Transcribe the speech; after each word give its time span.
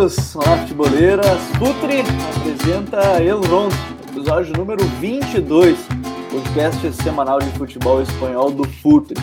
Futeboleiros! 0.00 0.34
Olá, 0.34 0.56
futeboleiras! 0.58 1.40
Futre 1.58 2.02
apresenta 2.38 3.22
Elrond, 3.22 3.74
episódio 4.08 4.56
número 4.56 4.82
22, 4.98 5.78
podcast 6.30 6.90
semanal 7.02 7.38
de 7.38 7.50
futebol 7.50 8.00
espanhol 8.00 8.50
do 8.50 8.66
Futre. 8.66 9.20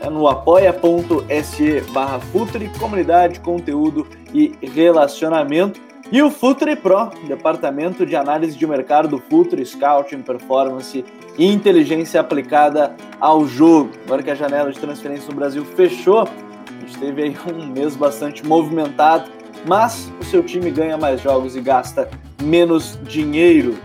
é 0.00 0.10
no 0.10 0.26
apoia.se 0.26 1.80
barra 1.92 2.18
Futuri, 2.18 2.68
comunidade, 2.78 3.38
conteúdo 3.38 4.04
e 4.34 4.52
relacionamento. 4.60 5.80
E 6.10 6.20
o 6.22 6.30
Futre 6.30 6.74
Pro, 6.74 7.10
departamento 7.28 8.04
de 8.04 8.16
análise 8.16 8.56
de 8.56 8.66
mercado 8.66 9.06
do 9.06 9.18
Futre, 9.18 9.64
Scouting, 9.64 10.22
Performance 10.22 11.04
e 11.36 11.46
inteligência 11.46 12.20
aplicada 12.20 12.96
ao 13.20 13.46
jogo. 13.46 13.90
Agora 14.06 14.24
que 14.24 14.30
a 14.32 14.34
janela 14.34 14.72
de 14.72 14.78
transferência 14.80 15.28
no 15.28 15.36
Brasil 15.36 15.64
fechou, 15.64 16.22
a 16.22 16.80
gente 16.80 16.98
teve 16.98 17.22
aí 17.22 17.36
um 17.54 17.66
mês 17.66 17.94
bastante 17.94 18.44
movimentado, 18.44 19.30
mas 19.66 20.10
o 20.20 20.24
seu 20.24 20.42
time 20.42 20.70
ganha 20.72 20.96
mais 20.96 21.20
jogos 21.20 21.54
e 21.54 21.60
gasta 21.60 22.08
menos 22.42 22.98
dinheiro. 23.04 23.76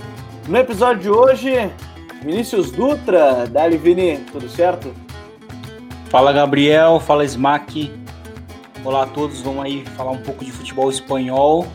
No 0.47 0.57
episódio 0.57 1.01
de 1.01 1.09
hoje, 1.09 1.71
Vinícius 2.21 2.71
Dutra, 2.71 3.47
Dali 3.47 3.77
Vini, 3.77 4.17
tudo 4.31 4.49
certo? 4.49 4.93
Fala 6.09 6.33
Gabriel, 6.33 6.99
fala 6.99 7.23
Smack. 7.23 7.91
Olá 8.83 9.03
a 9.03 9.07
todos, 9.07 9.41
vamos 9.41 9.63
aí 9.63 9.85
falar 9.95 10.11
um 10.11 10.21
pouco 10.21 10.43
de 10.43 10.51
futebol 10.51 10.89
espanhol 10.89 11.65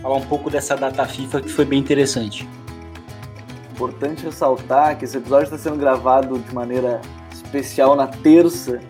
falar 0.00 0.16
um 0.16 0.26
pouco 0.26 0.50
dessa 0.50 0.76
data 0.76 1.06
FIFA 1.06 1.42
que 1.42 1.48
foi 1.48 1.64
bem 1.64 1.78
interessante. 1.78 2.48
Importante 3.72 4.24
ressaltar 4.24 4.98
que 4.98 5.04
esse 5.04 5.16
episódio 5.16 5.44
está 5.44 5.58
sendo 5.58 5.76
gravado 5.76 6.38
de 6.38 6.54
maneira 6.54 7.00
especial 7.32 7.94
na 7.94 8.06
terça 8.06 8.80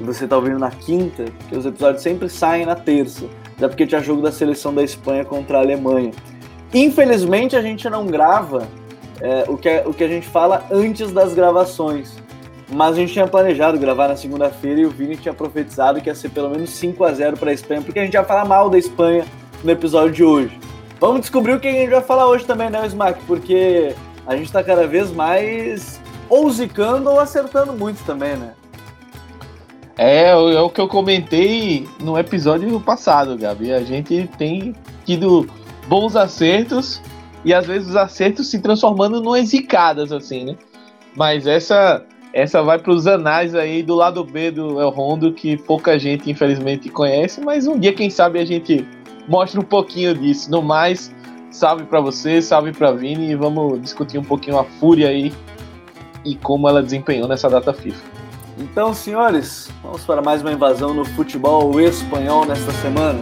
e 0.00 0.04
você 0.04 0.24
está 0.24 0.36
ouvindo 0.36 0.58
na 0.58 0.70
quinta, 0.70 1.24
porque 1.38 1.56
os 1.56 1.66
episódios 1.66 2.02
sempre 2.02 2.28
saem 2.28 2.64
na 2.64 2.76
terça, 2.76 3.26
até 3.56 3.66
porque 3.66 3.86
tinha 3.86 4.00
jogo 4.00 4.22
da 4.22 4.30
seleção 4.30 4.74
da 4.74 4.82
Espanha 4.82 5.24
contra 5.24 5.58
a 5.58 5.60
Alemanha. 5.60 6.12
Infelizmente 6.72 7.56
a 7.56 7.62
gente 7.62 7.88
não 7.88 8.06
grava 8.06 8.68
é, 9.20 9.44
o, 9.48 9.56
que, 9.56 9.82
o 9.86 9.92
que 9.92 10.04
a 10.04 10.08
gente 10.08 10.26
fala 10.26 10.64
antes 10.70 11.10
das 11.12 11.34
gravações. 11.34 12.16
Mas 12.70 12.96
a 12.96 13.00
gente 13.00 13.12
tinha 13.12 13.26
planejado 13.26 13.78
gravar 13.78 14.08
na 14.08 14.16
segunda-feira 14.16 14.80
e 14.80 14.86
o 14.86 14.90
Vini 14.90 15.16
tinha 15.16 15.32
profetizado 15.32 16.00
que 16.00 16.08
ia 16.08 16.14
ser 16.14 16.28
pelo 16.30 16.50
menos 16.50 16.70
5 16.70 17.02
a 17.02 17.12
0 17.12 17.36
para 17.36 17.50
a 17.50 17.54
Espanha, 17.54 17.80
porque 17.80 17.98
a 17.98 18.04
gente 18.04 18.14
ia 18.14 18.24
falar 18.24 18.44
mal 18.44 18.68
da 18.68 18.78
Espanha 18.78 19.24
no 19.64 19.70
episódio 19.70 20.12
de 20.12 20.24
hoje. 20.24 20.58
Vamos 21.00 21.20
descobrir 21.20 21.54
o 21.54 21.60
que 21.60 21.68
a 21.68 21.72
gente 21.72 21.90
vai 21.90 22.02
falar 22.02 22.26
hoje 22.26 22.44
também, 22.44 22.68
né, 22.68 22.86
Smack? 22.86 23.22
Porque 23.24 23.94
a 24.26 24.36
gente 24.36 24.46
está 24.46 24.62
cada 24.62 24.86
vez 24.86 25.10
mais 25.10 26.00
ou 26.28 26.50
zicando 26.50 27.08
ou 27.08 27.18
acertando 27.18 27.72
muito 27.72 28.04
também, 28.04 28.36
né? 28.36 28.52
É, 29.96 30.30
é 30.30 30.60
o 30.60 30.70
que 30.70 30.80
eu 30.80 30.86
comentei 30.86 31.88
no 31.98 32.18
episódio 32.18 32.78
passado, 32.80 33.36
Gabi. 33.36 33.72
A 33.72 33.82
gente 33.82 34.28
tem 34.38 34.74
tido 35.04 35.48
bons 35.88 36.14
acertos 36.14 37.00
e 37.44 37.54
às 37.54 37.66
vezes 37.66 37.88
os 37.88 37.96
acertos 37.96 38.50
se 38.50 38.58
transformando 38.60 39.36
em 39.36 39.46
zicadas, 39.46 40.12
assim, 40.12 40.44
né? 40.44 40.56
Mas 41.16 41.46
essa 41.46 42.04
essa 42.32 42.62
vai 42.62 42.78
para 42.78 42.92
os 42.92 43.06
anais 43.06 43.54
aí 43.54 43.82
do 43.82 43.94
lado 43.94 44.22
B 44.22 44.50
do 44.50 44.80
El 44.80 44.90
Rondo, 44.90 45.32
que 45.32 45.56
pouca 45.56 45.98
gente 45.98 46.30
infelizmente 46.30 46.88
conhece, 46.88 47.40
mas 47.40 47.66
um 47.66 47.78
dia, 47.78 47.92
quem 47.92 48.10
sabe, 48.10 48.38
a 48.38 48.44
gente 48.44 48.86
mostra 49.26 49.60
um 49.60 49.64
pouquinho 49.64 50.14
disso. 50.14 50.50
No 50.50 50.62
mais, 50.62 51.14
salve 51.50 51.84
para 51.84 52.00
você, 52.00 52.42
salve 52.42 52.72
para 52.72 52.92
Vini 52.92 53.30
e 53.30 53.34
vamos 53.34 53.80
discutir 53.80 54.18
um 54.18 54.24
pouquinho 54.24 54.58
a 54.58 54.64
Fúria 54.64 55.08
aí 55.08 55.32
e 56.24 56.36
como 56.36 56.68
ela 56.68 56.82
desempenhou 56.82 57.26
nessa 57.26 57.48
data 57.48 57.72
FIFA. 57.72 58.04
Então, 58.58 58.92
senhores, 58.92 59.70
vamos 59.82 60.04
para 60.04 60.20
mais 60.20 60.42
uma 60.42 60.52
invasão 60.52 60.92
no 60.92 61.04
futebol 61.04 61.80
espanhol 61.80 62.44
nesta 62.44 62.72
semana. 62.72 63.20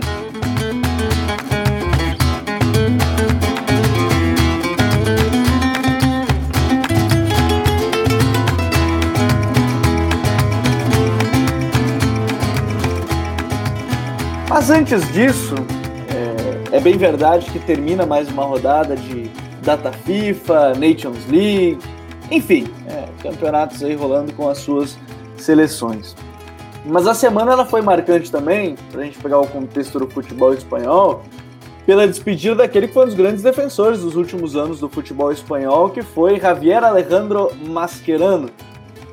Mas 14.68 14.78
antes 14.78 15.12
disso, 15.12 15.54
é 16.72 16.80
bem 16.80 16.98
verdade 16.98 17.48
que 17.52 17.58
termina 17.60 18.04
mais 18.04 18.28
uma 18.28 18.42
rodada 18.42 18.96
de 18.96 19.30
Data 19.62 19.92
FIFA, 19.92 20.70
Nations 20.70 21.24
League, 21.28 21.78
enfim, 22.32 22.66
é, 22.88 23.06
campeonatos 23.22 23.84
aí 23.84 23.94
rolando 23.94 24.32
com 24.32 24.48
as 24.48 24.58
suas 24.58 24.98
seleções. 25.36 26.16
Mas 26.84 27.06
a 27.06 27.14
semana 27.14 27.52
ela 27.52 27.64
foi 27.64 27.80
marcante 27.80 28.28
também, 28.28 28.74
para 28.90 29.02
a 29.02 29.04
gente 29.04 29.20
pegar 29.20 29.38
o 29.38 29.46
contexto 29.46 30.00
do 30.00 30.08
futebol 30.08 30.52
espanhol, 30.52 31.22
pela 31.86 32.04
despedida 32.04 32.56
daquele 32.56 32.88
que 32.88 32.94
foi 32.94 33.04
um 33.04 33.06
dos 33.06 33.14
grandes 33.14 33.44
defensores 33.44 34.00
dos 34.00 34.16
últimos 34.16 34.56
anos 34.56 34.80
do 34.80 34.88
futebol 34.88 35.30
espanhol, 35.30 35.90
que 35.90 36.02
foi 36.02 36.40
Javier 36.40 36.82
Alejandro 36.82 37.52
Mascherano. 37.68 38.50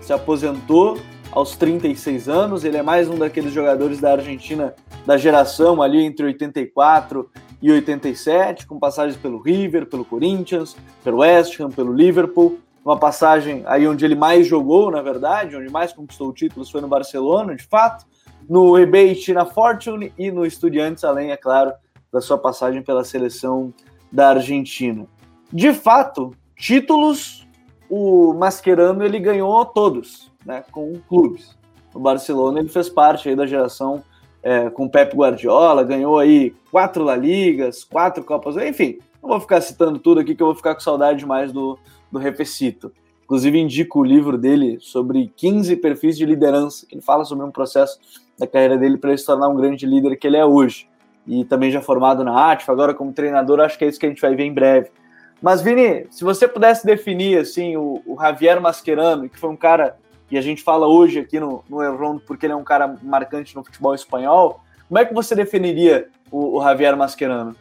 Se 0.02 0.12
aposentou 0.12 0.97
aos 1.31 1.56
36 1.56 2.28
anos, 2.28 2.63
ele 2.63 2.78
é 2.78 2.81
mais 2.81 3.08
um 3.08 3.19
daqueles 3.19 3.53
jogadores 3.53 4.00
da 4.00 4.13
Argentina 4.13 4.74
da 5.06 5.18
geração 5.18 5.81
ali 5.81 6.03
entre 6.03 6.25
84 6.25 7.30
e 7.62 7.72
87, 7.72 8.68
com 8.68 8.80
passagens 8.80 9.18
pelo 9.18 9.40
River, 9.40 9.86
pelo 9.86 10.03
Corinthians, 10.03 10.75
pelo 11.03 11.19
West 11.19 11.59
Ham, 11.59 11.69
pelo 11.69 11.94
Liverpool. 11.94 12.59
Uma 12.84 12.97
passagem 12.97 13.63
aí 13.66 13.88
onde 13.88 14.03
ele 14.03 14.16
mais 14.16 14.46
jogou, 14.46 14.92
na 14.92 15.02
verdade, 15.02 15.56
onde 15.56 15.72
mais 15.72 15.94
conquistou 15.94 16.34
títulos 16.34 16.69
foi 16.69 16.81
no 16.81 16.88
Barcelona, 16.88 17.56
de 17.56 17.63
fato, 17.63 18.06
no 18.50 18.74
Rebate 18.74 19.34
na 19.34 19.46
Fortune 19.46 20.12
e 20.18 20.30
no 20.31 20.46
Estudiantes, 20.46 21.03
além, 21.03 21.31
é 21.31 21.38
claro, 21.38 21.72
da 22.12 22.19
sua 22.19 22.38
passagem 22.38 22.81
pela 22.81 23.03
seleção 23.03 23.74
da 24.12 24.30
Argentina. 24.30 25.08
De 25.52 25.74
fato, 25.74 26.31
títulos, 26.58 27.47
o 27.90 28.34
Mascherano 28.34 29.03
ele 29.03 29.19
ganhou 29.19 29.66
todos, 29.66 30.31
né, 30.46 30.63
com 30.72 31.00
clubes. 31.08 31.58
No 31.94 32.02
Barcelona 32.02 32.59
ele 32.59 32.69
fez 32.69 32.90
parte 32.90 33.30
aí 33.30 33.36
da 33.36 33.46
geração 33.46 34.03
é, 34.44 34.70
com 34.70 34.90
Pep 34.90 35.16
Guardiola, 35.16 35.84
ganhou 35.84 36.20
aí 36.20 36.54
quatro 36.70 37.04
La 37.04 37.16
Ligas, 37.16 37.84
quatro 37.84 38.24
Copas, 38.24 38.58
enfim, 38.58 39.00
não 39.22 39.30
vou 39.30 39.40
ficar 39.40 39.62
citando 39.62 39.98
tudo 39.98 40.20
aqui 40.20 40.36
que 40.36 40.44
eu 40.44 40.48
vou 40.48 40.56
ficar 40.56 40.76
com 40.76 40.81
saudade 40.81 41.20
demais 41.20 41.52
do, 41.54 41.80
do 42.12 42.20
Refecito. 42.20 42.92
Inclusive, 43.24 43.58
indico 43.58 44.02
o 44.02 44.04
livro 44.04 44.38
dele 44.38 44.78
sobre 44.81 45.31
15 45.38 45.78
perfis 45.78 46.18
de 46.18 46.26
liderança, 46.26 46.86
que 46.86 46.94
ele 46.94 47.02
fala 47.02 47.24
sobre 47.24 47.46
um 47.46 47.52
processo 47.52 47.98
da 48.38 48.46
carreira 48.46 48.78
dele 48.78 48.98
para 48.98 49.12
ele 49.12 49.18
se 49.18 49.26
tornar 49.26 49.48
um 49.48 49.56
grande 49.56 49.86
líder 49.86 50.18
que 50.18 50.28
ele 50.28 50.36
é 50.36 50.46
hoje. 50.46 50.90
E 51.25 51.46
também 51.46 51.72
já 51.72 51.81
formado 51.81 52.22
na 52.24 52.52
ATF, 52.52 52.70
agora 52.70 52.94
como 52.94 53.14
treinador, 53.14 53.62
acho 53.62 53.78
que 53.78 53.86
é 53.86 53.88
isso 53.88 54.00
que 54.00 54.06
a 54.06 54.10
gente 54.10 54.22
vai 54.22 54.36
ver 54.36 54.44
em 54.44 54.54
breve. 54.54 54.89
Mas, 55.42 55.62
Vini, 55.62 56.06
se 56.10 56.24
você 56.24 56.48
pudesse 56.48 56.86
definir 56.86 57.39
assim 57.39 57.78
o, 57.78 58.01
o 58.06 58.18
Javier 58.22 58.62
Mascherano, 58.62 59.30
que 59.30 59.39
foi 59.39 59.50
um 59.50 59.57
cara 59.57 59.98
e 60.30 60.38
a 60.38 60.42
gente 60.42 60.64
fala 60.64 60.88
hoje 60.88 61.20
aqui 61.20 61.40
no, 61.40 61.64
no 61.70 61.81
El 61.81 62.22
porque 62.25 62.46
ele 62.46 62.54
é 62.54 62.56
um 62.56 62.64
cara 62.64 62.98
marcante 63.02 63.56
no 63.56 63.64
futebol 63.64 63.94
espanhol. 63.94 64.62
Como 64.88 65.00
é 65.00 65.06
que 65.06 65.14
você 65.14 65.36
definiria 65.36 66.08
o, 66.31 66.58
o 66.58 66.64
Javier 66.64 66.96
Mascherano? 66.98 67.56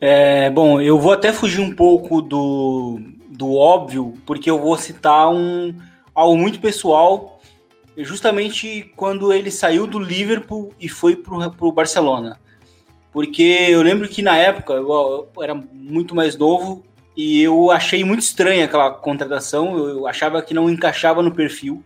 É, 0.00 0.48
bom, 0.50 0.80
eu 0.80 0.98
vou 0.98 1.12
até 1.12 1.32
fugir 1.32 1.60
um 1.60 1.74
pouco 1.74 2.22
do, 2.22 3.00
do 3.28 3.54
óbvio, 3.54 4.14
porque 4.24 4.48
eu 4.48 4.58
vou 4.58 4.76
citar 4.76 5.28
um, 5.28 5.74
algo 6.14 6.36
muito 6.36 6.60
pessoal, 6.60 7.40
justamente 7.96 8.92
quando 8.96 9.32
ele 9.32 9.50
saiu 9.50 9.86
do 9.86 9.98
Liverpool 9.98 10.72
e 10.80 10.88
foi 10.88 11.16
para 11.16 11.34
o 11.60 11.72
Barcelona. 11.72 12.38
Porque 13.12 13.42
eu 13.42 13.82
lembro 13.82 14.08
que 14.08 14.22
na 14.22 14.36
época, 14.36 14.74
eu, 14.74 15.28
eu 15.34 15.42
era 15.42 15.54
muito 15.54 16.14
mais 16.14 16.36
novo, 16.36 16.84
e 17.18 17.42
eu 17.42 17.72
achei 17.72 18.04
muito 18.04 18.20
estranha 18.20 18.64
aquela 18.64 18.92
contratação, 18.92 19.76
eu 19.76 20.06
achava 20.06 20.40
que 20.40 20.54
não 20.54 20.70
encaixava 20.70 21.20
no 21.20 21.34
perfil. 21.34 21.82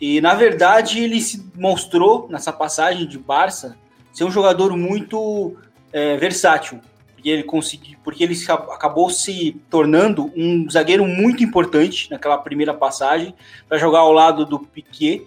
E 0.00 0.20
na 0.20 0.32
verdade 0.32 1.02
ele 1.02 1.20
se 1.20 1.44
mostrou 1.56 2.28
nessa 2.30 2.52
passagem 2.52 3.04
de 3.04 3.18
Barça 3.18 3.76
ser 4.12 4.22
um 4.22 4.30
jogador 4.30 4.76
muito 4.76 5.56
é, 5.92 6.16
versátil, 6.18 6.80
porque 7.12 7.28
ele 7.28 7.42
conseguiu, 7.42 7.98
porque 8.04 8.22
ele 8.22 8.36
acabou 8.48 9.10
se 9.10 9.60
tornando 9.68 10.32
um 10.36 10.70
zagueiro 10.70 11.04
muito 11.04 11.42
importante 11.42 12.08
naquela 12.08 12.38
primeira 12.38 12.72
passagem 12.72 13.34
para 13.68 13.76
jogar 13.76 14.00
ao 14.00 14.12
lado 14.12 14.46
do 14.46 14.60
Piquet 14.60 15.26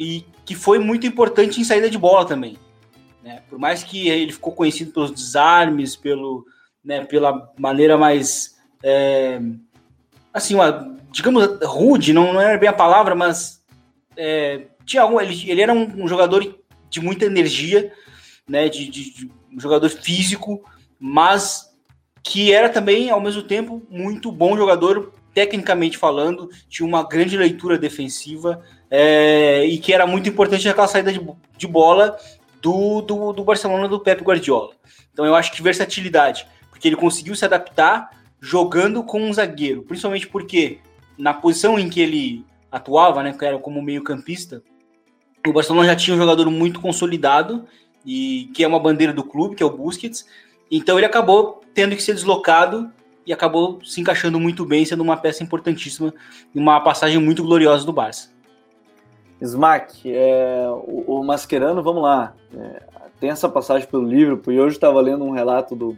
e 0.00 0.24
que 0.46 0.54
foi 0.54 0.78
muito 0.78 1.06
importante 1.06 1.60
em 1.60 1.64
saída 1.64 1.90
de 1.90 1.98
bola 1.98 2.24
também. 2.24 2.56
Né? 3.22 3.42
Por 3.50 3.58
mais 3.58 3.84
que 3.84 4.08
ele 4.08 4.32
ficou 4.32 4.54
conhecido 4.54 4.90
pelos 4.90 5.10
desarmes, 5.10 5.94
pelo, 5.94 6.46
né, 6.84 7.04
pela 7.04 7.52
maneira 7.58 7.96
mais 7.98 8.58
é, 8.82 9.40
assim, 10.32 10.54
uma, 10.54 10.96
digamos 11.10 11.58
rude, 11.62 12.12
não, 12.12 12.32
não 12.32 12.40
era 12.40 12.58
bem 12.58 12.68
a 12.68 12.72
palavra, 12.72 13.14
mas 13.14 13.62
é, 14.16 14.66
tinha 14.84 15.02
algum, 15.02 15.20
ele, 15.20 15.50
ele 15.50 15.60
era 15.60 15.72
um, 15.72 16.04
um, 16.04 16.08
jogador 16.08 16.58
de 16.88 17.00
muita 17.00 17.26
energia, 17.26 17.92
né, 18.48 18.68
de, 18.68 18.88
de, 18.88 19.12
de, 19.12 19.30
um 19.52 19.60
jogador 19.60 19.88
físico, 19.88 20.62
mas 20.98 21.68
que 22.22 22.52
era 22.52 22.68
também, 22.68 23.10
ao 23.10 23.20
mesmo 23.20 23.42
tempo, 23.42 23.82
muito 23.88 24.30
bom 24.30 24.56
jogador, 24.56 25.12
tecnicamente 25.34 25.96
falando, 25.96 26.50
tinha 26.68 26.86
uma 26.86 27.02
grande 27.02 27.36
leitura 27.36 27.78
defensiva 27.78 28.62
é, 28.90 29.64
e 29.64 29.78
que 29.78 29.92
era 29.92 30.06
muito 30.06 30.28
importante 30.28 30.66
naquela 30.66 30.88
saída 30.88 31.12
de, 31.12 31.20
de 31.56 31.66
bola 31.66 32.18
do, 32.60 33.00
do, 33.02 33.32
do 33.32 33.44
Barcelona 33.44 33.88
do 33.88 34.00
Pep 34.00 34.22
Guardiola. 34.22 34.72
Então 35.12 35.24
eu 35.24 35.34
acho 35.34 35.52
que 35.52 35.62
versatilidade, 35.62 36.46
porque 36.78 36.86
ele 36.86 36.96
conseguiu 36.96 37.34
se 37.34 37.44
adaptar 37.44 38.10
jogando 38.40 39.02
com 39.02 39.20
um 39.20 39.32
zagueiro, 39.32 39.82
principalmente 39.82 40.28
porque 40.28 40.78
na 41.18 41.34
posição 41.34 41.76
em 41.76 41.90
que 41.90 42.00
ele 42.00 42.44
atuava, 42.70 43.20
né, 43.20 43.32
que 43.36 43.44
era 43.44 43.58
como 43.58 43.82
meio-campista, 43.82 44.62
o 45.44 45.52
Barcelona 45.52 45.88
já 45.88 45.96
tinha 45.96 46.14
um 46.14 46.20
jogador 46.20 46.48
muito 46.48 46.80
consolidado 46.80 47.66
e 48.06 48.48
que 48.54 48.62
é 48.62 48.68
uma 48.68 48.78
bandeira 48.78 49.12
do 49.12 49.24
clube, 49.24 49.56
que 49.56 49.62
é 49.62 49.66
o 49.66 49.76
Busquets. 49.76 50.24
Então 50.70 50.96
ele 50.96 51.06
acabou 51.06 51.60
tendo 51.74 51.96
que 51.96 52.02
ser 52.02 52.14
deslocado 52.14 52.88
e 53.26 53.32
acabou 53.32 53.80
se 53.84 54.00
encaixando 54.00 54.38
muito 54.38 54.64
bem, 54.64 54.84
sendo 54.84 55.02
uma 55.02 55.16
peça 55.16 55.42
importantíssima 55.42 56.14
e 56.54 56.58
uma 56.60 56.80
passagem 56.80 57.18
muito 57.18 57.42
gloriosa 57.42 57.84
do 57.84 57.92
Barça. 57.92 58.30
Smack, 59.40 60.02
é, 60.12 60.64
o, 60.68 61.18
o, 61.18 61.24
Mascherano, 61.24 61.82
vamos 61.82 62.02
lá, 62.02 62.34
é, 62.56 62.82
tem 63.18 63.30
essa 63.30 63.48
passagem 63.48 63.88
pelo 63.88 64.08
Liverpool 64.08 64.52
e 64.52 64.60
hoje 64.60 64.76
estava 64.76 65.00
lendo 65.00 65.24
um 65.24 65.32
relato 65.32 65.74
do, 65.74 65.96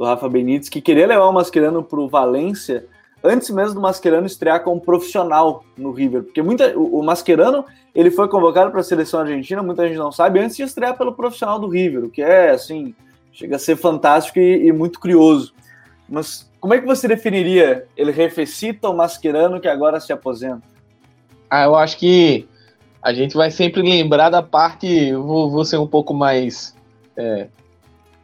do 0.00 0.06
Rafa 0.06 0.30
Benítez 0.30 0.70
que 0.70 0.80
queria 0.80 1.06
levar 1.06 1.26
o 1.26 1.32
Mascherano 1.32 1.84
para 1.84 2.00
o 2.00 2.08
Valência 2.08 2.86
antes 3.22 3.50
mesmo 3.50 3.74
do 3.74 3.80
Mascherano 3.82 4.26
estrear 4.26 4.64
como 4.64 4.80
profissional 4.80 5.62
no 5.76 5.92
River, 5.92 6.22
porque 6.22 6.40
muita, 6.40 6.72
o, 6.74 7.02
Mascherano 7.02 7.66
ele 7.94 8.10
foi 8.10 8.26
convocado 8.26 8.70
para 8.70 8.80
a 8.80 8.82
seleção 8.82 9.20
argentina, 9.20 9.62
muita 9.62 9.86
gente 9.86 9.98
não 9.98 10.10
sabe, 10.10 10.40
antes 10.40 10.56
de 10.56 10.62
estrear 10.62 10.96
pelo 10.96 11.12
profissional 11.12 11.58
do 11.58 11.68
River, 11.68 12.04
o 12.04 12.10
que 12.10 12.22
é 12.22 12.48
assim 12.48 12.94
chega 13.30 13.56
a 13.56 13.58
ser 13.58 13.76
fantástico 13.76 14.38
e, 14.38 14.68
e 14.68 14.72
muito 14.72 14.98
curioso. 14.98 15.52
Mas 16.08 16.50
como 16.58 16.72
é 16.72 16.80
que 16.80 16.86
você 16.86 17.06
definiria 17.06 17.86
ele 17.94 18.10
refecita 18.10 18.88
o 18.88 18.96
Mascherano 18.96 19.60
que 19.60 19.68
agora 19.68 20.00
se 20.00 20.14
aposenta? 20.14 20.62
Ah, 21.50 21.64
eu 21.64 21.76
acho 21.76 21.98
que 21.98 22.48
a 23.02 23.12
gente 23.12 23.36
vai 23.36 23.50
sempre 23.50 23.82
lembrar 23.82 24.30
da 24.30 24.42
parte, 24.42 25.12
vou, 25.12 25.50
vou 25.50 25.64
ser 25.66 25.76
um 25.76 25.86
pouco 25.86 26.14
mais 26.14 26.74
é, 27.14 27.48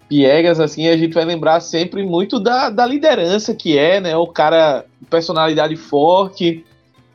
piegas, 0.08 0.60
assim, 0.60 0.88
a 0.88 0.96
gente 0.96 1.14
vai 1.14 1.24
lembrar 1.24 1.60
sempre 1.60 2.02
muito 2.02 2.38
da, 2.38 2.70
da 2.70 2.86
liderança 2.86 3.54
que 3.54 3.76
é, 3.76 4.00
né? 4.00 4.16
O 4.16 4.26
cara, 4.26 4.84
personalidade 5.10 5.76
forte, 5.76 6.64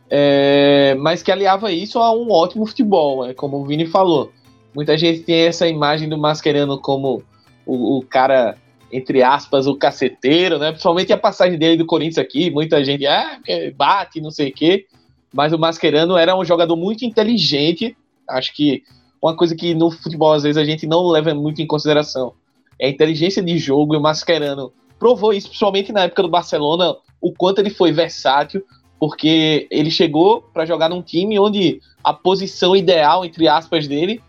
é, 0.09 0.93
mas 0.95 1.23
que 1.23 1.31
aliava 1.31 1.71
isso 1.71 1.99
a 1.99 2.13
um 2.13 2.31
ótimo 2.31 2.65
futebol, 2.65 3.25
né, 3.25 3.33
como 3.33 3.57
o 3.57 3.65
Vini 3.65 3.85
falou. 3.85 4.31
Muita 4.75 4.97
gente 4.97 5.21
tem 5.21 5.43
essa 5.43 5.67
imagem 5.67 6.09
do 6.09 6.17
Mascherano 6.17 6.77
como 6.77 7.23
o, 7.65 7.97
o, 7.97 8.01
cara, 8.03 8.57
entre 8.91 9.23
aspas, 9.23 9.67
o 9.67 9.75
caceteiro, 9.75 10.57
né? 10.57 10.71
Principalmente 10.71 11.13
a 11.13 11.17
passagem 11.17 11.57
dele 11.57 11.77
do 11.77 11.85
Corinthians 11.85 12.17
aqui, 12.17 12.49
muita 12.51 12.83
gente, 12.83 13.05
ah, 13.05 13.39
bate, 13.75 14.21
não 14.21 14.31
sei 14.31 14.49
o 14.49 14.53
quê. 14.53 14.85
Mas 15.33 15.53
o 15.53 15.59
Mascherano 15.59 16.17
era 16.17 16.37
um 16.37 16.43
jogador 16.43 16.75
muito 16.75 17.05
inteligente. 17.05 17.95
Acho 18.29 18.53
que 18.53 18.83
uma 19.21 19.35
coisa 19.35 19.55
que 19.55 19.73
no 19.73 19.91
futebol 19.91 20.33
às 20.33 20.43
vezes 20.43 20.57
a 20.57 20.65
gente 20.65 20.87
não 20.87 21.07
leva 21.07 21.33
muito 21.33 21.61
em 21.61 21.67
consideração 21.67 22.33
é 22.81 22.87
a 22.87 22.89
inteligência 22.89 23.43
de 23.43 23.59
jogo 23.59 23.93
e 23.93 23.97
o 23.97 24.01
Mascherano 24.01 24.73
provou 24.97 25.31
isso, 25.31 25.47
principalmente 25.47 25.91
na 25.91 26.01
época 26.01 26.23
do 26.23 26.29
Barcelona, 26.29 26.95
o 27.21 27.31
quanto 27.31 27.59
ele 27.59 27.69
foi 27.69 27.91
versátil, 27.91 28.63
porque 28.99 29.67
ele 29.69 29.91
chegou 29.91 30.41
para 30.51 30.65
jogar 30.65 30.89
num 30.89 31.01
time 31.01 31.39
onde 31.39 31.79
a 32.03 32.11
posição 32.11 32.75
ideal, 32.75 33.23
entre 33.23 33.47
aspas, 33.47 33.87
dele 33.87 34.19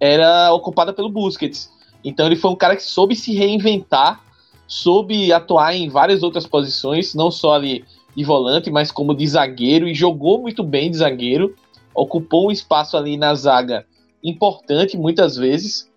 era 0.00 0.50
ocupada 0.54 0.94
pelo 0.94 1.10
Busquets. 1.10 1.70
Então 2.02 2.24
ele 2.24 2.36
foi 2.36 2.50
um 2.50 2.56
cara 2.56 2.74
que 2.74 2.82
soube 2.82 3.14
se 3.14 3.34
reinventar, 3.34 4.24
soube 4.66 5.30
atuar 5.30 5.74
em 5.74 5.90
várias 5.90 6.22
outras 6.22 6.46
posições, 6.46 7.14
não 7.14 7.30
só 7.30 7.52
ali 7.52 7.84
de 8.16 8.24
volante, 8.24 8.70
mas 8.70 8.90
como 8.90 9.14
de 9.14 9.26
zagueiro, 9.26 9.86
e 9.86 9.94
jogou 9.94 10.40
muito 10.40 10.64
bem 10.64 10.90
de 10.90 10.96
zagueiro, 10.96 11.54
ocupou 11.94 12.48
um 12.48 12.50
espaço 12.50 12.96
ali 12.96 13.18
na 13.18 13.34
zaga 13.34 13.84
importante 14.22 14.96
muitas 14.96 15.36
vezes, 15.36 15.89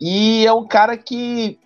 e 0.00 0.46
é 0.46 0.52
um 0.52 0.66
cara 0.66 0.96
que 0.96 1.58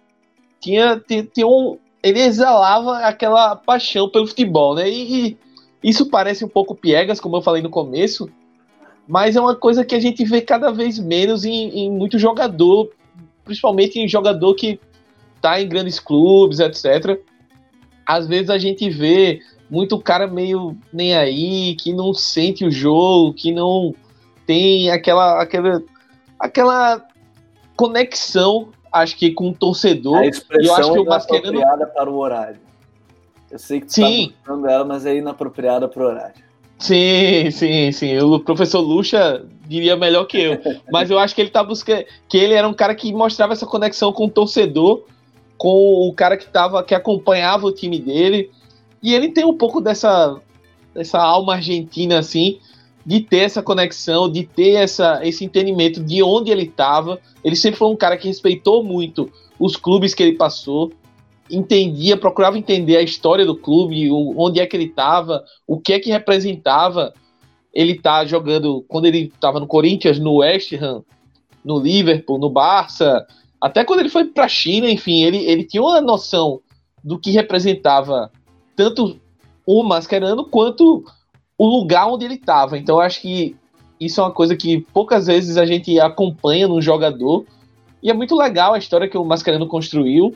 tinha, 0.60 0.98
tinha, 0.98 1.22
tinha 1.24 1.46
um. 1.46 1.78
Ele 2.02 2.20
exalava 2.20 2.98
aquela 2.98 3.54
paixão 3.54 4.08
pelo 4.08 4.26
futebol, 4.26 4.74
né? 4.74 4.90
E, 4.90 5.26
e 5.26 5.38
isso 5.82 6.06
parece 6.10 6.44
um 6.44 6.48
pouco 6.48 6.74
piegas, 6.74 7.20
como 7.20 7.36
eu 7.36 7.42
falei 7.42 7.62
no 7.62 7.70
começo, 7.70 8.28
mas 9.06 9.36
é 9.36 9.40
uma 9.40 9.54
coisa 9.54 9.84
que 9.84 9.94
a 9.94 10.00
gente 10.00 10.24
vê 10.24 10.40
cada 10.40 10.70
vez 10.70 10.98
menos 10.98 11.44
em, 11.44 11.68
em 11.70 11.90
muito 11.90 12.18
jogador, 12.18 12.90
principalmente 13.44 13.98
em 13.98 14.08
jogador 14.08 14.54
que 14.54 14.80
tá 15.40 15.60
em 15.60 15.68
grandes 15.68 16.00
clubes, 16.00 16.58
etc. 16.58 17.20
Às 18.06 18.26
vezes 18.26 18.50
a 18.50 18.58
gente 18.58 18.88
vê 18.90 19.40
muito 19.70 19.98
cara 19.98 20.26
meio 20.26 20.76
nem 20.92 21.14
aí, 21.14 21.76
que 21.76 21.92
não 21.92 22.12
sente 22.12 22.64
o 22.64 22.70
jogo, 22.70 23.34
que 23.34 23.52
não 23.52 23.94
tem 24.46 24.90
aquela 24.90 25.42
aquela 25.42 25.82
aquela 26.38 27.06
conexão, 27.76 28.68
acho 28.92 29.16
que 29.16 29.30
com 29.32 29.50
o 29.50 29.54
torcedor. 29.54 30.18
A 30.18 30.26
expressão 30.26 30.74
eu 30.74 30.74
acho 30.74 30.92
que 30.92 30.98
o 30.98 31.04
Mascherano 31.04 31.58
inapropriada 31.58 31.86
para 31.86 32.10
o 32.10 32.16
horário. 32.16 32.60
Eu 33.50 33.58
sei 33.58 33.80
que 33.80 33.86
tu 33.86 34.00
tá 34.00 34.06
sim. 34.06 34.32
tá 34.44 34.72
ela, 34.72 34.84
mas 34.84 35.06
é 35.06 35.16
inapropriada 35.16 35.88
para 35.88 36.02
o 36.02 36.06
horário. 36.06 36.44
Sim, 36.78 37.50
sim, 37.50 37.92
sim. 37.92 38.18
O 38.18 38.40
professor 38.40 38.80
Lucha 38.80 39.44
diria 39.66 39.96
melhor 39.96 40.24
que 40.24 40.38
eu. 40.38 40.60
Mas 40.92 41.10
eu 41.10 41.18
acho 41.18 41.34
que 41.34 41.40
ele 41.40 41.50
tá 41.50 41.62
buscando. 41.62 42.04
Que 42.28 42.36
ele 42.36 42.54
era 42.54 42.66
um 42.66 42.74
cara 42.74 42.94
que 42.94 43.12
mostrava 43.12 43.52
essa 43.52 43.64
conexão 43.64 44.12
com 44.12 44.26
o 44.26 44.30
torcedor, 44.30 45.04
com 45.56 46.08
o 46.08 46.12
cara 46.12 46.36
que 46.36 46.46
tava, 46.46 46.82
que 46.82 46.94
acompanhava 46.94 47.64
o 47.66 47.72
time 47.72 47.98
dele. 47.98 48.50
E 49.02 49.14
ele 49.14 49.30
tem 49.30 49.44
um 49.44 49.56
pouco 49.56 49.80
dessa, 49.80 50.36
dessa 50.92 51.20
alma 51.20 51.54
argentina, 51.54 52.18
assim, 52.18 52.58
de 53.04 53.20
ter 53.20 53.40
essa 53.40 53.62
conexão, 53.62 54.30
de 54.30 54.44
ter 54.44 54.72
essa, 54.72 55.20
esse 55.22 55.44
entendimento 55.44 56.02
de 56.02 56.22
onde 56.22 56.50
ele 56.50 56.64
estava. 56.64 57.20
Ele 57.42 57.56
sempre 57.56 57.78
foi 57.78 57.88
um 57.88 57.96
cara 57.96 58.16
que 58.16 58.28
respeitou 58.28 58.82
muito 58.82 59.30
os 59.58 59.76
clubes 59.76 60.14
que 60.14 60.22
ele 60.22 60.36
passou, 60.36 60.92
entendia, 61.50 62.16
procurava 62.16 62.58
entender 62.58 62.96
a 62.96 63.02
história 63.02 63.44
do 63.44 63.56
clube, 63.56 64.10
onde 64.10 64.60
é 64.60 64.66
que 64.66 64.76
ele 64.76 64.86
estava, 64.86 65.44
o 65.66 65.78
que 65.78 65.92
é 65.92 66.00
que 66.00 66.10
representava 66.10 67.12
ele 67.72 67.98
tá 67.98 68.24
jogando 68.24 68.84
quando 68.88 69.06
ele 69.06 69.32
estava 69.34 69.58
no 69.58 69.66
Corinthians, 69.66 70.18
no 70.18 70.36
West 70.36 70.72
Ham, 70.74 71.02
no 71.64 71.78
Liverpool, 71.78 72.38
no 72.38 72.48
Barça, 72.48 73.26
até 73.60 73.84
quando 73.84 74.00
ele 74.00 74.08
foi 74.08 74.26
para 74.26 74.44
a 74.44 74.48
China, 74.48 74.88
enfim, 74.88 75.24
ele, 75.24 75.38
ele 75.38 75.64
tinha 75.64 75.82
uma 75.82 76.00
noção 76.00 76.60
do 77.02 77.18
que 77.18 77.30
representava 77.30 78.30
tanto 78.76 79.18
o 79.66 79.82
Mascherano 79.82 80.44
quanto 80.44 81.04
o 81.56 81.66
lugar 81.66 82.06
onde 82.08 82.24
ele 82.24 82.34
estava. 82.34 82.76
Então 82.76 83.00
acho 83.00 83.20
que 83.20 83.56
isso 84.00 84.20
é 84.20 84.24
uma 84.24 84.32
coisa 84.32 84.56
que 84.56 84.80
poucas 84.92 85.26
vezes 85.26 85.56
a 85.56 85.64
gente 85.64 85.98
acompanha 86.00 86.68
num 86.68 86.80
jogador. 86.80 87.44
E 88.02 88.10
é 88.10 88.14
muito 88.14 88.36
legal 88.36 88.74
a 88.74 88.78
história 88.78 89.08
que 89.08 89.16
o 89.16 89.24
Mascherano 89.24 89.66
construiu. 89.66 90.34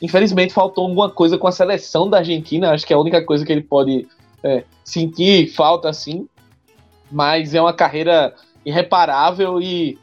Infelizmente 0.00 0.52
faltou 0.52 0.84
alguma 0.84 1.10
coisa 1.10 1.36
com 1.36 1.46
a 1.46 1.52
seleção 1.52 2.08
da 2.08 2.18
Argentina. 2.18 2.70
Acho 2.70 2.86
que 2.86 2.92
é 2.92 2.96
a 2.96 3.00
única 3.00 3.24
coisa 3.24 3.44
que 3.44 3.52
ele 3.52 3.62
pode 3.62 4.06
é, 4.42 4.64
sentir 4.84 5.48
falta 5.48 5.88
assim. 5.88 6.26
Mas 7.10 7.54
é 7.54 7.60
uma 7.60 7.72
carreira 7.72 8.34
irreparável 8.64 9.60
e 9.60 9.98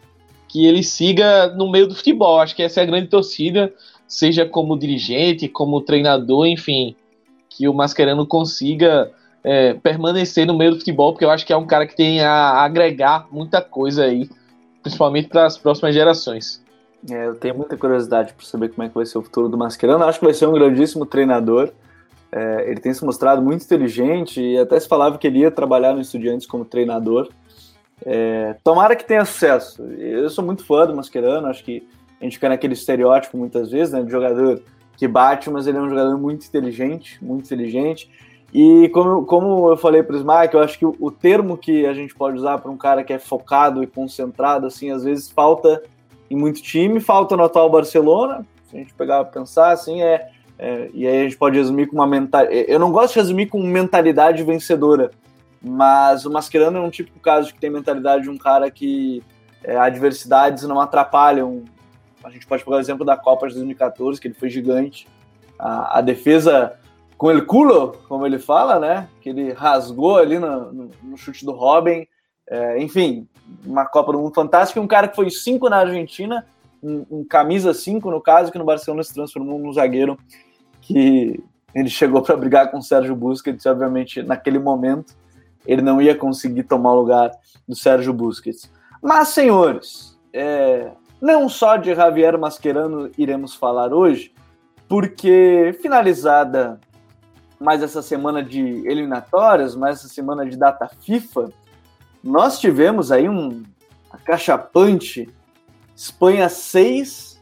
que 0.48 0.66
ele 0.66 0.84
siga 0.84 1.48
no 1.48 1.72
meio 1.72 1.88
do 1.88 1.96
futebol. 1.96 2.39
Acho 2.39 2.56
que 2.56 2.63
essa 2.63 2.82
é 2.82 2.84
a 2.84 2.88
grande 2.88 3.08
torcida, 3.08 3.74
seja 4.08 4.46
como 4.46 4.78
dirigente, 4.78 5.48
como 5.48 5.82
treinador, 5.82 6.48
enfim, 6.48 6.96
que 7.50 7.68
o 7.68 7.74
Mascherano 7.74 8.25
consiga 8.25 9.12
é, 9.43 9.74
permanecer 9.74 10.46
no 10.46 10.58
meio 10.58 10.72
do 10.72 10.77
futebol, 10.79 11.13
porque 11.13 11.25
eu 11.25 11.29
acho 11.29 11.46
que 11.46 11.53
é 11.53 11.58
um 11.58 11.65
cara 11.65 11.88
que 11.88 11.96
tem 11.96 12.22
a 12.22 12.62
agregar 12.63 13.27
muita 13.31 13.62
coisa 13.62 14.05
aí, 14.05 14.29
principalmente 14.81 15.29
para 15.29 15.46
as 15.46 15.58
próximas 15.58 15.93
gerações. 15.93 16.63
É, 17.10 17.27
eu 17.27 17.36
tenho 17.36 17.55
muita 17.55 17.77
curiosidade 17.77 18.34
para 18.34 18.46
saber 18.46 18.69
como 18.69 18.84
é 18.84 18.89
que 18.89 18.96
vai 18.96 19.05
ser 19.05 19.17
o 19.17 19.22
futuro 19.22 19.48
do 19.48 19.58
Mascherano. 19.58 20.03
Acho 20.03 20.19
que 20.19 20.25
vai 20.25 20.34
ser 20.34 20.48
um 20.48 20.53
grandíssimo 20.53 21.05
treinador. 21.05 21.72
É, 22.31 22.69
ele 22.69 22.79
tem 22.79 22.93
se 22.93 23.03
mostrado 23.03 23.41
muito 23.41 23.63
inteligente 23.63 24.41
e 24.41 24.58
até 24.58 24.79
se 24.79 24.88
falava 24.88 25.17
que 25.17 25.25
ele 25.25 25.39
ia 25.39 25.51
trabalhar 25.51 25.93
no 25.93 26.01
Estudiantes 26.01 26.46
como 26.46 26.65
treinador. 26.65 27.29
É, 28.05 28.55
tomara 28.63 28.96
que 28.96 29.05
tenha 29.05 29.25
sucesso. 29.25 29.84
Eu 29.84 30.29
sou 30.29 30.43
muito 30.43 30.65
fã 30.65 30.86
do 30.86 30.96
Mascherano, 30.96 31.48
acho 31.48 31.63
que 31.63 31.88
a 32.19 32.24
gente 32.24 32.34
fica 32.34 32.50
naquele 32.50 32.74
estereótipo 32.74 33.38
muitas 33.38 33.72
vezes, 33.72 33.93
né, 33.93 34.01
de 34.03 34.12
jogador 34.12 34.62
que 34.98 35.08
bate, 35.08 35.50
mas 35.50 35.65
ele 35.65 35.77
é 35.77 35.81
um 35.81 35.89
jogador 35.89 36.17
muito 36.17 36.46
inteligente, 36.46 37.24
muito 37.24 37.46
inteligente. 37.46 38.10
E 38.53 38.89
como, 38.89 39.25
como 39.25 39.70
eu 39.70 39.77
falei 39.77 40.01
para 40.01 40.15
o 40.15 40.18
Smack, 40.18 40.53
eu 40.53 40.62
acho 40.62 40.77
que 40.79 40.86
o, 40.86 40.96
o, 41.00 41.12
termo 41.12 41.56
que 41.58 41.86
a 41.86 41.94
gente 41.94 42.15
pode 42.15 42.38
usar 42.38 42.58
para 42.58 42.72
um 42.72 42.77
cara 42.77 43.03
que 43.03 43.13
é 43.13 43.20
focado 43.20 43.84
e 43.84 43.88
concentrado, 43.88 44.65
assim, 44.65 44.89
às 44.89 45.03
vezes 45.03 45.29
falta 45.29 45.84
em 46.29 46.36
muito 46.36 46.62
time, 46.62 47.00
falta 47.00 47.38
no 47.38 47.44
atual 47.44 47.70
Barcelona. 47.70 48.46
Se 48.70 48.75
a 48.75 48.79
gente 48.79 48.94
pegar 48.94 49.24
para 49.24 49.39
pensar, 49.39 49.72
assim, 49.72 50.01
é, 50.01 50.29
é, 50.58 50.89
E 50.94 51.08
aí 51.08 51.20
a 51.20 51.24
gente 51.24 51.38
pode 51.38 51.58
resumir 51.58 51.88
com 51.88 51.96
uma 51.96 52.08
mentalidade. 52.08 52.65
Eu 52.68 52.79
não 52.79 52.91
gosto 52.91 53.13
de 53.13 53.20
resumir 53.20 53.48
com 53.48 53.62
mentalidade 53.62 54.44
vencedora, 54.44 55.12
Mas 55.62 56.25
o 56.25 56.32
Mascherano 56.32 56.77
é 56.77 56.82
um 56.82 56.89
típico 56.89 57.20
caso 57.20 57.53
que 57.53 57.60
tem 57.60 57.70
mentalidade 57.70 58.24
de 58.24 58.29
um 58.29 58.38
cara 58.38 58.72
que 58.72 59.24
é, 59.63 59.77
adversidades 59.77 60.63
não 60.63 60.79
atrapalham. 60.79 61.63
A 62.24 62.29
gente 62.32 62.48
pode 62.48 62.63
pegar 62.63 62.77
o 62.77 62.79
exemplo 62.79 63.06
da 63.06 63.15
Copa 63.15 63.48
de 63.48 63.53
2014, 63.53 64.20
que 64.20 64.27
ele 64.27 64.36
foi 64.36 64.50
gigante. 64.50 65.08
A, 65.58 66.00
a 66.00 66.01
defesa 66.01 66.79
com 67.20 67.30
el 67.30 67.46
culo, 67.46 67.98
como 68.08 68.26
ele 68.26 68.40
fala, 68.40 68.80
né? 68.80 69.10
Que 69.20 69.30
ele 69.30 69.52
rasgou 69.52 70.18
ali 70.18 70.40
no, 70.40 70.72
no, 70.72 70.90
no 71.04 71.18
chute 71.18 71.44
do 71.46 71.52
Robin. 71.52 72.08
É, 72.50 72.82
enfim, 72.82 73.28
uma 73.66 73.86
Copa 73.86 74.14
do 74.14 74.20
Mundo 74.20 74.34
fantástica. 74.34 74.80
Um 74.80 74.88
cara 74.88 75.10
que 75.10 75.18
foi 75.18 75.30
cinco 75.30 75.70
na 75.70 75.80
Argentina, 75.80 76.48
um, 76.82 77.06
um 77.12 77.26
camisa 77.26 77.74
5 77.74 78.10
no 78.10 78.22
caso, 78.22 78.54
que 78.54 78.58
no 78.58 78.64
Barcelona 78.64 79.04
se 79.04 79.14
transformou 79.14 79.60
num 79.60 79.74
zagueiro 79.74 80.18
que 80.80 81.44
ele 81.76 81.90
chegou 81.90 82.22
para 82.22 82.38
brigar 82.38 82.72
com 82.72 82.78
o 82.78 82.82
Sérgio 82.82 83.18
Busquets, 83.18 83.66
obviamente 83.66 84.24
naquele 84.24 84.58
momento 84.58 85.14
ele 85.68 85.82
não 85.82 86.02
ia 86.02 86.16
conseguir 86.16 86.64
tomar 86.64 86.94
o 86.94 87.02
lugar 87.02 87.32
do 87.68 87.76
Sérgio 87.76 88.14
Busquets. 88.14 88.72
Mas, 89.04 89.28
senhores, 89.28 90.18
é, 90.32 90.90
não 91.22 91.50
só 91.50 91.76
de 91.76 91.94
Javier 91.94 92.40
Mascherano 92.40 93.12
iremos 93.18 93.54
falar 93.56 93.94
hoje, 93.94 94.34
porque 94.88 95.78
finalizada 95.82 96.80
mais 97.60 97.84
essa 97.84 98.01
semana 98.01 98.42
de 98.42 98.62
eliminatórias, 98.88 99.75
mais 99.75 99.98
essa 99.98 100.08
semana 100.08 100.46
de 100.46 100.56
data 100.56 100.88
FIFA, 100.88 101.51
nós 102.24 102.60
tivemos 102.60 103.12
aí 103.12 103.28
um 103.28 103.63
acachapante 104.10 105.30
Espanha 105.96 106.48
6, 106.48 107.42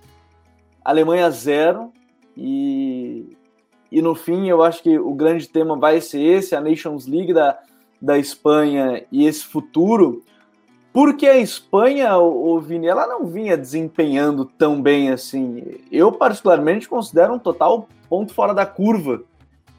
Alemanha 0.84 1.30
0 1.30 1.92
e, 2.36 3.38
e 3.92 4.02
no 4.02 4.16
fim 4.16 4.50
eu 4.50 4.64
acho 4.64 4.82
que 4.82 4.98
o 4.98 5.14
grande 5.14 5.48
tema 5.48 5.78
vai 5.78 6.02
ser 6.02 6.22
esse, 6.22 6.56
a 6.56 6.62
Nations 6.62 7.06
League 7.06 7.34
da, 7.34 7.60
da 8.02 8.18
Espanha 8.18 9.06
e 9.12 9.28
esse 9.28 9.44
futuro, 9.44 10.24
porque 10.92 11.28
a 11.28 11.38
Espanha, 11.38 12.18
o, 12.18 12.56
o 12.56 12.60
Vini, 12.60 12.88
ela 12.88 13.06
não 13.06 13.28
vinha 13.28 13.56
desempenhando 13.56 14.46
tão 14.46 14.82
bem 14.82 15.12
assim. 15.12 15.64
Eu 15.92 16.12
particularmente 16.12 16.90
considero 16.90 17.36
um 17.36 17.40
total 17.40 17.88
ponto 18.10 18.34
fora 18.34 18.54
da 18.54 18.66
curva 18.66 19.22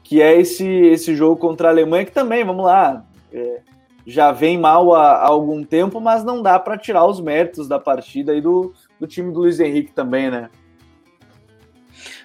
que 0.09 0.23
é 0.23 0.41
esse, 0.41 0.65
esse 0.65 1.15
jogo 1.15 1.37
contra 1.39 1.67
a 1.67 1.71
Alemanha, 1.71 2.03
que 2.03 2.11
também, 2.11 2.43
vamos 2.43 2.65
lá, 2.65 3.05
é, 3.31 3.61
já 4.07 4.31
vem 4.31 4.57
mal 4.57 4.95
há, 4.95 5.17
há, 5.17 5.27
algum 5.27 5.63
tempo, 5.63 6.01
mas 6.01 6.23
não 6.23 6.41
dá 6.41 6.57
para 6.57 6.79
tirar 6.79 7.05
os 7.05 7.21
méritos 7.21 7.67
da 7.67 7.77
partida 7.77 8.33
e 8.33 8.41
do, 8.41 8.73
do 8.99 9.05
time 9.05 9.31
do 9.31 9.41
Luiz 9.41 9.59
Henrique 9.59 9.91
também, 9.91 10.31
né? 10.31 10.49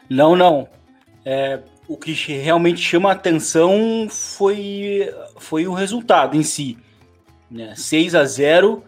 Não, 0.08 0.34
não. 0.34 0.66
É, 1.26 1.60
o 1.86 1.94
que 1.98 2.12
realmente 2.14 2.80
chama 2.80 3.10
a 3.10 3.12
atenção 3.12 4.06
foi, 4.08 5.14
foi 5.36 5.66
o 5.68 5.74
resultado 5.74 6.38
em 6.38 6.42
si. 6.42 6.78
Né? 7.50 7.74
6 7.76 8.14
a 8.14 8.24
0 8.24 8.82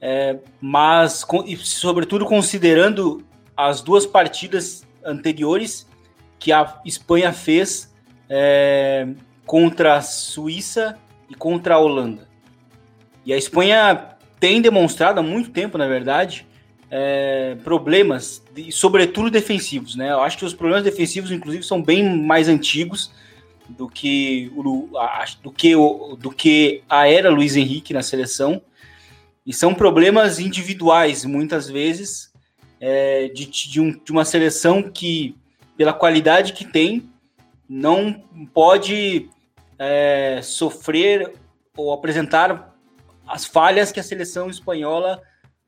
é, 0.00 0.40
mas, 0.60 1.22
com, 1.22 1.44
e 1.44 1.56
sobretudo 1.56 2.26
considerando 2.26 3.24
as 3.56 3.80
duas 3.80 4.04
partidas 4.04 4.84
anteriores 5.04 5.86
que 6.40 6.50
a 6.50 6.80
Espanha 6.84 7.32
fez 7.32 7.91
é, 8.34 9.06
contra 9.44 9.96
a 9.96 10.00
Suíça 10.00 10.98
e 11.28 11.34
contra 11.34 11.74
a 11.74 11.78
Holanda. 11.78 12.26
E 13.26 13.32
a 13.32 13.36
Espanha 13.36 14.16
tem 14.40 14.62
demonstrado 14.62 15.20
há 15.20 15.22
muito 15.22 15.50
tempo, 15.50 15.76
na 15.76 15.86
verdade, 15.86 16.46
é, 16.90 17.56
problemas, 17.62 18.42
de, 18.54 18.72
sobretudo 18.72 19.30
defensivos. 19.30 19.96
Né? 19.96 20.10
Eu 20.10 20.22
acho 20.22 20.38
que 20.38 20.46
os 20.46 20.54
problemas 20.54 20.82
defensivos, 20.82 21.30
inclusive, 21.30 21.62
são 21.62 21.82
bem 21.82 22.18
mais 22.24 22.48
antigos 22.48 23.12
do 23.68 23.86
que 23.86 24.50
o, 24.56 24.88
a, 24.96 25.26
do 25.42 25.52
que, 25.52 25.76
o, 25.76 26.16
do 26.16 26.30
que 26.30 26.82
a 26.88 27.06
era 27.06 27.28
Luiz 27.28 27.54
Henrique 27.54 27.92
na 27.92 28.02
seleção. 28.02 28.62
E 29.44 29.52
são 29.52 29.74
problemas 29.74 30.38
individuais, 30.38 31.26
muitas 31.26 31.68
vezes, 31.68 32.32
é, 32.80 33.28
de, 33.28 33.44
de, 33.44 33.78
um, 33.78 33.90
de 33.90 34.10
uma 34.10 34.24
seleção 34.24 34.82
que, 34.82 35.36
pela 35.76 35.92
qualidade 35.92 36.54
que 36.54 36.64
tem, 36.64 37.11
não 37.74 38.22
pode 38.52 39.30
é, 39.78 40.40
sofrer 40.42 41.32
ou 41.74 41.90
apresentar 41.90 42.76
as 43.26 43.46
falhas 43.46 43.90
que 43.90 43.98
a 43.98 44.02
seleção 44.02 44.50
espanhola 44.50 45.22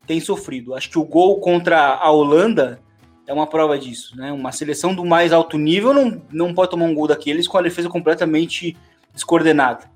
tem 0.06 0.20
sofrido. 0.20 0.75
Acho 0.75 0.90
que 0.90 0.99
o 0.99 1.04
gol 1.04 1.40
contra 1.40 1.94
a 1.94 2.11
Holanda 2.11 2.78
é 3.26 3.32
uma 3.32 3.46
prova 3.46 3.78
disso, 3.78 4.14
né? 4.18 4.30
Uma 4.30 4.52
seleção 4.52 4.94
do 4.94 5.02
mais 5.02 5.32
alto 5.32 5.56
nível 5.56 5.94
não, 5.94 6.23
não 6.30 6.52
pode 6.52 6.73
tomar 6.73 6.84
um 6.84 6.94
gol 6.94 7.06
daqueles 7.06 7.49
com 7.49 7.56
a 7.56 7.62
defesa 7.62 7.88
completamente 7.88 8.76
descoordenada. 9.14 9.90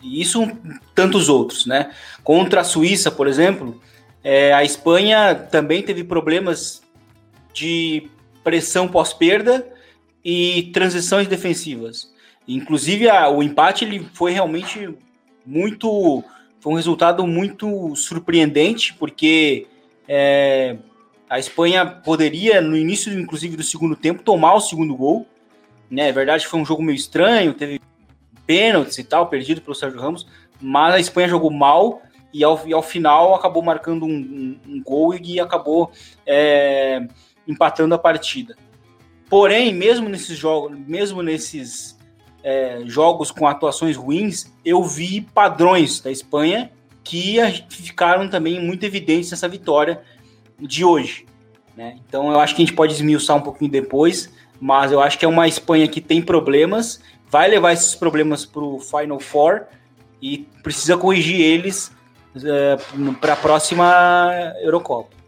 E 0.00 0.20
isso 0.20 0.46
tantos 0.94 1.28
outros, 1.28 1.66
né? 1.66 1.90
Contra 2.22 2.60
a 2.60 2.64
Suíça, 2.64 3.10
por 3.10 3.26
exemplo, 3.26 3.82
é, 4.22 4.52
a 4.52 4.62
Espanha 4.62 5.34
também 5.34 5.82
teve 5.82 6.04
problemas 6.04 6.82
de 7.52 8.08
pressão 8.44 8.86
pós-perda 8.86 9.66
e 10.24 10.70
transições 10.72 11.26
defensivas. 11.26 12.12
Inclusive, 12.46 13.08
a, 13.08 13.28
o 13.28 13.42
empate 13.42 13.84
ele 13.84 14.06
foi 14.14 14.32
realmente 14.32 14.94
muito. 15.44 16.22
Foi 16.60 16.72
um 16.72 16.76
resultado 16.76 17.26
muito 17.26 17.94
surpreendente, 17.96 18.94
porque 18.94 19.66
é, 20.06 20.76
a 21.28 21.38
Espanha 21.38 21.86
poderia, 21.86 22.60
no 22.60 22.76
início, 22.76 23.18
inclusive, 23.18 23.56
do 23.56 23.62
segundo 23.62 23.96
tempo, 23.96 24.22
tomar 24.22 24.54
o 24.54 24.60
segundo 24.60 24.94
gol. 24.94 25.26
Né? 25.90 26.08
É 26.08 26.12
verdade 26.12 26.46
foi 26.46 26.60
um 26.60 26.64
jogo 26.64 26.82
meio 26.82 26.96
estranho, 26.96 27.54
teve 27.54 27.80
pênaltis 28.46 28.98
e 28.98 29.04
tal, 29.04 29.28
perdido 29.28 29.60
pelo 29.60 29.74
Sérgio 29.74 30.00
Ramos, 30.00 30.26
mas 30.60 30.94
a 30.94 31.00
Espanha 31.00 31.28
jogou 31.28 31.50
mal 31.50 32.02
e 32.34 32.44
ao, 32.44 32.60
e 32.66 32.72
ao 32.72 32.82
final 32.82 33.34
acabou 33.34 33.62
marcando 33.62 34.04
um, 34.04 34.10
um, 34.10 34.60
um 34.66 34.82
gol 34.82 35.14
e 35.14 35.40
acabou 35.40 35.92
é, 36.26 37.06
empatando 37.46 37.94
a 37.94 37.98
partida. 37.98 38.56
Porém, 39.30 39.72
mesmo 39.72 40.08
nesses 40.08 40.36
jogos, 40.36 40.76
mesmo 40.76 41.22
nesses 41.22 41.96
é, 42.42 42.82
jogos 42.84 43.30
com 43.30 43.46
atuações 43.46 43.96
ruins, 43.96 44.52
eu 44.64 44.82
vi 44.82 45.20
padrões 45.20 46.00
da 46.00 46.10
Espanha 46.10 46.72
que 47.04 47.38
ficaram 47.68 48.28
também 48.28 48.60
muito 48.60 48.84
evidentes 48.84 49.30
nessa 49.30 49.48
vitória 49.48 50.02
de 50.58 50.84
hoje. 50.84 51.26
Né? 51.76 51.96
Então 52.06 52.30
eu 52.32 52.40
acho 52.40 52.56
que 52.56 52.62
a 52.62 52.66
gente 52.66 52.74
pode 52.74 52.92
esmiuçar 52.92 53.36
um 53.36 53.40
pouquinho 53.40 53.70
depois, 53.70 54.32
mas 54.60 54.90
eu 54.90 55.00
acho 55.00 55.16
que 55.16 55.24
é 55.24 55.28
uma 55.28 55.46
Espanha 55.46 55.86
que 55.86 56.00
tem 56.00 56.20
problemas, 56.20 57.00
vai 57.30 57.48
levar 57.48 57.72
esses 57.72 57.94
problemas 57.94 58.44
para 58.44 58.62
o 58.62 58.80
Final 58.80 59.20
Four 59.20 59.62
e 60.20 60.38
precisa 60.62 60.96
corrigir 60.96 61.40
eles 61.40 61.92
é, 62.44 62.76
para 63.20 63.34
a 63.34 63.36
próxima 63.36 64.52
Eurocopa. 64.60 65.20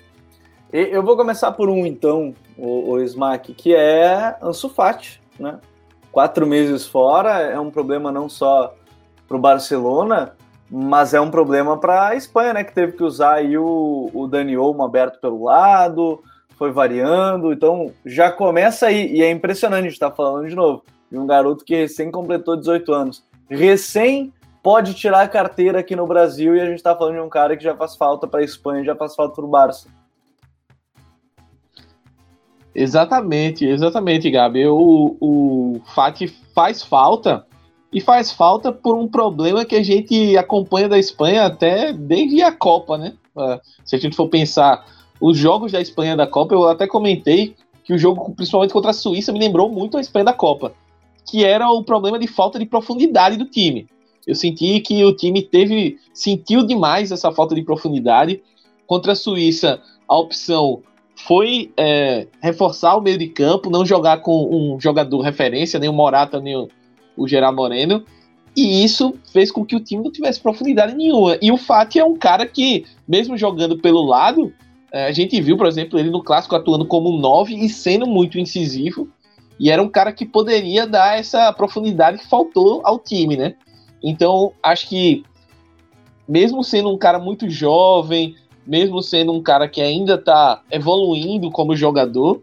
Eu 0.73 1.03
vou 1.03 1.17
começar 1.17 1.53
por 1.53 1.69
um, 1.69 1.85
então, 1.87 2.35
o, 2.63 2.93
o 2.93 3.01
Smack, 3.01 3.53
que 3.55 3.75
é 3.75 4.37
Ansu 4.41 4.69
Fati, 4.69 5.21
né? 5.39 5.59
Quatro 6.13 6.47
meses 6.47 6.87
fora 6.87 7.41
é 7.41 7.59
um 7.59 7.73
problema 7.73 8.13
não 8.13 8.29
só 8.29 8.73
para 9.27 9.37
o 9.37 9.41
Barcelona, 9.41 10.37
mas 10.71 11.13
é 11.13 11.21
um 11.21 11.31
problema 11.31 11.77
para 11.77 12.09
a 12.09 12.15
Espanha, 12.15 12.53
né? 12.53 12.63
Que 12.63 12.73
teve 12.73 12.93
que 12.93 13.03
usar 13.03 13.35
aí 13.35 13.59
o, 13.59 14.09
o 14.15 14.29
Dani 14.29 14.57
Olmo 14.57 14.85
aberto 14.85 15.21
pelo 15.21 15.43
lado, 15.43 16.23
foi 16.57 16.71
variando, 16.71 17.53
então 17.53 17.91
já 18.07 18.31
começa 18.31 18.87
aí, 18.87 19.13
e 19.13 19.23
é 19.23 19.31
impressionante, 19.31 19.89
gente 19.89 19.99
tá 19.99 20.13
falando 20.13 20.49
de 20.49 20.55
novo, 20.55 20.85
de 21.11 21.19
um 21.19 21.27
garoto 21.27 21.65
que 21.65 21.75
recém 21.75 22.13
completou 22.13 22.57
18 22.57 22.93
anos. 22.93 23.25
Recém 23.51 24.33
pode 24.63 24.95
tirar 24.95 25.23
a 25.23 25.29
carteira 25.29 25.81
aqui 25.81 25.97
no 25.97 26.07
Brasil 26.07 26.55
e 26.55 26.61
a 26.61 26.67
gente 26.67 26.77
está 26.77 26.95
falando 26.95 27.15
de 27.15 27.21
um 27.23 27.29
cara 27.29 27.57
que 27.57 27.65
já 27.65 27.75
faz 27.75 27.97
falta 27.97 28.29
para 28.29 28.39
a 28.39 28.45
Espanha, 28.45 28.85
já 28.85 28.95
faz 28.95 29.17
falta 29.17 29.35
para 29.35 29.45
o 29.45 29.49
Barça. 29.49 29.89
Exatamente, 32.75 33.67
exatamente, 33.67 34.31
Gabi. 34.31 34.67
O, 34.67 35.17
o 35.21 35.81
FAT 35.95 36.27
faz 36.55 36.83
falta 36.83 37.47
e 37.93 38.01
faz 38.01 38.33
falta 38.33 38.73
por 38.73 38.97
um 38.97 39.07
problema 39.07 39.65
que 39.65 39.77
a 39.77 39.83
gente 39.83 40.37
acompanha 40.37 40.89
da 40.89 40.99
Espanha 40.99 41.45
até 41.45 41.93
desde 41.93 42.43
a 42.43 42.51
Copa, 42.51 42.97
né? 42.97 43.15
Ah, 43.37 43.61
se 43.85 43.97
a 43.97 43.99
gente 43.99 44.17
for 44.17 44.29
pensar 44.29 44.87
os 45.21 45.37
jogos 45.37 45.73
da 45.73 45.81
Espanha 45.81 46.17
da 46.17 46.27
Copa, 46.27 46.55
eu 46.55 46.67
até 46.67 46.87
comentei 46.87 47.55
que 47.85 47.93
o 47.93 47.99
jogo, 47.99 48.35
principalmente 48.35 48.73
contra 48.73 48.91
a 48.91 48.95
Suíça, 48.95 49.33
me 49.33 49.39
lembrou 49.39 49.69
muito 49.69 49.97
a 49.97 50.01
Espanha 50.01 50.25
da 50.25 50.33
Copa, 50.33 50.73
que 51.29 51.45
era 51.45 51.71
o 51.71 51.85
problema 51.85 52.19
de 52.19 52.27
falta 52.27 52.59
de 52.59 52.65
profundidade 52.65 53.37
do 53.37 53.45
time. 53.45 53.87
Eu 54.27 54.35
senti 54.35 54.81
que 54.81 55.05
o 55.05 55.15
time 55.15 55.43
teve 55.43 55.99
sentiu 56.15 56.65
demais 56.65 57.11
essa 57.11 57.33
falta 57.33 57.55
de 57.55 57.63
profundidade. 57.63 58.41
Contra 58.87 59.13
a 59.13 59.17
Suíça, 59.17 59.81
a 60.09 60.17
opção 60.17 60.83
foi 61.27 61.73
é, 61.77 62.27
reforçar 62.41 62.97
o 62.97 63.01
meio 63.01 63.19
de 63.19 63.29
campo, 63.29 63.71
não 63.71 63.87
jogar 63.87 64.19
com 64.19 64.75
um 64.75 64.81
jogador 64.81 65.21
referência, 65.21 65.79
nem 65.79 65.89
o 65.89 65.93
Morata, 65.93 66.41
nem 66.41 66.57
o, 66.57 66.69
o 67.17 67.29
Gerard 67.29 67.55
Moreno. 67.55 68.05
E 68.57 68.85
isso 68.85 69.15
fez 69.33 69.51
com 69.51 69.65
que 69.65 69.77
o 69.77 69.81
time 69.81 70.03
não 70.03 70.11
tivesse 70.11 70.41
profundidade 70.41 70.95
nenhuma. 70.95 71.39
E 71.41 71.51
o 71.51 71.57
Fati 71.57 71.99
é 71.99 72.05
um 72.05 72.17
cara 72.17 72.47
que, 72.47 72.85
mesmo 73.07 73.37
jogando 73.37 73.79
pelo 73.79 74.03
lado, 74.03 74.53
é, 74.93 75.07
a 75.07 75.13
gente 75.13 75.41
viu, 75.41 75.57
por 75.57 75.67
exemplo, 75.67 75.99
ele 75.99 76.11
no 76.11 76.23
clássico 76.23 76.57
atuando 76.57 76.85
como 76.85 77.11
um 77.11 77.19
9 77.19 77.55
e 77.55 77.69
sendo 77.69 78.07
muito 78.07 78.39
incisivo. 78.39 79.09
E 79.59 79.71
era 79.71 79.83
um 79.83 79.89
cara 79.89 80.13
que 80.13 80.27
poderia 80.27 80.87
dar 80.87 81.19
essa 81.19 81.53
profundidade 81.53 82.19
que 82.19 82.29
faltou 82.29 82.81
ao 82.85 82.99
time, 82.99 83.37
né? 83.37 83.55
Então, 84.03 84.53
acho 84.61 84.89
que, 84.89 85.23
mesmo 86.29 86.65
sendo 86.65 86.91
um 86.91 86.99
cara 86.99 87.19
muito 87.19 87.49
jovem, 87.49 88.35
mesmo 88.67 89.03
sendo 89.03 89.33
um 89.33 89.43
cara 89.43 89.69
que 89.69 89.81
ainda 89.81 90.15
está 90.15 90.63
evoluindo 90.71 91.51
como 91.51 91.77
jogador, 91.77 92.43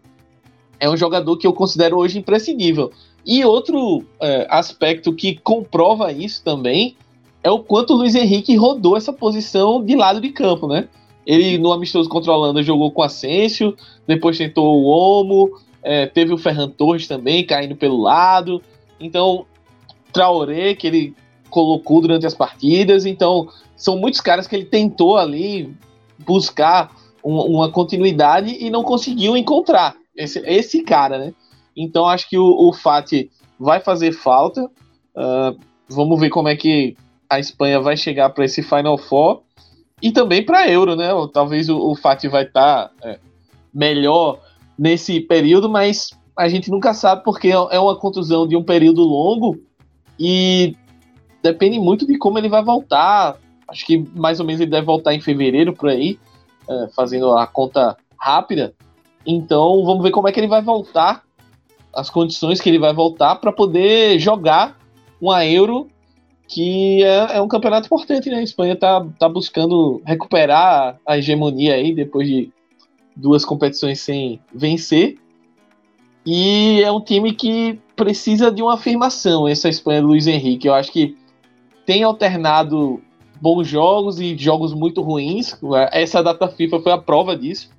é 0.78 0.88
um 0.88 0.96
jogador 0.96 1.36
que 1.36 1.46
eu 1.46 1.52
considero 1.52 1.98
hoje 1.98 2.18
imprescindível. 2.18 2.90
E 3.24 3.44
outro 3.44 4.04
é, 4.20 4.46
aspecto 4.50 5.12
que 5.12 5.36
comprova 5.36 6.10
isso 6.12 6.42
também 6.42 6.96
é 7.42 7.50
o 7.50 7.58
quanto 7.58 7.94
o 7.94 7.96
Luiz 7.96 8.14
Henrique 8.14 8.56
rodou 8.56 8.96
essa 8.96 9.12
posição 9.12 9.82
de 9.84 9.94
lado 9.94 10.20
de 10.20 10.30
campo, 10.30 10.66
né? 10.66 10.88
Ele 11.26 11.58
no 11.58 11.72
amistoso 11.72 12.08
contra 12.08 12.32
a 12.32 12.36
Holanda 12.36 12.62
jogou 12.62 12.90
com 12.90 13.02
Asensio, 13.02 13.76
depois 14.06 14.38
tentou 14.38 14.82
o 14.82 14.86
Omo, 14.86 15.50
é, 15.82 16.06
teve 16.06 16.32
o 16.32 16.38
Ferran 16.38 16.68
Torres 16.68 17.06
também 17.06 17.44
caindo 17.44 17.76
pelo 17.76 18.00
lado. 18.00 18.62
Então, 18.98 19.46
Traoré, 20.12 20.74
que 20.74 20.86
ele 20.86 21.14
colocou 21.48 22.00
durante 22.00 22.26
as 22.26 22.34
partidas. 22.34 23.06
Então, 23.06 23.48
são 23.76 23.98
muitos 23.98 24.20
caras 24.20 24.46
que 24.46 24.56
ele 24.56 24.64
tentou 24.64 25.16
ali 25.16 25.74
buscar 26.24 26.90
um, 27.24 27.36
uma 27.36 27.70
continuidade 27.70 28.56
e 28.58 28.70
não 28.70 28.82
conseguiu 28.82 29.36
encontrar 29.36 29.96
esse, 30.16 30.38
esse 30.40 30.82
cara, 30.82 31.18
né? 31.18 31.34
Então, 31.76 32.06
acho 32.06 32.28
que 32.28 32.38
o, 32.38 32.68
o 32.68 32.72
Fati 32.72 33.30
vai 33.58 33.80
fazer 33.80 34.12
falta. 34.12 34.64
Uh, 34.64 35.58
vamos 35.88 36.18
ver 36.18 36.30
como 36.30 36.48
é 36.48 36.56
que 36.56 36.96
a 37.28 37.38
Espanha 37.38 37.80
vai 37.80 37.96
chegar 37.96 38.30
para 38.30 38.44
esse 38.44 38.62
Final 38.62 38.98
Four 38.98 39.42
e 40.02 40.10
também 40.10 40.44
para 40.44 40.68
Euro, 40.68 40.96
né? 40.96 41.08
Talvez 41.32 41.68
o, 41.68 41.78
o 41.78 41.94
Fati 41.94 42.26
vai 42.28 42.44
estar 42.44 42.88
tá, 42.88 42.90
é, 43.02 43.18
melhor 43.72 44.40
nesse 44.78 45.20
período, 45.20 45.68
mas 45.68 46.10
a 46.36 46.48
gente 46.48 46.70
nunca 46.70 46.94
sabe 46.94 47.22
porque 47.22 47.48
é 47.48 47.78
uma 47.78 47.96
contusão 47.96 48.46
de 48.48 48.56
um 48.56 48.62
período 48.62 49.02
longo 49.02 49.58
e 50.18 50.74
depende 51.42 51.78
muito 51.78 52.06
de 52.06 52.16
como 52.16 52.38
ele 52.38 52.48
vai 52.48 52.64
voltar. 52.64 53.36
Acho 53.70 53.86
que 53.86 53.98
mais 54.14 54.40
ou 54.40 54.46
menos 54.46 54.60
ele 54.60 54.70
deve 54.70 54.84
voltar 54.84 55.14
em 55.14 55.20
fevereiro 55.20 55.72
por 55.72 55.88
aí, 55.88 56.18
é, 56.68 56.88
fazendo 56.94 57.36
a 57.36 57.46
conta 57.46 57.96
rápida. 58.18 58.74
Então 59.24 59.84
vamos 59.84 60.02
ver 60.02 60.10
como 60.10 60.28
é 60.28 60.32
que 60.32 60.40
ele 60.40 60.48
vai 60.48 60.62
voltar, 60.62 61.22
as 61.94 62.10
condições 62.10 62.60
que 62.60 62.68
ele 62.68 62.78
vai 62.78 62.92
voltar 62.92 63.36
para 63.36 63.52
poder 63.52 64.18
jogar 64.18 64.78
uma 65.20 65.44
Euro 65.44 65.88
que 66.50 67.04
é, 67.04 67.36
é, 67.36 67.40
um 67.40 67.46
campeonato 67.46 67.86
importante, 67.86 68.28
né? 68.28 68.38
A 68.38 68.42
Espanha 68.42 68.74
tá, 68.74 69.06
tá 69.18 69.28
buscando 69.28 70.02
recuperar 70.04 70.98
a 71.06 71.16
hegemonia 71.16 71.74
aí 71.74 71.94
depois 71.94 72.26
de 72.26 72.50
duas 73.14 73.44
competições 73.44 74.00
sem 74.00 74.40
vencer. 74.52 75.16
E 76.26 76.82
é 76.82 76.90
um 76.90 77.00
time 77.00 77.32
que 77.32 77.78
precisa 77.94 78.50
de 78.50 78.62
uma 78.62 78.74
afirmação, 78.74 79.46
essa 79.46 79.68
Espanha 79.68 80.00
do 80.00 80.08
Luiz 80.08 80.26
Henrique. 80.26 80.66
Eu 80.66 80.74
acho 80.74 80.90
que 80.90 81.16
tem 81.86 82.02
alternado 82.02 83.00
bons 83.40 83.66
jogos 83.66 84.20
e 84.20 84.36
jogos 84.36 84.74
muito 84.74 85.00
ruins. 85.02 85.56
Essa 85.92 86.22
data 86.22 86.48
FIFA 86.48 86.80
foi 86.80 86.92
a 86.92 86.98
prova 86.98 87.36
disso. 87.36 87.70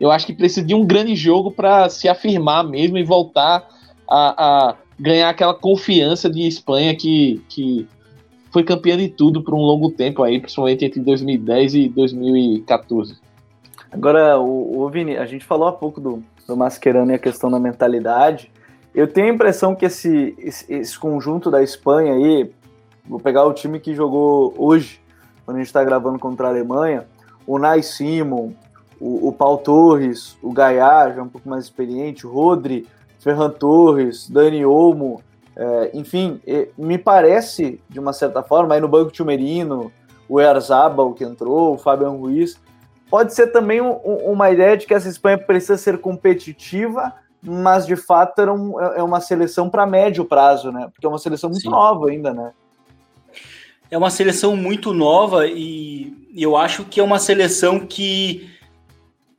Eu 0.00 0.10
acho 0.10 0.26
que 0.26 0.32
precisa 0.32 0.64
de 0.64 0.74
um 0.74 0.86
grande 0.86 1.14
jogo 1.14 1.50
para 1.50 1.88
se 1.88 2.08
afirmar 2.08 2.64
mesmo 2.64 2.96
e 2.96 3.04
voltar 3.04 3.68
a, 4.08 4.68
a, 4.68 4.74
ganhar 4.98 5.28
aquela 5.28 5.54
confiança 5.54 6.30
de 6.30 6.46
Espanha 6.46 6.94
que, 6.94 7.42
que 7.48 7.86
foi 8.52 8.62
campeã 8.62 8.96
de 8.96 9.08
tudo 9.08 9.42
por 9.42 9.54
um 9.54 9.60
longo 9.60 9.90
tempo 9.90 10.22
aí, 10.22 10.40
principalmente 10.40 10.84
entre 10.84 11.00
2010 11.00 11.74
e 11.74 11.88
2014. 11.88 13.16
Agora, 13.90 14.38
o, 14.38 14.82
o 14.82 14.90
Vini, 14.90 15.16
a 15.16 15.26
gente 15.26 15.44
falou 15.44 15.68
há 15.68 15.72
pouco 15.72 16.00
do, 16.00 16.22
do 16.46 16.56
Mascherano 16.56 17.10
e 17.10 17.14
a 17.14 17.18
questão 17.18 17.50
da 17.50 17.58
mentalidade. 17.58 18.50
Eu 18.94 19.06
tenho 19.06 19.28
a 19.28 19.34
impressão 19.34 19.74
que 19.74 19.86
esse, 19.86 20.34
esse, 20.38 20.72
esse, 20.72 20.98
conjunto 20.98 21.50
da 21.50 21.62
Espanha 21.62 22.14
aí, 22.14 22.50
vou 23.08 23.18
pegar 23.18 23.44
o 23.44 23.52
time 23.52 23.80
que 23.80 23.94
jogou 23.94 24.54
hoje, 24.56 25.00
quando 25.44 25.56
a 25.56 25.60
gente 25.60 25.68
está 25.68 25.82
gravando 25.82 26.18
contra 26.18 26.46
a 26.46 26.50
Alemanha, 26.50 27.06
o 27.46 27.58
Nai 27.58 27.82
Simon, 27.82 28.52
o, 29.00 29.28
o 29.28 29.32
Paul 29.32 29.58
Torres, 29.58 30.36
o 30.42 30.52
Gaia, 30.52 31.12
já 31.14 31.22
um 31.22 31.28
pouco 31.28 31.48
mais 31.48 31.64
experiente, 31.64 32.26
o 32.26 32.30
Rodri, 32.30 32.86
Ferran 33.18 33.50
Torres, 33.50 34.28
Dani 34.28 34.64
Olmo, 34.64 35.22
é, 35.56 35.90
enfim, 35.94 36.40
me 36.76 36.98
parece, 36.98 37.80
de 37.88 37.98
uma 37.98 38.12
certa 38.12 38.42
forma, 38.42 38.74
aí 38.74 38.80
no 38.80 38.88
banco 38.88 39.10
Tio 39.10 39.24
Merino, 39.24 39.90
o 40.28 40.40
Erzabal 40.40 41.14
que 41.14 41.24
entrou, 41.24 41.74
o 41.74 41.78
Fabian 41.78 42.10
Ruiz, 42.10 42.60
Pode 43.10 43.34
ser 43.34 43.48
também 43.48 43.80
um, 43.80 43.92
uma 43.94 44.50
ideia 44.50 44.76
de 44.76 44.86
que 44.86 44.92
essa 44.92 45.08
Espanha 45.08 45.38
precisa 45.38 45.78
ser 45.78 45.98
competitiva, 45.98 47.14
mas 47.42 47.86
de 47.86 47.96
fato 47.96 48.40
era 48.40 48.52
um, 48.52 48.78
é 48.80 49.02
uma 49.02 49.20
seleção 49.20 49.70
para 49.70 49.86
médio 49.86 50.24
prazo, 50.24 50.70
né? 50.70 50.88
Porque 50.92 51.06
é 51.06 51.08
uma 51.08 51.18
seleção 51.18 51.48
muito 51.48 51.62
Sim. 51.62 51.70
nova 51.70 52.10
ainda, 52.10 52.34
né? 52.34 52.52
É 53.90 53.96
uma 53.96 54.10
seleção 54.10 54.56
muito 54.56 54.92
nova 54.92 55.46
e 55.46 56.12
eu 56.36 56.56
acho 56.56 56.84
que 56.84 57.00
é 57.00 57.02
uma 57.02 57.18
seleção 57.18 57.80
que, 57.80 58.50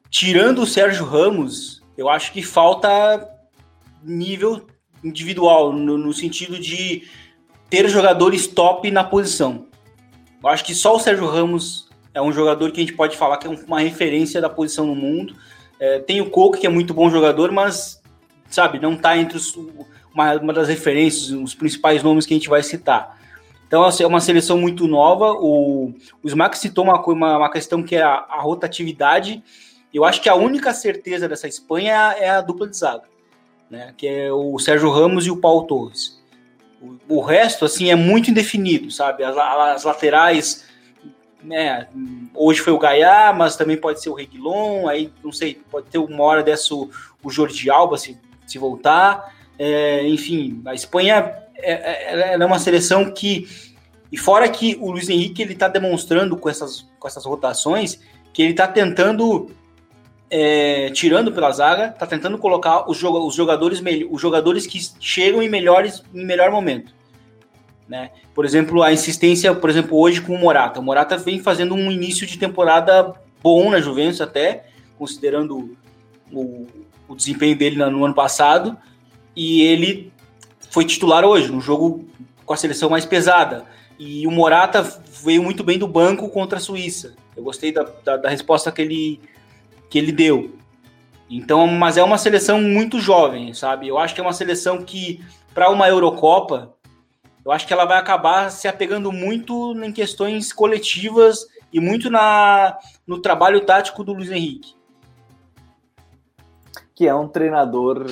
tirando 0.09 0.63
o 0.63 0.65
Sérgio 0.65 1.05
Ramos, 1.05 1.83
eu 1.97 2.09
acho 2.09 2.31
que 2.31 2.41
falta 2.41 3.29
nível 4.03 4.65
individual, 5.03 5.71
no, 5.71 5.97
no 5.97 6.13
sentido 6.13 6.59
de 6.59 7.03
ter 7.69 7.87
jogadores 7.87 8.47
top 8.47 8.89
na 8.89 9.03
posição. 9.03 9.67
Eu 10.41 10.49
acho 10.49 10.63
que 10.63 10.73
só 10.73 10.95
o 10.95 10.99
Sérgio 10.99 11.27
Ramos 11.27 11.87
é 12.13 12.21
um 12.21 12.31
jogador 12.31 12.71
que 12.71 12.79
a 12.79 12.83
gente 12.83 12.95
pode 12.95 13.15
falar 13.15 13.37
que 13.37 13.47
é 13.47 13.49
uma 13.49 13.79
referência 13.79 14.41
da 14.41 14.49
posição 14.49 14.85
no 14.85 14.95
mundo. 14.95 15.35
É, 15.79 15.99
tem 15.99 16.21
o 16.21 16.29
Coco, 16.29 16.57
que 16.57 16.65
é 16.65 16.69
muito 16.69 16.93
bom 16.93 17.09
jogador, 17.09 17.51
mas, 17.51 18.01
sabe, 18.49 18.79
não 18.79 18.93
está 18.93 19.17
entre 19.17 19.37
os, 19.37 19.55
uma, 20.13 20.33
uma, 20.35 20.53
das 20.53 20.67
referências, 20.67 21.29
os 21.31 21.53
principais 21.53 22.01
nomes 22.01 22.25
que 22.25 22.33
a 22.33 22.37
gente 22.37 22.49
vai 22.49 22.63
citar. 22.63 23.18
Então, 23.69 23.83
assim, 23.83 24.03
é 24.03 24.07
uma 24.07 24.19
seleção 24.19 24.57
muito 24.57 24.87
nova. 24.87 25.31
O, 25.33 25.93
o 26.23 26.27
Smack 26.27 26.57
citou 26.57 26.85
uma, 26.85 26.99
uma, 27.05 27.37
uma 27.37 27.51
questão 27.51 27.83
que 27.83 27.95
é 27.95 28.01
a, 28.01 28.25
a, 28.27 28.41
rotatividade. 28.41 29.43
Eu 29.93 30.03
acho 30.03 30.23
que 30.23 30.27
a 30.27 30.33
única 30.33 30.73
certeza 30.73 31.29
dessa 31.29 31.47
Espanha 31.47 31.91
é 31.91 31.95
a, 31.95 32.15
é 32.17 32.29
a 32.31 32.41
dupla 32.41 32.67
de 32.67 32.75
zaga, 32.75 33.03
né? 33.69 33.93
que 33.95 34.07
é 34.07 34.33
o 34.33 34.57
Sérgio 34.57 34.89
Ramos 34.89 35.27
e 35.27 35.29
o 35.29 35.37
Paulo 35.37 35.67
Torres. 35.67 36.19
O, 36.81 37.17
o 37.17 37.21
resto, 37.21 37.63
assim, 37.63 37.91
é 37.91 37.95
muito 37.95 38.31
indefinido, 38.31 38.89
sabe? 38.89 39.23
As, 39.23 39.37
as 39.37 39.83
laterais 39.83 40.67
né, 41.43 41.87
hoje 42.33 42.61
foi 42.61 42.73
o 42.73 42.79
Gaia, 42.79 43.31
mas 43.33 43.55
também 43.55 43.77
pode 43.77 44.01
ser 44.01 44.09
o 44.09 44.15
Reguilon, 44.15 44.87
aí 44.87 45.13
não 45.23 45.31
sei, 45.31 45.61
pode 45.69 45.85
ter 45.91 45.99
uma 45.99 46.23
hora 46.23 46.41
dessa 46.41 46.73
o, 46.73 46.89
o 47.23 47.29
Jordi 47.29 47.69
Alba 47.69 47.99
se, 47.99 48.19
se 48.47 48.57
voltar. 48.57 49.31
É, 49.59 50.07
enfim, 50.07 50.59
a 50.65 50.73
Espanha 50.73 51.48
é, 51.61 52.31
é, 52.31 52.33
é, 52.33 52.45
uma 52.45 52.59
seleção 52.59 53.11
que. 53.11 53.47
E 54.11 54.17
fora 54.17 54.49
que 54.49 54.77
o 54.81 54.91
Luiz 54.91 55.07
Henrique 55.07 55.41
ele 55.41 55.53
está 55.53 55.67
demonstrando 55.67 56.35
com 56.35 56.49
essas, 56.49 56.87
com 56.99 57.07
essas 57.07 57.25
rotações 57.25 57.99
que 58.33 58.41
ele 58.41 58.51
está 58.51 58.67
tentando, 58.67 59.51
é, 60.31 60.89
tirando 60.91 61.31
pela 61.31 61.51
zaga, 61.51 61.89
está 61.89 62.07
tentando 62.07 62.37
colocar 62.37 62.89
os, 62.89 63.03
os, 63.03 63.35
jogadores, 63.35 63.81
os 64.09 64.21
jogadores 64.21 64.65
que 64.65 64.79
chegam 64.99 65.43
em, 65.43 65.49
melhores, 65.49 66.03
em 66.13 66.25
melhor 66.25 66.51
momento. 66.51 66.91
Né? 67.87 68.09
Por 68.33 68.45
exemplo, 68.45 68.81
a 68.81 68.91
insistência, 68.91 69.53
por 69.53 69.69
exemplo, 69.69 69.97
hoje 69.97 70.21
com 70.21 70.33
o 70.33 70.39
Morata. 70.39 70.79
O 70.79 70.83
Morata 70.83 71.17
vem 71.17 71.39
fazendo 71.39 71.75
um 71.75 71.91
início 71.91 72.25
de 72.25 72.37
temporada 72.37 73.13
bom 73.43 73.69
na 73.69 73.79
Juventus 73.79 74.21
até, 74.21 74.65
considerando 74.97 75.77
o, 76.31 76.65
o 77.07 77.15
desempenho 77.15 77.55
dele 77.55 77.75
no 77.77 78.05
ano 78.05 78.13
passado, 78.13 78.77
e 79.35 79.61
ele 79.63 80.11
foi 80.69 80.85
titular 80.85 81.25
hoje, 81.25 81.51
no 81.51 81.61
jogo 81.61 82.07
com 82.45 82.53
a 82.53 82.57
seleção 82.57 82.89
mais 82.89 83.05
pesada. 83.05 83.65
E 83.97 84.25
o 84.25 84.31
Morata 84.31 84.81
veio 85.23 85.43
muito 85.43 85.63
bem 85.63 85.77
do 85.77 85.87
banco 85.87 86.29
contra 86.29 86.57
a 86.57 86.61
Suíça. 86.61 87.15
Eu 87.35 87.43
gostei 87.43 87.71
da, 87.71 87.83
da, 88.03 88.17
da 88.17 88.29
resposta 88.29 88.71
que 88.71 88.81
ele, 88.81 89.21
que 89.89 89.97
ele 89.97 90.11
deu. 90.11 90.55
Então, 91.29 91.67
mas 91.67 91.97
é 91.97 92.03
uma 92.03 92.17
seleção 92.17 92.61
muito 92.61 92.99
jovem, 92.99 93.53
sabe? 93.53 93.87
Eu 93.87 93.99
acho 93.99 94.15
que 94.15 94.21
é 94.21 94.23
uma 94.23 94.33
seleção 94.33 94.81
que, 94.83 95.23
para 95.53 95.69
uma 95.69 95.87
Eurocopa, 95.87 96.73
eu 97.45 97.51
acho 97.51 97.67
que 97.67 97.73
ela 97.73 97.85
vai 97.85 97.97
acabar 97.97 98.49
se 98.49 98.67
apegando 98.67 99.11
muito 99.11 99.73
em 99.83 99.91
questões 99.91 100.51
coletivas 100.51 101.45
e 101.71 101.79
muito 101.79 102.09
na, 102.09 102.77
no 103.05 103.19
trabalho 103.19 103.61
tático 103.61 104.03
do 104.03 104.13
Luiz 104.13 104.31
Henrique. 104.31 104.73
Que 106.95 107.07
é 107.07 107.13
um 107.13 107.27
treinador, 107.27 108.07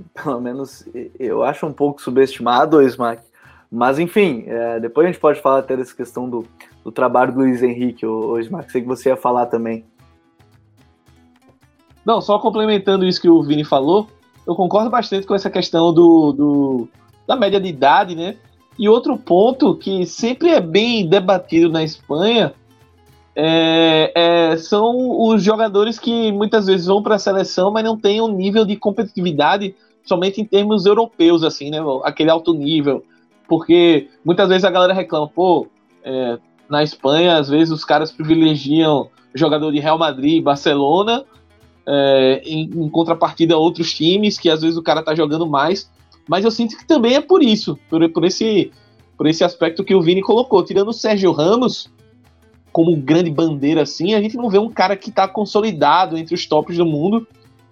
pelo 0.14 0.40
menos 0.40 0.88
eu 1.18 1.42
acho 1.42 1.66
um 1.66 1.72
pouco 1.72 2.00
subestimado, 2.00 2.78
o 2.78 2.82
Smack. 2.82 3.22
Mas 3.70 3.98
enfim, 3.98 4.44
é, 4.46 4.78
depois 4.80 5.06
a 5.06 5.10
gente 5.10 5.20
pode 5.20 5.40
falar 5.40 5.60
até 5.60 5.76
dessa 5.76 5.94
questão 5.94 6.28
do, 6.28 6.44
do 6.84 6.92
trabalho 6.92 7.32
do 7.32 7.38
Luiz 7.40 7.62
Henrique, 7.62 8.04
o, 8.04 8.32
o 8.32 8.38
Smack. 8.40 8.70
Sei 8.70 8.82
que 8.82 8.88
você 8.88 9.08
ia 9.08 9.16
falar 9.16 9.46
também. 9.46 9.84
Não, 12.04 12.20
só 12.20 12.38
complementando 12.38 13.06
isso 13.06 13.20
que 13.20 13.28
o 13.28 13.42
Vini 13.42 13.64
falou, 13.64 14.08
eu 14.46 14.54
concordo 14.54 14.90
bastante 14.90 15.26
com 15.26 15.34
essa 15.34 15.48
questão 15.48 15.92
do, 15.92 16.32
do 16.32 16.88
da 17.26 17.36
média 17.36 17.60
de 17.60 17.68
idade, 17.68 18.14
né? 18.14 18.36
E 18.78 18.88
outro 18.88 19.16
ponto 19.16 19.76
que 19.76 20.04
sempre 20.06 20.50
é 20.50 20.60
bem 20.60 21.06
debatido 21.06 21.70
na 21.70 21.84
Espanha 21.84 22.52
é, 23.34 24.12
é, 24.14 24.56
são 24.56 25.20
os 25.20 25.42
jogadores 25.42 25.98
que 25.98 26.30
muitas 26.32 26.66
vezes 26.66 26.86
vão 26.86 27.02
para 27.02 27.14
a 27.14 27.18
seleção, 27.18 27.70
mas 27.70 27.84
não 27.84 27.96
têm 27.96 28.20
um 28.20 28.28
nível 28.28 28.64
de 28.64 28.76
competitividade 28.76 29.74
somente 30.04 30.40
em 30.40 30.44
termos 30.44 30.84
europeus, 30.84 31.42
assim, 31.42 31.70
né? 31.70 31.78
Aquele 32.04 32.30
alto 32.30 32.52
nível. 32.52 33.04
porque 33.48 34.08
muitas 34.24 34.48
vezes 34.48 34.64
a 34.64 34.70
galera 34.70 34.92
reclama, 34.92 35.28
pô, 35.28 35.66
é, 36.04 36.38
na 36.68 36.82
Espanha, 36.82 37.36
às 37.36 37.48
vezes 37.48 37.70
os 37.70 37.84
caras 37.84 38.10
privilegiam 38.10 39.08
jogador 39.34 39.70
de 39.70 39.80
Real 39.80 39.98
Madrid 39.98 40.42
Barcelona, 40.42 41.24
é, 41.86 42.42
em, 42.44 42.62
em, 42.64 42.88
contrapartida 42.88 43.54
a 43.54 43.58
outros 43.58 43.92
times, 43.92 44.38
que 44.38 44.48
às 44.48 44.62
vezes 44.62 44.76
o 44.76 44.82
cara 44.82 45.02
tá 45.02 45.14
jogando 45.14 45.46
mais. 45.46 45.90
Mas 46.28 46.44
eu 46.44 46.50
sinto 46.50 46.76
que 46.76 46.86
também 46.86 47.14
é 47.16 47.20
por 47.20 47.42
isso, 47.42 47.78
por, 47.90 48.08
por, 48.10 48.24
esse, 48.24 48.70
por 49.16 49.26
esse 49.26 49.42
aspecto 49.42 49.82
que 49.82 49.94
o 49.94 50.02
Vini 50.02 50.22
colocou. 50.22 50.64
Tirando 50.64 50.88
o 50.88 50.92
Sérgio 50.92 51.32
Ramos, 51.32 51.90
como 52.72 52.96
grande 52.96 53.30
bandeira 53.30 53.82
assim, 53.82 54.14
a 54.14 54.20
gente 54.20 54.36
não 54.36 54.48
vê 54.48 54.58
um 54.58 54.70
cara 54.70 54.96
que 54.96 55.10
tá 55.10 55.28
consolidado 55.28 56.16
entre 56.16 56.34
os 56.34 56.46
tops 56.46 56.76
do 56.76 56.86
mundo. 56.86 57.26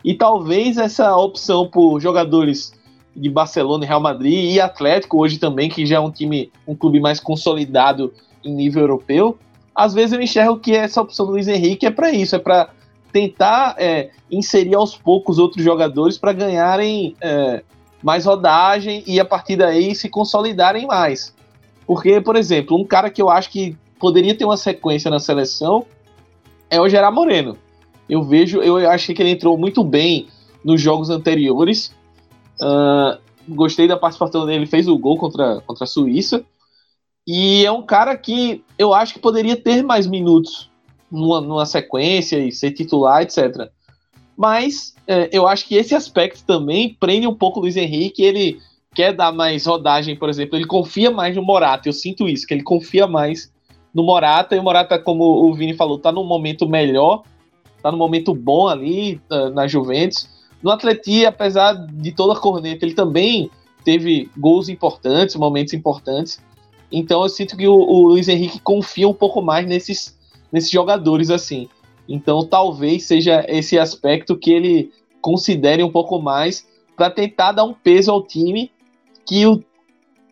E 0.05 0.15
talvez 0.15 0.77
essa 0.77 1.17
opção 1.17 1.69
por 1.69 2.01
jogadores 2.01 2.73
de 3.15 3.29
Barcelona 3.29 3.87
Real 3.87 4.01
Madrid 4.01 4.53
e 4.53 4.61
Atlético 4.61 5.21
hoje 5.21 5.39
também, 5.39 5.69
que 5.69 5.85
já 5.85 5.97
é 5.97 6.01
um 6.01 6.11
time, 6.11 6.51
um 6.67 6.75
clube 6.75 7.01
mais 7.01 7.19
consolidado 7.19 8.13
em 8.45 8.55
nível 8.55 8.83
europeu, 8.83 9.39
às 9.75 9.95
vezes 9.95 10.13
eu 10.13 10.21
enxergo 10.21 10.59
que 10.59 10.75
essa 10.75 11.01
opção 11.01 11.27
do 11.27 11.33
Luiz 11.33 11.49
Henrique 11.49 11.87
é 11.87 11.91
para 11.91 12.11
isso, 12.11 12.37
é 12.37 12.39
para 12.39 12.71
tentar 13.13 13.75
é, 13.79 14.11
inserir 14.31 14.75
aos 14.75 14.97
poucos 14.97 15.39
outros 15.39 15.65
jogadores 15.65 16.17
para 16.17 16.33
ganharem 16.33 17.17
é, 17.21 17.63
mais 18.03 18.25
rodagem 18.25 19.03
e 19.07 19.19
a 19.19 19.25
partir 19.25 19.57
daí 19.57 19.95
se 19.95 20.09
consolidarem 20.09 20.87
mais. 20.87 21.35
Porque, 21.87 22.21
por 22.21 22.37
exemplo, 22.37 22.79
um 22.79 22.85
cara 22.85 23.11
que 23.11 23.21
eu 23.21 23.29
acho 23.29 23.51
que 23.51 23.77
poderia 24.01 24.35
ter 24.35 24.45
uma 24.45 24.57
sequência 24.57 25.11
na 25.11 25.21
seleção 25.21 25.87
é 26.71 26.81
o 26.81 26.89
Gerard 26.89 27.15
Moreno. 27.15 27.57
Eu 28.09 28.25
vejo, 28.25 28.61
eu 28.63 28.91
achei 28.91 29.15
que 29.15 29.23
ele 29.23 29.31
entrou 29.31 29.57
muito 29.57 29.85
bem 29.85 30.27
nos 30.65 30.81
jogos 30.81 31.11
anteriores. 31.11 31.95
Uh, 32.61 33.21
gostei 33.49 33.87
da 33.87 33.97
participação 33.97 34.47
dele, 34.47 34.67
fez 34.67 34.89
o 34.89 34.99
gol 34.99 35.19
contra, 35.19 35.61
contra 35.61 35.85
a 35.85 35.87
Suíça. 35.87 36.45
E 37.27 37.65
é 37.65 37.71
um 37.71 37.83
cara 37.83 38.17
que 38.17 38.65
eu 38.79 38.95
acho 38.95 39.15
que 39.15 39.21
poderia 39.21 39.55
ter 39.55 39.83
mais 39.83 40.07
minutos 40.07 40.71
numa, 41.11 41.41
numa 41.41 41.67
sequência 41.67 42.39
e 42.39 42.51
ser 42.51 42.73
titular, 42.73 43.23
etc. 43.23 43.71
Mas 44.37 44.95
é, 45.07 45.29
eu 45.33 45.47
acho 45.47 45.67
que 45.67 45.75
esse 45.75 45.95
aspecto 45.95 46.43
também 46.45 46.97
prende 46.99 47.27
um 47.27 47.35
pouco 47.35 47.59
o 47.59 47.63
Luiz 47.63 47.77
Henrique. 47.77 48.23
Ele 48.23 48.59
quer 48.95 49.13
dar 49.13 49.33
mais 49.33 49.67
rodagem, 49.67 50.17
por 50.17 50.29
exemplo. 50.29 50.57
Ele 50.57 50.67
confia 50.67 51.11
mais 51.11 51.37
no 51.37 51.43
Morata. 51.43 51.89
Eu 51.89 51.93
sinto 51.93 52.29
isso, 52.29 52.47
que 52.47 52.55
ele 52.55 52.63
confia 52.63 53.07
mais 53.07 53.50
no 53.95 54.03
Morata. 54.03 54.57
E 54.57 54.59
o 54.59 54.63
Morata, 54.63 54.99
como 54.99 55.25
o 55.25 55.55
Vini 55.55 55.75
falou, 55.75 55.99
tá 55.99 56.11
num 56.13 56.25
momento 56.25 56.69
melhor, 56.69 57.23
tá 57.83 57.91
num 57.91 57.99
momento 57.99 58.35
bom 58.35 58.69
ali 58.69 59.21
uh, 59.31 59.51
na 59.51 59.67
Juventus. 59.67 60.29
No 60.63 60.71
Atleti, 60.71 61.25
apesar 61.25 61.75
de 61.75 62.13
toda 62.13 62.35
a 62.35 62.41
corneta, 62.41 62.85
ele 62.85 62.95
também 62.95 63.51
teve 63.85 64.31
gols 64.37 64.69
importantes, 64.69 65.35
momentos 65.37 65.73
importantes. 65.73 66.41
Então 66.93 67.23
eu 67.23 67.29
sinto 67.29 67.57
que 67.57 67.67
o, 67.67 67.75
o 67.75 68.09
Luiz 68.09 68.29
Henrique 68.29 68.61
confia 68.61 69.09
um 69.09 69.15
pouco 69.15 69.41
mais 69.41 69.67
nesses, 69.67 70.19
nesses 70.53 70.71
jogadores 70.71 71.31
assim. 71.31 71.69
Então 72.09 72.45
talvez 72.45 73.05
seja 73.05 73.45
esse 73.49 73.79
aspecto 73.79 74.37
que 74.37 74.51
ele 74.51 74.93
considere 75.21 75.83
um 75.83 75.91
pouco 75.91 76.21
mais 76.21 76.67
para 76.97 77.11
tentar 77.11 77.53
dar 77.53 77.65
um 77.65 77.73
peso 77.73 78.11
ao 78.11 78.23
time 78.23 78.71
que 79.25 79.47
o, 79.47 79.63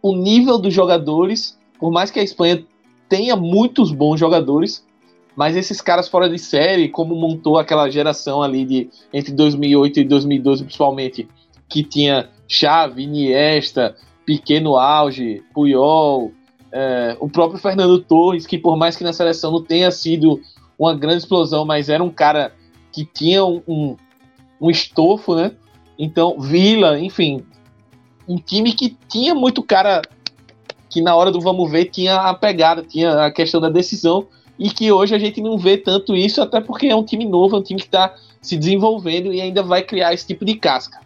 o 0.03 0.15
nível 0.15 0.59
dos 0.59 0.75
jogadores, 0.75 1.59
por 1.79 1.91
mais 1.91 2.11
que 2.11 2.19
a 2.19 2.23
Espanha 2.23 2.65
tenha 3.09 3.35
muitos 3.37 3.93
bons 3.93 4.19
jogadores, 4.19 4.87
mas 5.35 5.57
esses 5.57 5.81
caras 5.81 6.09
fora 6.09 6.29
de 6.29 6.39
série, 6.39 6.89
como 6.89 7.15
montou 7.15 7.59
aquela 7.59 7.89
geração 7.89 8.43
ali 8.43 8.65
de 8.65 8.91
entre 9.13 9.33
2008 9.33 10.01
e 10.01 10.05
2012 10.05 10.65
principalmente, 10.65 11.29
que 11.69 11.83
tinha 11.83 12.29
Xavi, 12.47 13.05
Iniesta, 13.05 13.97
Pequeno 14.27 14.77
auge, 14.77 15.43
Puyol, 15.55 16.33
é, 16.73 17.17
o 17.21 17.29
próprio 17.29 17.61
Fernando 17.61 17.99
Torres, 18.01 18.47
que 18.47 18.59
por 18.59 18.77
mais 18.77 18.97
que 18.97 19.05
na 19.05 19.13
seleção 19.13 19.53
não 19.53 19.63
tenha 19.63 19.91
sido 19.91 20.41
uma 20.79 20.95
grande 20.95 21.19
explosão, 21.19 21.65
mas 21.65 21.89
era 21.89 22.03
um 22.03 22.11
cara 22.11 22.53
que 22.93 23.05
tinha 23.05 23.45
um, 23.45 23.63
um, 23.67 23.97
um 24.61 24.71
estofo, 24.71 25.35
né? 25.35 25.53
Então, 25.99 26.39
Vila, 26.39 26.99
enfim, 26.99 27.45
um 28.29 28.37
time 28.37 28.73
que 28.73 28.97
tinha 29.09 29.35
muito 29.35 29.63
cara 29.63 30.03
que 30.89 31.01
na 31.03 31.15
hora 31.15 31.31
do 31.31 31.41
vamos 31.41 31.71
ver 31.71 31.87
tinha 31.87 32.17
a 32.17 32.35
pegada, 32.35 32.83
tinha 32.83 33.27
a 33.27 33.31
questão 33.31 33.61
da 33.61 33.69
decisão, 33.69 34.27
e 34.59 34.71
que 34.71 34.91
hoje 34.91 35.15
a 35.15 35.19
gente 35.19 35.41
não 35.41 35.57
vê 35.57 35.77
tanto 35.77 36.17
isso, 36.17 36.43
até 36.43 36.61
porque 36.61 36.87
é 36.87 36.97
um 36.97 37.05
time 37.05 37.25
novo, 37.25 37.57
é 37.57 37.59
um 37.61 37.63
time 37.63 37.81
que 37.81 37.87
está 37.87 38.15
se 38.43 38.57
desenvolvendo 38.57 39.33
e 39.33 39.41
ainda 39.41 39.63
vai 39.63 39.83
criar 39.83 40.13
esse 40.13 40.27
tipo 40.27 40.45
de 40.45 40.55
casca. 40.57 41.01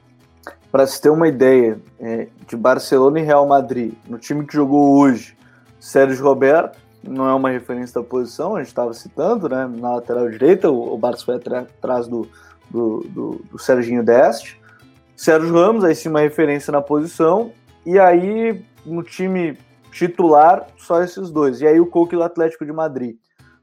Para 0.70 0.86
se 0.86 1.00
ter 1.00 1.10
uma 1.10 1.28
ideia 1.28 1.78
é, 2.00 2.28
de 2.48 2.56
Barcelona 2.56 3.20
e 3.20 3.22
Real 3.22 3.46
Madrid, 3.46 3.92
no 4.08 4.18
time 4.18 4.46
que 4.46 4.54
jogou 4.54 4.98
hoje, 4.98 5.36
Sérgio 5.78 6.24
Roberto, 6.24 6.78
não 7.06 7.28
é 7.28 7.34
uma 7.34 7.50
referência 7.50 8.00
da 8.00 8.06
posição, 8.06 8.56
a 8.56 8.60
gente 8.60 8.68
estava 8.68 8.94
citando, 8.94 9.48
né? 9.48 9.68
Na 9.76 9.96
lateral 9.96 10.30
direita, 10.30 10.70
o, 10.70 10.94
o 10.94 10.96
Barça 10.96 11.24
foi 11.24 11.34
atrás 11.34 12.06
do, 12.06 12.28
do, 12.70 13.04
do, 13.08 13.44
do 13.50 13.58
Serginho 13.58 14.04
Deste. 14.04 14.58
Sérgio 15.16 15.52
Ramos, 15.52 15.84
aí 15.84 15.94
sim 15.94 16.08
uma 16.08 16.20
referência 16.20 16.72
na 16.72 16.80
posição. 16.80 17.50
E 17.84 17.98
aí, 17.98 18.62
no 18.86 19.02
time 19.02 19.58
titular, 19.92 20.66
só 20.76 21.00
esses 21.00 21.30
dois. 21.30 21.60
E 21.60 21.66
aí 21.66 21.78
o 21.78 21.86
Coque 21.86 22.16
do 22.16 22.24
Atlético 22.24 22.64
de 22.64 22.72
Madrid. 22.72 23.16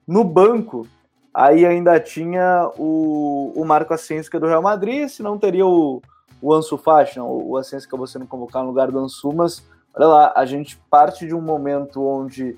No 0.08 0.24
banco, 0.24 0.88
aí 1.34 1.66
ainda 1.66 2.00
tinha 2.00 2.72
o, 2.78 3.52
o 3.54 3.66
Marco 3.66 3.94
Asensio, 3.94 4.32
que 4.32 4.38
é 4.38 4.40
do 4.40 4.48
Real 4.48 4.62
Madrid, 4.62 5.10
se 5.10 5.22
não 5.22 5.38
teria 5.38 5.66
o, 5.66 6.02
o 6.42 6.54
Ansu 6.54 6.78
Fati, 6.78 7.18
não, 7.18 7.30
o 7.30 7.58
Asensio 7.58 7.88
acabou 7.88 8.08
sendo 8.08 8.26
convocado 8.26 8.64
no 8.64 8.72
lugar 8.72 8.90
do 8.90 9.00
Ansu, 9.00 9.34
mas 9.34 9.62
Olha 9.94 10.08
lá, 10.08 10.34
a 10.36 10.46
gente 10.46 10.78
parte 10.90 11.26
de 11.26 11.34
um 11.34 11.42
momento 11.42 12.06
onde 12.06 12.58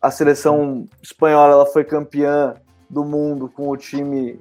a 0.00 0.10
seleção 0.10 0.88
espanhola 1.02 1.52
ela 1.52 1.66
foi 1.66 1.84
campeã 1.84 2.54
do 2.88 3.04
mundo 3.04 3.48
com 3.48 3.68
o 3.68 3.76
time. 3.76 4.40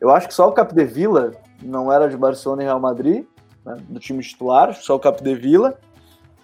Eu 0.00 0.10
acho 0.10 0.26
que 0.26 0.34
só 0.34 0.48
o 0.48 0.52
Capdevila 0.52 1.32
não 1.62 1.92
era 1.92 2.08
de 2.08 2.16
Barcelona 2.16 2.62
e 2.62 2.64
Real 2.64 2.80
Madrid, 2.80 3.24
né, 3.64 3.76
do 3.88 4.00
time 4.00 4.22
titular, 4.22 4.74
só 4.74 4.96
o 4.96 4.98
Capdevila. 4.98 5.78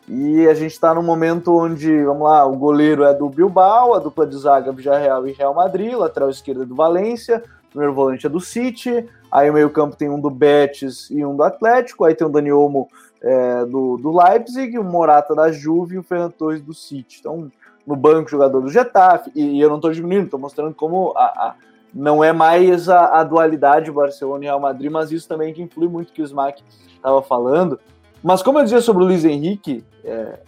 E 0.06 0.46
a 0.46 0.54
gente 0.54 0.72
está 0.72 0.92
num 0.94 1.02
momento 1.02 1.56
onde, 1.56 2.04
vamos 2.04 2.24
lá, 2.24 2.44
o 2.44 2.56
goleiro 2.56 3.04
é 3.04 3.14
do 3.14 3.28
Bilbao, 3.28 3.94
a 3.94 3.98
dupla 3.98 4.26
de 4.26 4.36
zaga 4.36 4.70
Villarreal 4.70 5.26
e 5.26 5.32
Real 5.32 5.54
Madrid, 5.54 5.94
lateral 5.94 6.28
esquerda 6.28 6.62
é 6.62 6.66
do 6.66 6.74
Valência, 6.74 7.42
o 7.66 7.70
primeiro 7.70 7.94
volante 7.94 8.26
é 8.26 8.28
do 8.28 8.40
City, 8.40 9.08
aí 9.32 9.48
o 9.48 9.54
meio 9.54 9.70
campo 9.70 9.96
tem 9.96 10.10
um 10.10 10.20
do 10.20 10.28
Betis 10.28 11.10
e 11.10 11.24
um 11.24 11.34
do 11.34 11.42
Atlético, 11.42 12.04
aí 12.04 12.14
tem 12.14 12.26
o 12.26 12.30
Dani 12.30 12.52
Olmo 12.52 12.88
é, 13.22 13.64
do, 13.64 13.96
do 13.96 14.14
Leipzig, 14.14 14.78
o 14.78 14.84
Morata 14.84 15.34
da 15.34 15.50
Juve 15.50 15.94
e 15.94 15.98
o 15.98 16.02
Ferran 16.02 16.30
Torres 16.30 16.60
do 16.60 16.74
City. 16.74 17.16
Então, 17.20 17.50
no 17.86 17.96
banco, 17.96 18.30
jogador 18.30 18.60
do 18.60 18.70
Getafe, 18.70 19.30
e, 19.34 19.56
e 19.56 19.60
eu 19.60 19.70
não 19.70 19.76
estou 19.76 19.90
diminuindo, 19.90 20.26
estou 20.26 20.38
mostrando 20.38 20.74
como 20.74 21.14
a, 21.16 21.24
a, 21.24 21.54
não 21.94 22.22
é 22.22 22.32
mais 22.32 22.90
a, 22.90 23.20
a, 23.20 23.24
dualidade 23.24 23.90
Barcelona 23.90 24.44
e 24.44 24.46
Real 24.46 24.60
Madrid, 24.60 24.90
mas 24.90 25.10
isso 25.10 25.26
também 25.26 25.54
que 25.54 25.62
influi 25.62 25.88
muito 25.88 26.12
que 26.12 26.20
o 26.20 26.24
Smack 26.24 26.62
estava 26.94 27.22
falando. 27.22 27.80
Mas 28.24 28.42
como 28.42 28.58
eu 28.58 28.64
dizia 28.64 28.80
sobre 28.80 29.02
o 29.02 29.06
Luiz 29.06 29.22
Henrique, 29.22 29.84
é, 30.02 30.38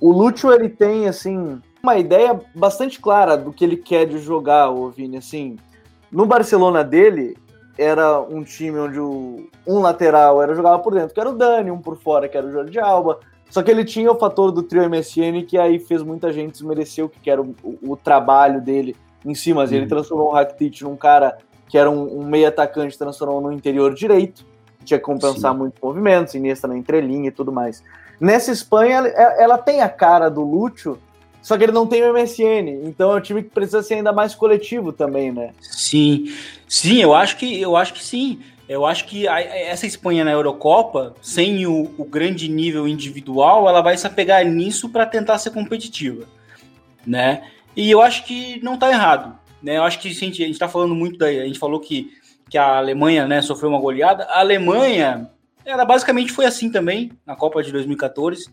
o 0.00 0.10
Lúcio 0.10 0.50
ele 0.50 0.70
tem 0.70 1.06
assim 1.06 1.60
uma 1.82 1.98
ideia 1.98 2.40
bastante 2.54 2.98
clara 2.98 3.36
do 3.36 3.52
que 3.52 3.62
ele 3.62 3.76
quer 3.76 4.06
de 4.06 4.18
jogar, 4.18 4.70
o 4.70 4.88
Vini, 4.88 5.18
assim, 5.18 5.58
no 6.10 6.24
Barcelona 6.24 6.82
dele, 6.82 7.36
era 7.76 8.18
um 8.18 8.42
time 8.42 8.78
onde 8.78 8.98
o, 8.98 9.50
um 9.66 9.80
lateral 9.80 10.42
era 10.42 10.54
jogava 10.54 10.78
por 10.78 10.94
dentro, 10.94 11.12
que 11.12 11.20
era 11.20 11.28
o 11.28 11.36
Dani, 11.36 11.70
um 11.70 11.78
por 11.78 11.98
fora, 11.98 12.26
que 12.26 12.38
era 12.38 12.46
o 12.46 12.50
Jordi 12.50 12.78
Alba. 12.78 13.20
Só 13.50 13.62
que 13.62 13.70
ele 13.70 13.84
tinha 13.84 14.10
o 14.10 14.18
fator 14.18 14.50
do 14.50 14.62
trio 14.62 14.88
MSN 14.88 15.44
que 15.46 15.58
aí 15.58 15.78
fez 15.78 16.02
muita 16.02 16.32
gente 16.32 16.52
desmerecer 16.52 17.04
o 17.04 17.08
que 17.08 17.30
era 17.30 17.42
o, 17.42 17.54
o, 17.62 17.92
o 17.92 17.96
trabalho 17.98 18.62
dele 18.62 18.96
em 19.26 19.34
cima. 19.34 19.64
Uhum. 19.64 19.72
Ele 19.72 19.86
transformou 19.86 20.28
o 20.28 20.32
Rakitic 20.32 20.80
num 20.82 20.96
cara 20.96 21.36
que 21.68 21.76
era 21.76 21.90
um, 21.90 22.20
um 22.20 22.24
meio 22.24 22.48
atacante, 22.48 22.96
transformou 22.96 23.42
no 23.42 23.52
interior 23.52 23.92
direito, 23.94 24.44
tinha 24.84 24.98
que 24.98 25.04
compensar 25.04 25.52
Sim. 25.52 25.58
muitos 25.58 25.80
movimentos, 25.80 26.34
Iniesta 26.34 26.68
na 26.68 26.76
entrelinha 26.76 27.28
e 27.28 27.32
tudo 27.32 27.52
mais. 27.52 27.82
Nessa 28.20 28.52
Espanha, 28.52 28.96
ela, 28.96 29.42
ela 29.42 29.58
tem 29.58 29.80
a 29.80 29.88
cara 29.88 30.28
do 30.28 30.42
Lúcio, 30.42 30.98
só 31.42 31.56
que 31.56 31.64
ele 31.64 31.72
não 31.72 31.86
tem 31.86 32.02
o 32.02 32.12
MSN, 32.12 32.84
então 32.84 33.12
é 33.12 33.16
um 33.16 33.20
time 33.20 33.42
que 33.42 33.48
precisa 33.48 33.82
ser 33.82 33.94
ainda 33.94 34.12
mais 34.12 34.34
coletivo 34.34 34.92
também, 34.92 35.32
né? 35.32 35.52
Sim, 35.60 36.32
sim, 36.68 37.00
eu 37.00 37.14
acho 37.14 37.36
que 37.36 37.60
eu 37.60 37.76
acho 37.76 37.94
que 37.94 38.04
sim. 38.04 38.40
Eu 38.68 38.86
acho 38.86 39.06
que 39.06 39.26
a, 39.26 39.40
essa 39.40 39.84
Espanha 39.84 40.24
na 40.24 40.30
Eurocopa, 40.30 41.16
sem 41.20 41.66
o, 41.66 41.92
o, 41.98 42.04
grande 42.04 42.48
nível 42.48 42.86
individual, 42.86 43.68
ela 43.68 43.80
vai 43.80 43.96
se 43.96 44.06
apegar 44.06 44.44
nisso 44.44 44.88
para 44.88 45.04
tentar 45.04 45.38
ser 45.38 45.50
competitiva, 45.50 46.24
né? 47.04 47.42
E 47.74 47.90
eu 47.90 48.00
acho 48.00 48.24
que 48.24 48.62
não 48.62 48.74
está 48.74 48.88
errado, 48.88 49.36
né? 49.60 49.78
Eu 49.78 49.82
acho 49.82 49.98
que 49.98 50.08
a 50.08 50.12
gente, 50.12 50.42
está 50.48 50.68
falando 50.68 50.94
muito 50.94 51.18
daí, 51.18 51.40
a 51.40 51.46
gente 51.46 51.58
falou 51.58 51.80
que, 51.80 52.12
que 52.50 52.58
a 52.58 52.76
Alemanha, 52.76 53.26
né, 53.26 53.40
sofreu 53.40 53.70
uma 53.70 53.80
goleada. 53.80 54.24
A 54.24 54.40
Alemanha, 54.40 55.30
ela 55.64 55.84
basicamente 55.84 56.32
foi 56.32 56.44
assim 56.44 56.70
também 56.70 57.12
na 57.24 57.34
Copa 57.34 57.62
de 57.62 57.72
2014 57.72 58.50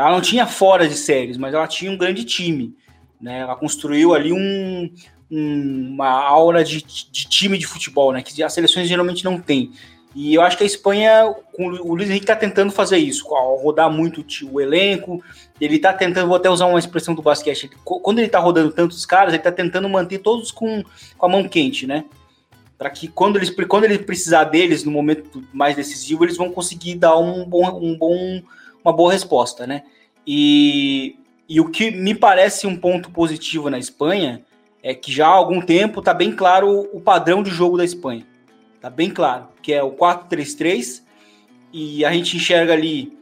ela 0.00 0.10
não 0.10 0.20
tinha 0.20 0.46
fora 0.46 0.88
de 0.88 0.96
séries, 0.96 1.36
mas 1.36 1.54
ela 1.54 1.66
tinha 1.66 1.90
um 1.90 1.96
grande 1.96 2.24
time. 2.24 2.74
Né? 3.20 3.40
Ela 3.40 3.54
construiu 3.54 4.12
ali 4.12 4.32
um, 4.32 4.92
um, 5.30 5.90
uma 5.92 6.10
aura 6.10 6.64
de, 6.64 6.82
de, 6.82 7.28
time 7.28 7.56
de 7.56 7.66
futebol, 7.66 8.12
né? 8.12 8.22
que 8.22 8.42
as 8.42 8.52
seleções 8.52 8.88
geralmente 8.88 9.24
não 9.24 9.38
têm. 9.38 9.72
E 10.14 10.34
eu 10.34 10.42
acho 10.42 10.56
que 10.56 10.62
a 10.62 10.66
Espanha, 10.66 11.34
o 11.58 11.94
Luiz 11.94 12.08
Henrique 12.08 12.24
está 12.24 12.36
tentando 12.36 12.70
fazer 12.70 12.98
isso, 12.98 13.26
rodar 13.28 13.90
muito 13.90 14.24
o 14.50 14.60
elenco. 14.60 15.22
Ele 15.60 15.76
está 15.76 15.92
tentando, 15.92 16.28
vou 16.28 16.36
até 16.36 16.48
usar 16.48 16.66
uma 16.66 16.78
expressão 16.78 17.14
do 17.14 17.22
basquete, 17.22 17.68
quando 17.84 18.18
ele 18.18 18.28
está 18.28 18.38
rodando 18.38 18.70
tantos 18.70 19.04
caras, 19.04 19.32
ele 19.32 19.38
está 19.38 19.50
tentando 19.50 19.88
manter 19.88 20.18
todos 20.18 20.52
com, 20.52 20.84
com 21.18 21.26
a 21.26 21.28
mão 21.28 21.48
quente, 21.48 21.84
né? 21.84 22.04
Para 22.84 22.90
que 22.90 23.08
quando, 23.08 23.36
eles, 23.36 23.48
quando 23.66 23.84
ele 23.84 23.98
precisar 23.98 24.44
deles 24.44 24.84
no 24.84 24.90
momento 24.90 25.42
mais 25.54 25.74
decisivo, 25.74 26.22
eles 26.22 26.36
vão 26.36 26.50
conseguir 26.50 26.96
dar 26.96 27.16
um 27.16 27.42
bom, 27.42 27.66
um 27.80 27.96
bom, 27.96 28.42
uma 28.84 28.92
boa 28.92 29.10
resposta, 29.10 29.66
né? 29.66 29.84
E, 30.26 31.16
e 31.48 31.62
o 31.62 31.70
que 31.70 31.90
me 31.90 32.14
parece 32.14 32.66
um 32.66 32.76
ponto 32.76 33.10
positivo 33.10 33.70
na 33.70 33.78
Espanha 33.78 34.42
é 34.82 34.92
que 34.92 35.10
já 35.10 35.26
há 35.26 35.30
algum 35.30 35.62
tempo 35.62 36.00
está 36.00 36.12
bem 36.12 36.30
claro 36.36 36.86
o 36.92 37.00
padrão 37.00 37.42
de 37.42 37.48
jogo 37.48 37.78
da 37.78 37.86
Espanha. 37.86 38.26
Tá 38.82 38.90
bem 38.90 39.08
claro, 39.08 39.48
que 39.62 39.72
é 39.72 39.82
o 39.82 39.92
4-3-3 39.92 41.00
e 41.72 42.04
a 42.04 42.12
gente 42.12 42.36
enxerga 42.36 42.74
ali 42.74 43.16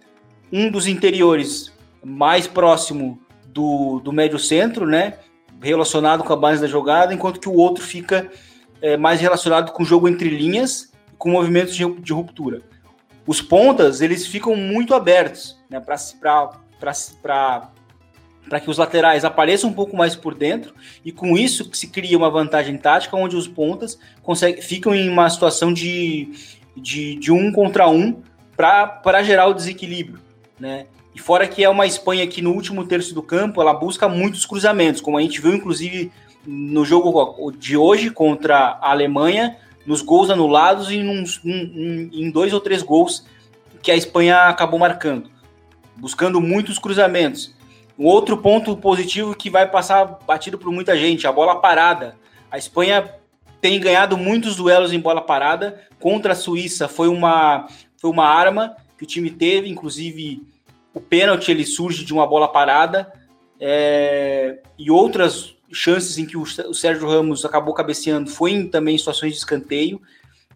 um 0.52 0.72
dos 0.72 0.88
interiores 0.88 1.72
mais 2.04 2.48
próximo 2.48 3.16
do, 3.46 4.00
do 4.00 4.12
médio 4.12 4.40
centro, 4.40 4.88
né? 4.88 5.18
Relacionado 5.62 6.24
com 6.24 6.32
a 6.32 6.36
base 6.36 6.60
da 6.60 6.66
jogada, 6.66 7.14
enquanto 7.14 7.38
que 7.38 7.48
o 7.48 7.54
outro 7.54 7.84
fica 7.84 8.28
é, 8.82 8.96
mais 8.96 9.20
relacionado 9.20 9.72
com 9.72 9.84
o 9.84 9.86
jogo 9.86 10.08
entre 10.08 10.28
linhas 10.28 10.92
com 11.16 11.30
movimentos 11.30 11.74
de, 11.74 11.88
de 12.00 12.12
ruptura. 12.12 12.60
Os 13.24 13.40
pontas, 13.40 14.00
eles 14.00 14.26
ficam 14.26 14.56
muito 14.56 14.92
abertos, 14.92 15.56
né? 15.70 15.80
Para 15.80 15.96
para 18.48 18.58
que 18.58 18.68
os 18.68 18.76
laterais 18.76 19.24
apareçam 19.24 19.70
um 19.70 19.72
pouco 19.72 19.96
mais 19.96 20.16
por 20.16 20.34
dentro 20.34 20.74
e 21.04 21.12
com 21.12 21.36
isso 21.36 21.70
se 21.72 21.86
cria 21.86 22.18
uma 22.18 22.28
vantagem 22.28 22.76
tática 22.76 23.16
onde 23.16 23.36
os 23.36 23.46
pontas 23.46 23.96
conseguem, 24.20 24.60
ficam 24.60 24.92
em 24.92 25.08
uma 25.08 25.30
situação 25.30 25.72
de, 25.72 26.32
de, 26.76 27.14
de 27.14 27.30
um 27.30 27.52
contra 27.52 27.88
um 27.88 28.20
para 28.56 29.22
gerar 29.22 29.46
o 29.46 29.54
desequilíbrio, 29.54 30.18
né? 30.58 30.86
E 31.14 31.20
fora 31.20 31.46
que 31.46 31.62
é 31.62 31.68
uma 31.68 31.86
Espanha 31.86 32.26
que 32.26 32.42
no 32.42 32.52
último 32.52 32.84
terço 32.84 33.14
do 33.14 33.22
campo 33.22 33.60
ela 33.60 33.74
busca 33.74 34.08
muitos 34.08 34.44
cruzamentos, 34.44 35.00
como 35.00 35.18
a 35.18 35.22
gente 35.22 35.40
viu 35.40 35.54
inclusive 35.54 36.10
no 36.46 36.84
jogo 36.84 37.50
de 37.52 37.76
hoje 37.76 38.10
contra 38.10 38.78
a 38.80 38.90
Alemanha, 38.90 39.56
nos 39.86 40.02
gols 40.02 40.30
anulados 40.30 40.90
e 40.90 40.96
em 40.96 42.30
dois 42.30 42.52
ou 42.52 42.60
três 42.60 42.82
gols 42.82 43.24
que 43.82 43.90
a 43.90 43.96
Espanha 43.96 44.44
acabou 44.44 44.78
marcando, 44.78 45.30
buscando 45.96 46.40
muitos 46.40 46.78
cruzamentos. 46.78 47.54
Um 47.98 48.06
outro 48.06 48.36
ponto 48.36 48.76
positivo 48.76 49.34
que 49.34 49.50
vai 49.50 49.68
passar 49.68 50.18
batido 50.26 50.56
por 50.56 50.72
muita 50.72 50.96
gente, 50.96 51.26
a 51.26 51.32
bola 51.32 51.60
parada. 51.60 52.16
A 52.50 52.56
Espanha 52.56 53.14
tem 53.60 53.78
ganhado 53.78 54.16
muitos 54.16 54.56
duelos 54.56 54.92
em 54.92 55.00
bola 55.00 55.20
parada. 55.20 55.80
Contra 56.00 56.32
a 56.32 56.36
Suíça 56.36 56.88
foi 56.88 57.08
uma, 57.08 57.66
foi 57.96 58.10
uma 58.10 58.26
arma 58.26 58.76
que 58.96 59.04
o 59.04 59.06
time 59.06 59.30
teve, 59.30 59.68
inclusive 59.68 60.42
o 60.94 61.00
pênalti 61.00 61.50
ele 61.50 61.64
surge 61.64 62.04
de 62.04 62.12
uma 62.12 62.26
bola 62.26 62.48
parada. 62.48 63.12
É, 63.60 64.58
e 64.76 64.90
outras 64.90 65.54
chances 65.72 66.18
em 66.18 66.26
que 66.26 66.36
o, 66.36 66.44
Sérgio 66.74 67.08
Ramos 67.08 67.44
acabou 67.44 67.74
cabeceando 67.74 68.30
foi 68.30 68.52
em, 68.52 68.66
também 68.66 68.94
em 68.94 68.98
situações 68.98 69.32
de 69.32 69.38
escanteio. 69.38 70.00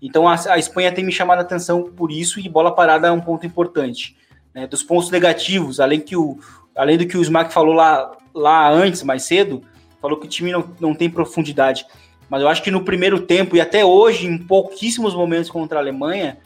Então 0.00 0.28
a, 0.28 0.34
a, 0.48 0.58
Espanha 0.58 0.92
tem 0.92 1.04
me 1.04 1.12
chamado 1.12 1.38
a 1.38 1.42
atenção 1.42 1.82
por 1.82 2.10
isso 2.10 2.38
e 2.38 2.48
bola 2.48 2.74
parada 2.74 3.08
é 3.08 3.10
um 3.10 3.20
ponto 3.20 3.46
importante. 3.46 4.16
Né? 4.54 4.66
Dos 4.66 4.82
pontos 4.82 5.10
negativos, 5.10 5.80
além 5.80 6.00
que 6.00 6.16
o, 6.16 6.38
além 6.74 6.98
do 6.98 7.06
que 7.06 7.16
o 7.16 7.22
Smack 7.22 7.52
falou 7.52 7.74
lá, 7.74 8.16
lá 8.34 8.70
antes, 8.70 9.02
mais 9.02 9.24
cedo, 9.24 9.62
falou 10.00 10.18
que 10.18 10.26
o 10.26 10.30
time 10.30 10.52
não, 10.52 10.74
não 10.80 10.94
tem 10.94 11.10
profundidade. 11.10 11.86
Mas 12.28 12.42
eu 12.42 12.48
acho 12.48 12.62
que 12.62 12.70
no 12.70 12.84
primeiro 12.84 13.20
tempo 13.20 13.56
e 13.56 13.60
até 13.60 13.84
hoje, 13.84 14.26
em 14.26 14.38
pouquíssimos 14.38 15.14
momentos 15.14 15.50
contra 15.50 15.78
a 15.78 15.82
Alemanha, 15.82 16.38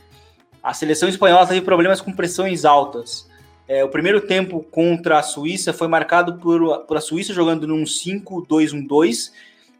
a 0.62 0.74
seleção 0.74 1.09
espanhola 1.09 1.46
teve 1.46 1.62
problemas 1.62 2.00
com 2.00 2.12
pressões 2.12 2.64
altas. 2.64 3.30
É, 3.70 3.85
o 3.85 3.88
primeiro 3.88 4.20
tempo 4.20 4.66
contra 4.68 5.20
a 5.20 5.22
Suíça 5.22 5.72
foi 5.72 5.87
marcado 5.87 6.38
por, 6.38 6.80
por 6.87 6.96
a 6.96 7.00
Suíça 7.00 7.33
jogando 7.33 7.68
num 7.68 7.85
5-2-1-2, 7.85 9.30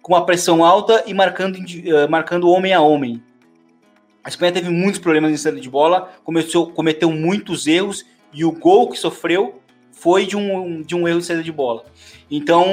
com 0.01 0.15
a 0.15 0.25
pressão 0.25 0.65
alta 0.65 1.03
e 1.09 1.13
marcando, 1.13 1.57
uh, 1.57 2.09
marcando 2.09 2.49
homem 2.49 2.73
a 2.73 2.81
homem. 2.81 3.21
A 4.23 4.29
Espanha 4.29 4.53
teve 4.53 4.69
muitos 4.69 5.01
problemas 5.01 5.33
em 5.33 5.37
saída 5.37 5.61
de 5.61 5.69
bola, 5.69 6.09
começou, 6.23 6.71
cometeu 6.71 7.11
muitos 7.11 7.67
erros 7.67 8.07
e 8.33 8.45
o 8.45 8.53
gol 8.53 8.89
que 8.91 8.97
sofreu 8.97 9.61
foi 9.91 10.25
de 10.25 10.37
um, 10.37 10.83
de 10.83 10.95
um 10.95 11.09
erro 11.09 11.19
de 11.19 11.27
saída 11.27 11.43
de 11.43 11.51
bola. 11.51 11.85
Então, 12.31 12.65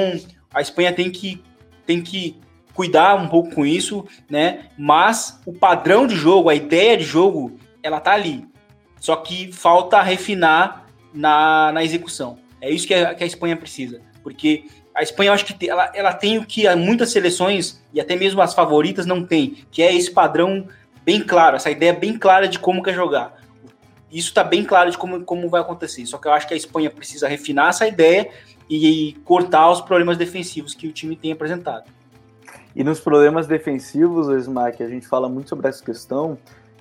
a 0.54 0.60
Espanha 0.60 0.92
tem 0.92 1.10
que, 1.10 1.42
tem 1.84 2.00
que 2.00 2.36
cuidar 2.72 3.16
um 3.16 3.26
pouco 3.26 3.56
com 3.56 3.66
isso, 3.66 4.06
né? 4.30 4.66
Mas 4.78 5.40
o 5.44 5.52
padrão 5.52 6.06
de 6.06 6.14
jogo, 6.14 6.48
a 6.48 6.54
ideia 6.54 6.96
de 6.96 7.02
jogo, 7.02 7.58
ela 7.82 7.98
tá 7.98 8.12
ali. 8.12 8.46
Só 9.00 9.16
que 9.16 9.50
falta 9.52 10.00
refinar 10.00 10.86
na, 11.12 11.72
na 11.72 11.84
execução. 11.84 12.38
É 12.60 12.70
isso 12.70 12.86
que 12.86 12.94
a, 12.94 13.14
que 13.14 13.24
a 13.24 13.26
Espanha 13.26 13.56
precisa. 13.56 14.00
Porque 14.22 14.64
a 14.94 15.02
Espanha, 15.02 15.30
eu 15.30 15.34
acho 15.34 15.44
que 15.44 15.68
ela, 15.70 15.90
ela 15.94 16.12
tem 16.12 16.38
o 16.38 16.44
que 16.44 16.72
muitas 16.74 17.10
seleções, 17.10 17.80
e 17.92 18.00
até 18.00 18.16
mesmo 18.16 18.40
as 18.40 18.52
favoritas, 18.52 19.06
não 19.06 19.24
tem, 19.24 19.64
que 19.70 19.82
é 19.82 19.94
esse 19.94 20.10
padrão 20.10 20.66
bem 21.04 21.22
claro, 21.22 21.56
essa 21.56 21.70
ideia 21.70 21.92
bem 21.92 22.18
clara 22.18 22.48
de 22.48 22.58
como 22.58 22.82
quer 22.82 22.94
jogar. 22.94 23.38
Isso 24.10 24.28
está 24.28 24.42
bem 24.42 24.64
claro 24.64 24.90
de 24.90 24.98
como, 24.98 25.22
como 25.24 25.48
vai 25.48 25.60
acontecer. 25.60 26.04
Só 26.06 26.18
que 26.18 26.26
eu 26.26 26.32
acho 26.32 26.48
que 26.48 26.54
a 26.54 26.56
Espanha 26.56 26.90
precisa 26.90 27.28
refinar 27.28 27.68
essa 27.68 27.86
ideia 27.86 28.30
e, 28.68 29.16
cortar 29.24 29.70
os 29.70 29.80
problemas 29.80 30.16
defensivos 30.16 30.74
que 30.74 30.86
o 30.86 30.92
time 30.92 31.16
tem 31.16 31.32
apresentado. 31.32 31.90
E 32.74 32.84
nos 32.84 33.00
problemas 33.00 33.46
defensivos, 33.46 34.28
Smack, 34.42 34.82
a 34.82 34.88
gente 34.88 35.06
fala 35.06 35.28
muito 35.28 35.48
sobre 35.48 35.68
essa 35.68 35.84
questão. 35.84 36.38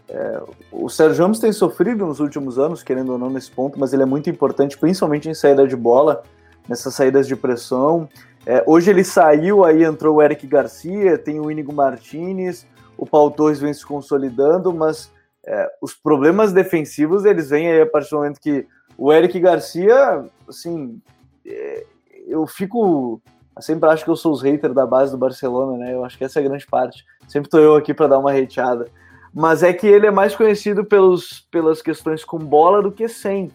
É, 0.10 0.41
o 0.72 0.89
Sérgio 0.89 1.22
Ramos 1.24 1.39
tem 1.39 1.52
sofrido 1.52 2.06
nos 2.06 2.20
últimos 2.20 2.58
anos, 2.58 2.82
querendo 2.82 3.12
ou 3.12 3.17
não, 3.17 3.30
nesse 3.30 3.52
ponto, 3.52 3.80
mas 3.80 3.93
ele 3.93 4.04
é 4.04 4.06
muito 4.06 4.30
importante, 4.30 4.78
principalmente 4.78 5.30
em 5.30 5.34
saída 5.34 5.67
de 5.67 5.76
bola, 5.76 6.24
nessas 6.67 6.93
saídas 6.93 7.28
de 7.28 7.36
pressão. 7.36 8.08
É, 8.46 8.63
hoje 8.65 8.89
ele 8.89 9.04
saiu, 9.04 9.65
aí 9.65 9.84
entrou 9.84 10.15
o 10.15 10.22
Eric 10.22 10.48
Garcia, 10.48 11.17
tem 11.17 11.39
o 11.39 11.52
Inigo 11.52 11.74
Martinez, 11.74 12.65
o 12.98 13.06
Paulo 13.06 13.32
Torres 13.32 13.60
vem 13.60 13.74
se 13.74 13.86
consolidando, 13.86 14.74
mas 14.74 15.12
é, 15.46 15.70
os 15.82 15.93
problemas 15.93 16.54
defensivos 16.54 17.26
eles 17.26 17.50
vêm 17.50 17.70
aí 17.72 17.82
a 17.82 17.86
partir 17.86 18.10
do 18.10 18.17
momento 18.17 18.39
que 18.39 18.65
o 18.98 19.13
Eric 19.13 19.39
Garcia, 19.39 20.26
assim, 20.48 21.00
é, 21.46 21.86
eu 22.28 22.46
fico. 22.48 23.22
Eu 23.56 23.62
sempre 23.62 23.89
acho 23.89 24.04
que 24.04 24.10
eu 24.10 24.15
sou 24.15 24.32
os 24.32 24.41
haters 24.41 24.74
da 24.74 24.86
base 24.86 25.12
do 25.12 25.17
Barcelona, 25.17 25.78
né? 25.78 25.93
Eu 25.93 26.06
acho 26.06 26.17
que 26.17 26.24
essa 26.24 26.39
é 26.39 26.43
a 26.43 26.48
grande 26.48 26.65
parte. 26.67 27.04
Sempre 27.28 27.50
tô 27.50 27.58
eu 27.58 27.76
aqui 27.76 27.93
para 27.93 28.08
dar 28.08 28.20
uma 28.20 28.32
hateada. 28.32 28.88
Mas 29.34 29.63
é 29.63 29.74
que 29.74 29.88
ele 29.88 30.08
é 30.08 30.12
mais 30.12 30.36
conhecido 30.36 30.86
pelos, 30.86 31.48
pelas 31.52 31.82
questões 31.82 32.24
com 32.24 32.38
bola 32.38 32.82
do 32.82 32.92
que 32.92 33.08
sem. 33.08 33.52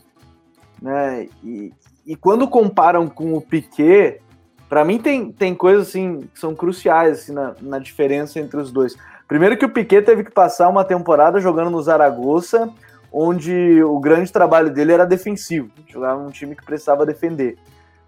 Né? 0.81 1.29
E, 1.43 1.73
e 2.07 2.17
quando 2.17 2.49
comparam 2.49 3.09
com 3.09 3.35
o 3.35 3.41
Piquet, 3.41 4.21
para 4.69 4.85
mim 4.85 4.99
tem, 4.99 5.31
tem 5.31 5.55
coisas 5.55 5.89
assim 5.89 6.21
que 6.33 6.39
são 6.39 6.55
cruciais 6.55 7.21
assim, 7.21 7.33
na, 7.33 7.55
na 7.61 7.79
diferença 7.79 8.41
entre 8.41 8.59
os 8.59 8.73
dois. 8.73 8.97
Primeiro 9.29 9.57
que 9.57 9.65
o 9.65 9.71
Piquet 9.71 10.03
teve 10.03 10.25
que 10.25 10.31
passar 10.31 10.69
uma 10.69 10.85
temporada 10.85 11.41
jogando 11.41 11.71
no 11.71 11.83
Zaragoza, 11.83 12.73
onde 13.13 13.83
o 13.83 13.99
grande 14.01 14.33
trabalho 14.33 14.73
dele 14.73 14.93
era 14.93 15.05
defensivo, 15.05 15.71
jogava 15.87 16.23
num 16.23 16.31
time 16.31 16.57
que 16.57 16.65
precisava 16.65 17.07
defender. 17.07 17.57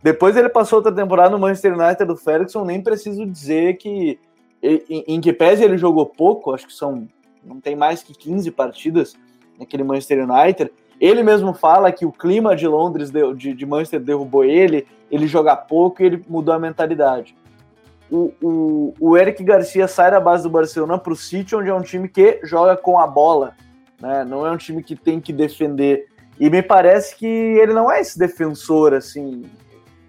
Depois 0.03 0.37
ele 0.37 0.49
passou 0.49 0.79
outra 0.79 0.93
temporada 0.93 1.31
no 1.31 1.39
Manchester 1.39 1.79
United 1.79 2.05
do 2.05 2.17
Ferguson, 2.17 2.65
nem 2.65 2.83
preciso 2.83 3.25
dizer 3.27 3.79
que 3.79 4.19
em, 4.63 5.05
em 5.07 5.21
que 5.21 5.33
pese 5.33 5.63
ele 5.63 5.77
jogou 5.77 6.07
pouco, 6.07 6.55
acho 6.55 6.67
que 6.67 6.73
são 6.73 7.07
não 7.45 7.61
tem 7.61 7.77
mais 7.77 8.03
que 8.03 8.15
15 8.15 8.51
partidas 8.51 9.15
naquele 9.59 9.85
Manchester 9.85 10.29
United. 10.29 10.71
Ele 11.01 11.23
mesmo 11.23 11.53
fala 11.53 11.93
que 11.93 12.07
o 12.07 12.13
clima 12.13 12.55
de 12.55 12.67
Londres, 12.67 13.11
de, 13.37 13.53
de 13.53 13.67
Manchester, 13.67 14.01
derrubou 14.01 14.45
ele, 14.45 14.87
ele 15.11 15.27
joga 15.27 15.57
pouco 15.57 16.03
e 16.03 16.07
ele 16.07 16.25
mudou 16.29 16.55
a 16.55 16.59
mentalidade 16.59 17.37
o, 18.11 18.33
o, 18.43 18.95
o 19.01 19.17
Eric 19.17 19.43
Garcia 19.43 19.89
sai 19.89 20.11
da 20.11 20.21
base 20.21 20.43
do 20.43 20.51
Barcelona 20.51 20.99
para 20.99 21.13
o 21.13 21.17
City, 21.17 21.57
onde 21.57 21.69
é 21.69 21.75
um 21.75 21.83
time 21.83 22.09
que 22.09 22.41
joga 22.45 22.77
com 22.77 22.99
a 22.99 23.07
bola, 23.07 23.55
né? 24.01 24.25
não 24.25 24.47
é 24.47 24.51
um 24.51 24.57
time 24.57 24.83
que 24.83 24.95
tem 24.95 25.21
que 25.21 25.33
defender. 25.33 26.07
E 26.39 26.51
me 26.51 26.63
parece 26.63 27.17
que 27.17 27.27
ele 27.27 27.73
não 27.73 27.91
é 27.91 28.01
esse 28.01 28.19
defensor, 28.19 28.93
assim. 28.93 29.45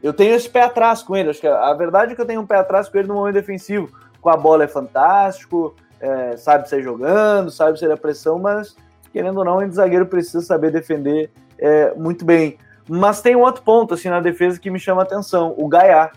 Eu 0.01 0.13
tenho 0.13 0.35
esse 0.35 0.49
pé 0.49 0.63
atrás 0.63 1.03
com 1.03 1.15
ele. 1.15 1.29
Acho 1.29 1.41
que 1.41 1.47
a 1.47 1.73
verdade 1.73 2.11
é 2.11 2.15
que 2.15 2.21
eu 2.21 2.25
tenho 2.25 2.41
um 2.41 2.45
pé 2.45 2.57
atrás 2.57 2.89
com 2.89 2.97
ele 2.97 3.07
no 3.07 3.15
momento 3.15 3.35
defensivo. 3.35 3.89
Com 4.21 4.29
a 4.29 4.37
bola 4.37 4.63
é 4.63 4.67
fantástico, 4.67 5.75
é, 6.05 6.37
sabe 6.37 6.69
sair 6.69 6.83
jogando, 6.83 7.49
sabe 7.51 7.79
sair 7.79 7.89
da 7.89 7.97
pressão, 7.97 8.37
mas 8.39 8.75
querendo 9.11 9.37
ou 9.37 9.45
não, 9.45 9.57
o 9.57 9.71
zagueiro 9.71 10.05
precisa 10.05 10.41
saber 10.41 10.71
defender 10.71 11.31
é, 11.57 11.93
muito 11.95 12.23
bem. 12.25 12.57
Mas 12.87 13.21
tem 13.21 13.35
um 13.35 13.41
outro 13.41 13.63
ponto 13.63 13.93
assim 13.93 14.09
na 14.09 14.19
defesa 14.19 14.59
que 14.59 14.69
me 14.69 14.79
chama 14.79 15.01
a 15.01 15.05
atenção: 15.05 15.53
o 15.57 15.67
Gaia 15.67 16.11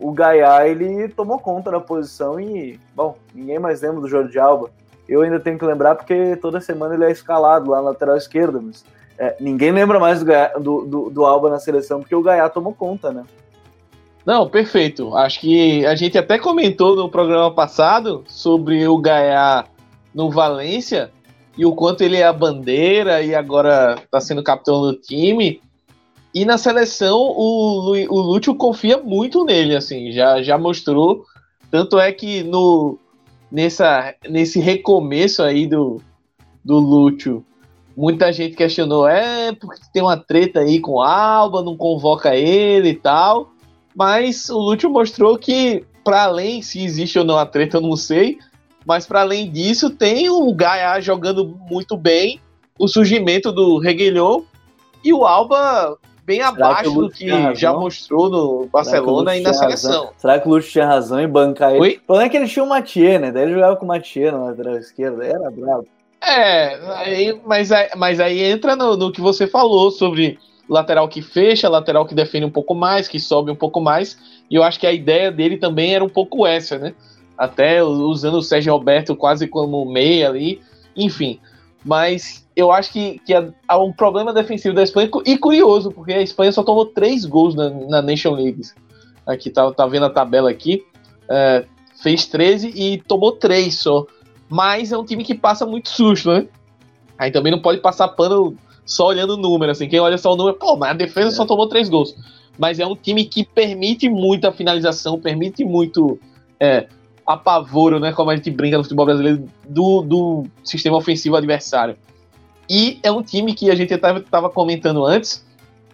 o 0.00 0.12
Gaia 0.12 0.66
ele 0.68 1.08
tomou 1.08 1.38
conta 1.38 1.70
da 1.70 1.80
posição 1.80 2.38
e, 2.38 2.78
bom, 2.94 3.16
ninguém 3.34 3.58
mais 3.58 3.80
lembra 3.80 4.00
do 4.00 4.08
Jordi 4.08 4.38
Alba. 4.38 4.70
Eu 5.08 5.22
ainda 5.22 5.40
tenho 5.40 5.58
que 5.58 5.64
lembrar 5.64 5.94
porque 5.96 6.36
toda 6.36 6.60
semana 6.60 6.94
ele 6.94 7.04
é 7.04 7.10
escalado 7.10 7.70
lá 7.70 7.78
na 7.78 7.90
lateral 7.90 8.16
esquerda, 8.16 8.60
mas 8.60 8.84
é, 9.18 9.34
ninguém 9.40 9.72
lembra 9.72 9.98
mais 9.98 10.22
do, 10.22 10.32
do, 10.60 10.86
do, 10.86 11.10
do, 11.10 11.24
Alba 11.24 11.50
na 11.50 11.58
seleção 11.58 12.00
porque 12.00 12.14
o 12.14 12.22
Gaia 12.22 12.48
tomou 12.48 12.72
conta, 12.72 13.10
né? 13.10 13.24
Não, 14.24 14.48
perfeito. 14.48 15.16
Acho 15.16 15.40
que 15.40 15.86
a 15.86 15.94
gente 15.94 16.18
até 16.18 16.38
comentou 16.38 16.94
no 16.94 17.08
programa 17.08 17.50
passado 17.50 18.24
sobre 18.26 18.86
o 18.86 18.98
Gaia 18.98 19.64
no 20.14 20.30
Valência 20.30 21.10
e 21.56 21.64
o 21.64 21.74
quanto 21.74 22.02
ele 22.02 22.16
é 22.16 22.24
a 22.24 22.32
bandeira 22.32 23.22
e 23.22 23.34
agora 23.34 23.96
está 24.02 24.20
sendo 24.20 24.42
capitão 24.42 24.80
do 24.80 24.94
time. 24.94 25.60
E 26.34 26.44
na 26.44 26.58
seleção 26.58 27.18
o, 27.18 27.90
o 27.90 28.20
Lúcio 28.20 28.54
confia 28.54 28.98
muito 28.98 29.44
nele, 29.44 29.74
assim, 29.74 30.12
já, 30.12 30.42
já 30.42 30.58
mostrou. 30.58 31.24
Tanto 31.70 31.98
é 31.98 32.12
que 32.12 32.42
no, 32.42 32.98
nessa, 33.50 34.14
nesse 34.28 34.60
recomeço 34.60 35.42
aí 35.42 35.66
do, 35.66 36.00
do 36.64 36.78
Lúcio, 36.78 37.44
muita 37.96 38.32
gente 38.32 38.54
questionou, 38.54 39.08
é, 39.08 39.52
porque 39.52 39.80
tem 39.92 40.02
uma 40.02 40.16
treta 40.16 40.60
aí 40.60 40.78
com 40.78 40.92
o 40.92 41.02
Alba, 41.02 41.62
não 41.62 41.76
convoca 41.76 42.36
ele 42.36 42.90
e 42.90 42.94
tal. 42.94 43.50
Mas 43.98 44.48
o 44.48 44.56
Lúcio 44.56 44.88
mostrou 44.88 45.36
que, 45.36 45.84
para 46.04 46.22
além, 46.22 46.62
se 46.62 46.84
existe 46.84 47.18
ou 47.18 47.24
não 47.24 47.36
a 47.36 47.44
treta, 47.44 47.78
eu 47.78 47.80
não 47.80 47.96
sei. 47.96 48.38
Mas 48.86 49.04
para 49.04 49.22
além 49.22 49.50
disso, 49.50 49.90
tem 49.90 50.30
o 50.30 50.54
Gaia 50.54 51.00
jogando 51.00 51.58
muito 51.68 51.96
bem, 51.96 52.40
o 52.78 52.86
surgimento 52.86 53.50
do 53.50 53.76
Reguilhão 53.78 54.44
e 55.02 55.12
o 55.12 55.26
Alba 55.26 55.98
bem 56.24 56.36
Será 56.36 56.48
abaixo 56.48 56.92
do 56.92 57.10
que 57.10 57.28
já 57.56 57.72
mostrou 57.72 58.30
no 58.30 58.68
Barcelona 58.72 59.36
e 59.36 59.40
na 59.40 59.52
seleção. 59.52 59.90
Razão? 59.90 60.10
Será 60.16 60.38
que 60.38 60.46
o 60.46 60.52
Lúcio 60.52 60.70
tinha 60.70 60.86
razão 60.86 61.18
em 61.20 61.26
bancar 61.26 61.72
ele? 61.72 61.80
Oi? 61.80 62.00
O 62.00 62.06
problema 62.06 62.26
é 62.28 62.30
que 62.30 62.36
ele 62.36 62.46
tinha 62.46 62.64
o 62.64 62.68
Mathieu, 62.68 63.18
né? 63.18 63.32
Daí 63.32 63.42
ele 63.42 63.54
jogava 63.54 63.74
com 63.74 63.84
o 63.84 63.88
Mathieu 63.88 64.30
na 64.30 64.44
lateral 64.44 64.76
esquerda, 64.76 65.26
era 65.26 65.50
bravo. 65.50 65.88
É, 66.22 66.78
aí, 66.98 67.40
mas, 67.44 67.72
aí, 67.72 67.88
mas 67.96 68.20
aí 68.20 68.42
entra 68.44 68.76
no, 68.76 68.96
no 68.96 69.10
que 69.10 69.20
você 69.20 69.48
falou 69.48 69.90
sobre 69.90 70.38
lateral 70.68 71.08
que 71.08 71.22
fecha, 71.22 71.68
lateral 71.68 72.04
que 72.04 72.14
defende 72.14 72.44
um 72.44 72.50
pouco 72.50 72.74
mais, 72.74 73.08
que 73.08 73.18
sobe 73.18 73.50
um 73.50 73.56
pouco 73.56 73.80
mais. 73.80 74.18
E 74.50 74.54
eu 74.54 74.62
acho 74.62 74.78
que 74.78 74.86
a 74.86 74.92
ideia 74.92 75.32
dele 75.32 75.56
também 75.56 75.94
era 75.94 76.04
um 76.04 76.08
pouco 76.08 76.46
essa, 76.46 76.78
né? 76.78 76.94
Até 77.36 77.82
usando 77.82 78.38
o 78.38 78.42
Sérgio 78.42 78.72
Roberto 78.72 79.16
quase 79.16 79.46
como 79.46 79.84
meia 79.84 80.28
ali, 80.28 80.60
enfim. 80.96 81.40
Mas 81.84 82.46
eu 82.54 82.72
acho 82.72 82.92
que, 82.92 83.20
que 83.20 83.32
há 83.68 83.78
um 83.78 83.92
problema 83.92 84.32
defensivo 84.32 84.74
da 84.74 84.82
Espanha, 84.82 85.08
e 85.24 85.38
curioso, 85.38 85.92
porque 85.92 86.12
a 86.12 86.20
Espanha 86.20 86.52
só 86.52 86.62
tomou 86.62 86.86
três 86.86 87.24
gols 87.24 87.54
na, 87.54 87.70
na 87.70 88.02
Nation 88.02 88.32
League. 88.32 88.60
Aqui, 89.26 89.48
tá, 89.50 89.70
tá 89.72 89.86
vendo 89.86 90.06
a 90.06 90.10
tabela 90.10 90.50
aqui. 90.50 90.84
É, 91.30 91.64
fez 92.02 92.26
13 92.26 92.72
e 92.74 92.98
tomou 92.98 93.32
três 93.32 93.78
só. 93.78 94.06
Mas 94.48 94.92
é 94.92 94.98
um 94.98 95.04
time 95.04 95.24
que 95.24 95.34
passa 95.34 95.64
muito 95.64 95.88
susto, 95.88 96.30
né? 96.30 96.46
Aí 97.18 97.30
também 97.30 97.52
não 97.52 97.60
pode 97.60 97.80
passar 97.80 98.08
pano 98.08 98.56
só 98.88 99.06
olhando 99.08 99.34
o 99.34 99.36
número, 99.36 99.70
assim. 99.70 99.86
Quem 99.86 100.00
olha 100.00 100.16
só 100.16 100.32
o 100.32 100.36
número, 100.36 100.56
pô, 100.56 100.74
mas 100.74 100.90
a 100.90 100.94
defesa 100.94 101.28
é. 101.28 101.30
só 101.30 101.44
tomou 101.44 101.68
três 101.68 101.90
gols. 101.90 102.16
Mas 102.58 102.80
é 102.80 102.86
um 102.86 102.96
time 102.96 103.26
que 103.26 103.44
permite 103.44 104.08
muita 104.08 104.50
finalização, 104.50 105.20
permite 105.20 105.62
muito 105.62 106.18
é, 106.58 106.88
apavoro, 107.26 108.00
né? 108.00 108.12
Como 108.12 108.30
a 108.30 108.36
gente 108.36 108.50
brinca 108.50 108.78
no 108.78 108.82
futebol 108.82 109.04
brasileiro, 109.04 109.44
do, 109.68 110.00
do 110.00 110.44
sistema 110.64 110.96
ofensivo 110.96 111.36
adversário. 111.36 111.96
E 112.68 112.98
é 113.02 113.12
um 113.12 113.22
time 113.22 113.54
que 113.54 113.70
a 113.70 113.74
gente 113.74 113.92
estava 113.92 114.48
comentando 114.48 115.04
antes, 115.04 115.46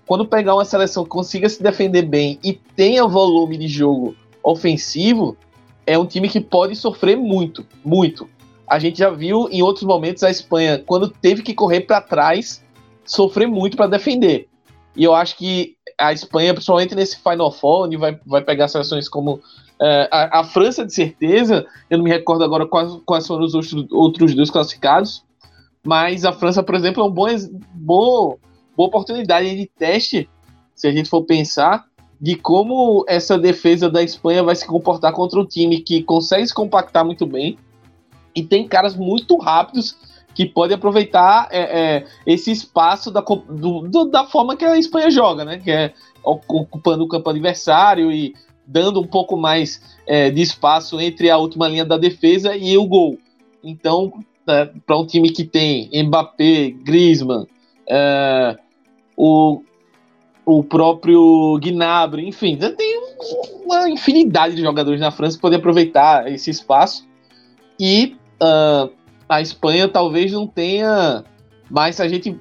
quando 0.06 0.24
pegar 0.24 0.54
uma 0.54 0.64
seleção 0.64 1.02
que 1.02 1.10
consiga 1.10 1.48
se 1.48 1.62
defender 1.62 2.02
bem 2.02 2.38
e 2.44 2.52
tenha 2.52 3.06
volume 3.06 3.58
de 3.58 3.66
jogo 3.66 4.14
ofensivo, 4.42 5.36
é 5.86 5.98
um 5.98 6.06
time 6.06 6.28
que 6.28 6.40
pode 6.40 6.76
sofrer 6.76 7.16
muito, 7.16 7.66
muito. 7.84 8.28
A 8.68 8.78
gente 8.78 8.98
já 8.98 9.10
viu 9.10 9.48
em 9.50 9.62
outros 9.62 9.84
momentos 9.84 10.22
a 10.22 10.30
Espanha, 10.30 10.82
quando 10.84 11.08
teve 11.08 11.42
que 11.42 11.52
correr 11.52 11.82
para 11.82 12.00
trás, 12.00 12.63
sofrer 13.04 13.46
muito 13.46 13.76
para 13.76 13.86
defender. 13.86 14.48
E 14.96 15.04
eu 15.04 15.14
acho 15.14 15.36
que 15.36 15.76
a 15.98 16.12
Espanha, 16.12 16.54
principalmente 16.54 16.94
nesse 16.94 17.16
Final 17.16 17.50
Four, 17.50 17.86
onde 17.86 17.96
vai, 17.96 18.18
vai 18.26 18.42
pegar 18.42 18.68
seleções 18.68 19.08
como 19.08 19.40
é, 19.80 20.08
a, 20.10 20.40
a, 20.40 20.44
França, 20.44 20.84
de 20.84 20.94
certeza, 20.94 21.66
eu 21.90 21.98
não 21.98 22.04
me 22.04 22.10
recordo 22.10 22.44
agora 22.44 22.66
quais, 22.66 22.92
quais 23.04 23.26
foram 23.26 23.44
os 23.44 23.54
outros, 23.54 23.86
outros 23.90 24.34
dois 24.34 24.50
classificados, 24.50 25.24
mas 25.84 26.24
a 26.24 26.32
França, 26.32 26.62
por 26.62 26.74
exemplo, 26.74 27.02
é 27.02 27.06
uma 27.06 27.12
boa, 27.12 27.30
boa, 27.74 28.38
boa 28.76 28.88
oportunidade 28.88 29.54
de 29.54 29.66
teste, 29.66 30.28
se 30.74 30.88
a 30.88 30.92
gente 30.92 31.08
for 31.08 31.22
pensar, 31.22 31.84
de 32.20 32.36
como 32.36 33.04
essa 33.08 33.36
defesa 33.36 33.90
da 33.90 34.02
Espanha 34.02 34.42
vai 34.42 34.54
se 34.54 34.66
comportar 34.66 35.12
contra 35.12 35.38
um 35.38 35.44
time 35.44 35.80
que 35.80 36.02
consegue 36.02 36.46
se 36.46 36.54
compactar 36.54 37.04
muito 37.04 37.26
bem 37.26 37.58
e 38.34 38.42
tem 38.42 38.66
caras 38.66 38.96
muito 38.96 39.36
rápidos 39.36 39.96
que 40.34 40.46
podem 40.46 40.76
aproveitar 40.76 41.48
é, 41.50 41.60
é, 41.60 42.06
esse 42.26 42.50
espaço 42.50 43.10
da, 43.10 43.20
do, 43.20 43.88
do, 43.88 44.04
da 44.06 44.24
forma 44.24 44.56
que 44.56 44.64
a 44.64 44.78
Espanha 44.78 45.10
joga, 45.10 45.44
né? 45.44 45.58
Que 45.58 45.70
é 45.70 45.92
ocupando 46.24 47.04
o 47.04 47.08
campo 47.08 47.30
adversário 47.30 48.10
e 48.10 48.34
dando 48.66 49.00
um 49.00 49.06
pouco 49.06 49.36
mais 49.36 49.80
é, 50.06 50.30
de 50.30 50.40
espaço 50.40 51.00
entre 51.00 51.30
a 51.30 51.36
última 51.36 51.68
linha 51.68 51.84
da 51.84 51.98
defesa 51.98 52.56
e 52.56 52.76
o 52.78 52.86
gol. 52.86 53.18
Então, 53.62 54.12
né, 54.46 54.70
para 54.86 54.98
um 54.98 55.06
time 55.06 55.30
que 55.30 55.44
tem 55.44 55.90
Mbappé, 56.04 56.70
Griezmann, 56.70 57.46
é, 57.88 58.58
o, 59.16 59.62
o 60.44 60.64
próprio 60.64 61.58
Gnabry, 61.60 62.26
enfim, 62.26 62.56
tem 62.56 63.00
uma 63.64 63.88
infinidade 63.88 64.56
de 64.56 64.62
jogadores 64.62 65.00
na 65.00 65.10
França 65.10 65.36
que 65.36 65.42
podem 65.42 65.58
aproveitar 65.58 66.30
esse 66.30 66.50
espaço. 66.50 67.06
E 67.78 68.16
uh, 68.42 68.90
a 69.34 69.40
Espanha 69.40 69.88
talvez 69.88 70.32
não 70.32 70.46
tenha 70.46 71.24
mais 71.70 71.98
a 72.00 72.06
gente, 72.06 72.38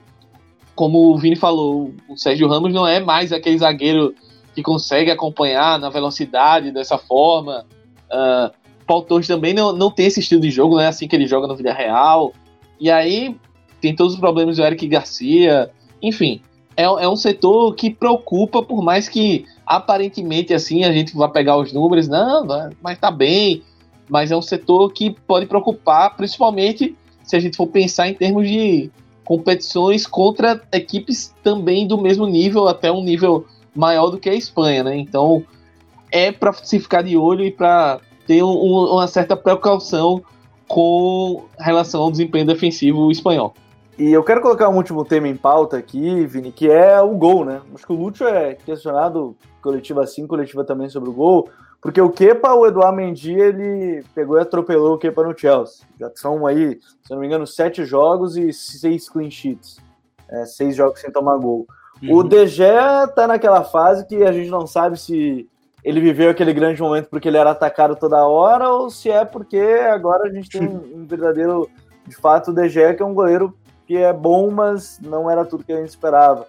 como 0.76 1.14
o 1.14 1.18
Vini 1.18 1.36
falou, 1.36 1.94
o 2.08 2.18
Sérgio 2.18 2.48
Ramos 2.48 2.74
não 2.74 2.88
é 2.88 3.00
mais 3.00 3.32
aquele 3.32 3.58
zagueiro 3.58 4.14
que 4.54 4.62
consegue 4.62 5.10
acompanhar 5.10 5.80
na 5.80 5.90
velocidade 5.90 6.72
dessa 6.72 6.98
forma. 6.98 7.66
Uh, 8.12 8.54
Paul 8.86 9.02
Torres 9.04 9.28
também 9.28 9.54
não, 9.54 9.74
não 9.74 9.90
tem 9.90 10.06
esse 10.06 10.20
estilo 10.20 10.42
de 10.42 10.52
jogo, 10.52 10.76
não 10.76 10.82
é 10.82 10.88
assim 10.88 11.08
que 11.08 11.16
ele 11.16 11.28
joga 11.28 11.48
no 11.48 11.56
vida 11.56 11.74
real. 11.74 12.34
E 12.80 12.92
aí 12.92 13.36
tem 13.82 13.96
todos 13.96 14.14
os 14.14 14.20
problemas 14.20 14.58
do 14.58 14.64
Eric 14.64 14.88
Garcia. 14.88 15.72
Enfim, 16.02 16.42
é, 16.78 16.84
é 16.84 17.10
um 17.10 17.16
setor 17.16 17.74
que 17.76 17.90
preocupa, 17.90 18.62
por 18.62 18.84
mais 18.84 19.10
que 19.10 19.46
aparentemente 19.66 20.54
assim 20.54 20.84
a 20.84 20.92
gente 20.92 21.16
vá 21.16 21.28
pegar 21.28 21.58
os 21.58 21.74
números, 21.74 22.08
não, 22.08 22.46
mas 22.82 23.00
tá 23.00 23.10
bem 23.10 23.64
mas 24.14 24.30
é 24.30 24.38
um 24.38 24.44
setor 24.44 24.94
que 24.94 25.10
pode 25.26 25.48
preocupar, 25.48 26.16
principalmente 26.16 26.96
se 27.24 27.36
a 27.36 27.40
gente 27.40 27.58
for 27.58 27.66
pensar 27.66 28.08
em 28.08 28.14
termos 28.14 28.48
de 28.48 28.92
competições 29.26 30.06
contra 30.06 30.62
equipes 30.72 31.34
também 31.44 31.88
do 31.88 32.00
mesmo 32.00 32.28
nível, 32.28 32.68
até 32.68 32.92
um 32.92 33.04
nível 33.04 33.48
maior 33.76 34.12
do 34.12 34.20
que 34.20 34.30
a 34.30 34.36
Espanha, 34.36 34.84
né? 34.84 34.96
Então 34.96 35.44
é 36.12 36.32
para 36.32 36.54
se 36.54 36.80
ficar 36.80 37.02
de 37.02 37.18
olho 37.18 37.44
e 37.44 37.50
para 37.50 38.02
ter 38.28 38.44
um, 38.44 38.52
uma 38.52 39.08
certa 39.08 39.36
precaução 39.36 40.22
com 40.68 41.46
relação 41.58 42.04
ao 42.04 42.12
desempenho 42.12 42.46
defensivo 42.46 43.10
espanhol. 43.10 43.56
E 43.98 44.12
eu 44.12 44.24
quero 44.24 44.42
colocar 44.42 44.70
um 44.70 44.76
último 44.76 45.04
tema 45.04 45.28
em 45.28 45.36
pauta 45.36 45.76
aqui, 45.76 46.24
Vini, 46.28 46.52
que 46.52 46.70
é 46.70 47.02
o 47.02 47.16
gol, 47.16 47.44
né? 47.46 47.62
Acho 47.74 47.88
que 47.88 47.94
o 47.94 47.96
Lúcio 47.96 48.28
é 48.28 48.54
questionado 48.54 49.36
coletiva 49.60 50.04
assim, 50.04 50.28
coletiva 50.28 50.64
também 50.64 50.88
sobre 50.88 51.10
o 51.10 51.14
gol. 51.14 51.50
Porque 51.84 52.00
o 52.00 52.10
Kepa, 52.10 52.54
o 52.54 52.66
Eduardo 52.66 52.96
Mendy, 52.96 53.34
ele 53.34 54.06
pegou 54.16 54.38
e 54.38 54.42
atropelou 54.42 54.94
o 54.94 54.98
Kepa 54.98 55.22
no 55.22 55.38
Chelsea. 55.38 55.86
Já 56.00 56.10
são 56.16 56.48
aí, 56.48 56.80
se 57.04 57.12
não 57.12 57.20
me 57.20 57.28
engano, 57.28 57.46
sete 57.46 57.84
jogos 57.84 58.38
e 58.38 58.54
seis 58.54 59.10
clean 59.10 59.30
sheets. 59.30 59.82
É, 60.30 60.46
seis 60.46 60.78
jogos 60.78 61.02
sem 61.02 61.12
tomar 61.12 61.38
gol. 61.38 61.68
Uhum. 62.02 62.16
O 62.16 62.48
Gea 62.48 63.06
tá 63.08 63.28
naquela 63.28 63.66
fase 63.66 64.08
que 64.08 64.24
a 64.24 64.32
gente 64.32 64.50
não 64.50 64.66
sabe 64.66 64.98
se 64.98 65.48
ele 65.84 66.00
viveu 66.00 66.30
aquele 66.30 66.54
grande 66.54 66.82
momento 66.82 67.10
porque 67.10 67.28
ele 67.28 67.38
era 67.38 67.52
atacado 67.52 67.98
toda 67.98 68.26
hora 68.26 68.70
ou 68.70 68.90
se 68.90 69.12
é 69.12 69.26
porque 69.26 69.60
agora 69.60 70.30
a 70.30 70.34
gente 70.34 70.50
tem 70.50 70.66
um 70.66 71.06
verdadeiro, 71.06 71.70
de 72.08 72.16
fato, 72.16 72.52
o 72.52 72.68
Gea 72.68 72.96
que 72.96 73.04
é 73.04 73.06
um 73.06 73.14
goleiro 73.14 73.54
que 73.86 73.98
é 73.98 74.14
bom, 74.14 74.50
mas 74.50 75.00
não 75.02 75.30
era 75.30 75.44
tudo 75.44 75.66
que 75.66 75.74
a 75.74 75.78
gente 75.78 75.90
esperava. 75.90 76.48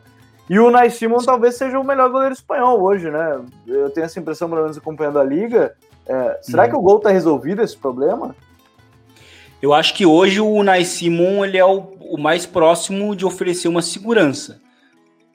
E 0.49 0.59
o 0.59 0.70
Nai 0.70 0.90
Simon 0.90 1.18
talvez 1.18 1.57
seja 1.57 1.78
o 1.78 1.84
melhor 1.84 2.11
goleiro 2.11 2.34
espanhol 2.34 2.80
hoje, 2.82 3.11
né? 3.11 3.40
Eu 3.66 3.88
tenho 3.90 4.05
essa 4.05 4.20
impressão, 4.20 4.49
pelo 4.49 4.62
menos 4.62 4.76
acompanhando 4.76 5.18
a 5.18 5.24
liga. 5.24 5.74
É, 6.07 6.38
será 6.42 6.64
hum. 6.64 6.68
que 6.68 6.76
o 6.76 6.82
gol 6.82 7.01
tá 7.01 7.11
resolvido 7.11 7.62
esse 7.62 7.76
problema? 7.76 8.36
Eu 9.62 9.72
acho 9.72 9.95
que 9.95 10.05
hoje 10.05 10.40
o 10.40 10.62
Nai 10.62 10.84
Simon 10.84 11.42
ele 11.45 11.57
é 11.57 11.64
o, 11.64 11.78
o, 11.99 12.18
mais 12.18 12.45
próximo 12.45 13.16
de 13.16 13.24
oferecer 13.24 13.68
uma 13.68 13.80
segurança. 13.80 14.61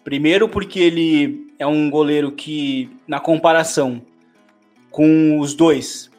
Primeiro 0.04 0.48
porque 0.48 0.80
ele 0.80 1.52
é 1.58 1.66
um 1.66 1.90
goleiro 1.90 2.32
que, 2.32 2.96
na 3.08 3.20
comparação 3.20 4.02
com 4.92 5.40
os 5.40 5.56
dois, 5.56 6.12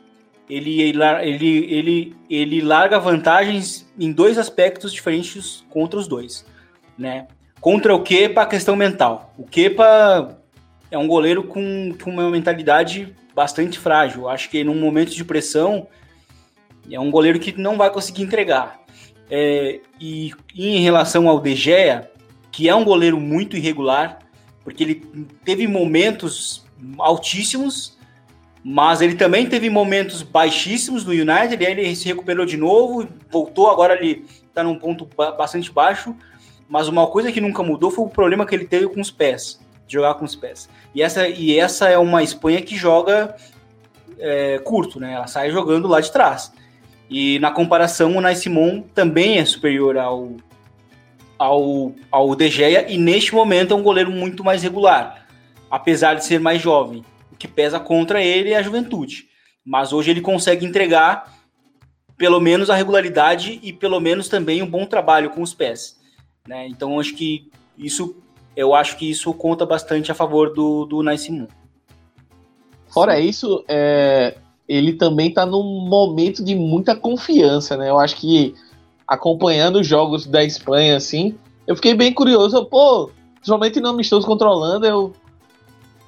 ele, 0.49 0.81
ele, 0.81 1.47
ele, 1.73 2.17
ele 2.29 2.61
larga 2.61 2.99
vantagens 2.99 3.89
em 3.97 4.11
dois 4.11 4.39
aspectos 4.39 4.93
diferentes 4.93 5.65
contra 5.71 5.99
os 5.99 6.09
dois, 6.09 6.45
né? 6.99 7.29
Contra 7.61 7.95
o 7.95 8.03
Kepa, 8.03 8.43
a 8.43 8.47
questão 8.47 8.75
mental. 8.75 9.35
O 9.37 9.45
Kepa 9.45 10.39
é 10.91 10.97
um 10.97 11.07
goleiro 11.07 11.45
com, 11.45 11.95
com 12.03 12.11
uma 12.11 12.31
mentalidade 12.31 13.15
bastante 13.35 13.79
frágil. 13.79 14.29
Acho 14.29 14.49
que 14.49 14.65
num 14.65 14.75
momento 14.75 15.15
de 15.15 15.25
pressão 15.25 15.87
é 16.91 16.99
um 16.99 17.11
goleiro 17.11 17.39
que 17.39 17.59
não 17.61 17.77
vai 17.77 17.91
conseguir 17.91 18.23
entregar. 18.23 18.81
É, 19.31 19.81
e, 20.01 20.33
em 20.57 20.81
relação 20.81 21.29
ao 21.29 21.39
De 21.39 21.55
Gea, 21.55 22.11
que 22.51 22.69
é 22.69 22.75
um 22.75 22.85
goleiro 22.85 23.21
muito 23.21 23.57
irregular, 23.57 24.19
porque 24.65 24.83
ele 24.83 24.95
teve 25.45 25.67
momentos 25.67 26.65
altíssimos, 26.99 27.99
mas 28.65 29.01
ele 29.01 29.15
também 29.15 29.47
teve 29.47 29.71
momentos 29.71 30.23
baixíssimos 30.23 31.05
no 31.05 31.13
United, 31.13 31.65
aí 31.65 31.73
ele 31.73 31.95
se 31.95 32.09
recuperou 32.09 32.45
de 32.45 32.57
novo, 32.57 33.07
voltou, 33.31 33.71
agora 33.71 33.95
ele 33.95 34.25
está 34.49 34.63
num 34.63 34.79
ponto 34.79 35.09
bastante 35.17 35.71
baixo, 35.71 36.15
mas 36.71 36.87
uma 36.87 37.05
coisa 37.09 37.33
que 37.33 37.41
nunca 37.41 37.65
mudou 37.65 37.91
foi 37.91 38.05
o 38.05 38.09
problema 38.09 38.47
que 38.47 38.55
ele 38.55 38.65
teve 38.65 38.89
com 38.89 39.01
os 39.01 39.11
pés, 39.11 39.59
jogar 39.89 40.15
com 40.15 40.25
os 40.25 40.37
pés. 40.37 40.71
E 40.95 41.03
essa, 41.03 41.27
e 41.27 41.59
essa 41.59 41.89
é 41.89 41.99
uma 41.99 42.23
Espanha 42.23 42.63
que 42.63 42.77
joga 42.77 43.35
é, 44.21 44.57
curto, 44.61 45.01
né? 45.01 45.15
Ela 45.15 45.27
sai 45.27 45.51
jogando 45.51 45.89
lá 45.89 46.01
de 46.01 46.13
trás. 46.13 46.53
E 47.11 47.41
na 47.41 47.51
comparação, 47.51 48.17
o 48.17 48.21
Nai 48.21 48.37
Simon 48.37 48.83
também 48.95 49.39
é 49.39 49.45
superior 49.45 49.99
ao, 49.99 50.37
ao, 51.37 51.93
ao 52.09 52.37
De 52.37 52.49
Gea 52.49 52.89
e 52.89 52.97
neste 52.97 53.35
momento 53.35 53.75
é 53.75 53.77
um 53.77 53.83
goleiro 53.83 54.13
muito 54.13 54.45
mais 54.45 54.63
regular, 54.63 55.27
apesar 55.69 56.15
de 56.15 56.25
ser 56.25 56.39
mais 56.39 56.63
jovem. 56.63 57.05
O 57.33 57.37
que 57.37 57.49
pesa 57.49 57.81
contra 57.81 58.23
ele 58.23 58.53
é 58.53 58.57
a 58.57 58.63
juventude. 58.63 59.27
Mas 59.65 59.93
hoje 59.93 60.13
ele 60.13 60.21
consegue 60.21 60.65
entregar 60.65 61.35
pelo 62.17 62.39
menos 62.39 62.71
a 62.71 62.77
regularidade 62.77 63.59
e 63.61 63.73
pelo 63.73 63.99
menos 63.99 64.29
também 64.29 64.63
um 64.63 64.71
bom 64.71 64.87
trabalho 64.87 65.31
com 65.31 65.43
os 65.43 65.53
pés. 65.53 65.99
Né? 66.47 66.69
Então 66.69 66.99
acho 66.99 67.15
que 67.15 67.51
isso 67.77 68.17
eu 68.57 68.75
acho 68.75 68.97
que 68.97 69.09
isso 69.09 69.33
conta 69.33 69.65
bastante 69.65 70.11
a 70.11 70.15
favor 70.15 70.53
do, 70.53 70.85
do 70.85 71.03
Nice 71.03 71.31
Moon. 71.31 71.47
Fora 72.89 73.21
isso, 73.21 73.65
é, 73.69 74.37
ele 74.69 74.93
também 74.95 75.29
está 75.29 75.47
num 75.47 75.89
momento 75.89 76.45
de 76.45 76.55
muita 76.55 76.97
confiança, 76.97 77.77
né? 77.77 77.89
Eu 77.89 77.99
acho 77.99 78.17
que 78.17 78.55
acompanhando 79.07 79.81
os 79.81 79.87
jogos 79.87 80.27
da 80.27 80.45
Espanha, 80.45 80.97
assim, 80.97 81.37
eu 81.67 81.77
fiquei 81.77 81.95
bem 81.95 82.13
curioso. 82.13 82.65
Pô, 82.67 83.11
somente 83.43 83.81
no 83.81 83.89
amistoso 83.89 84.27
controlando, 84.27 84.87
eu 84.87 85.13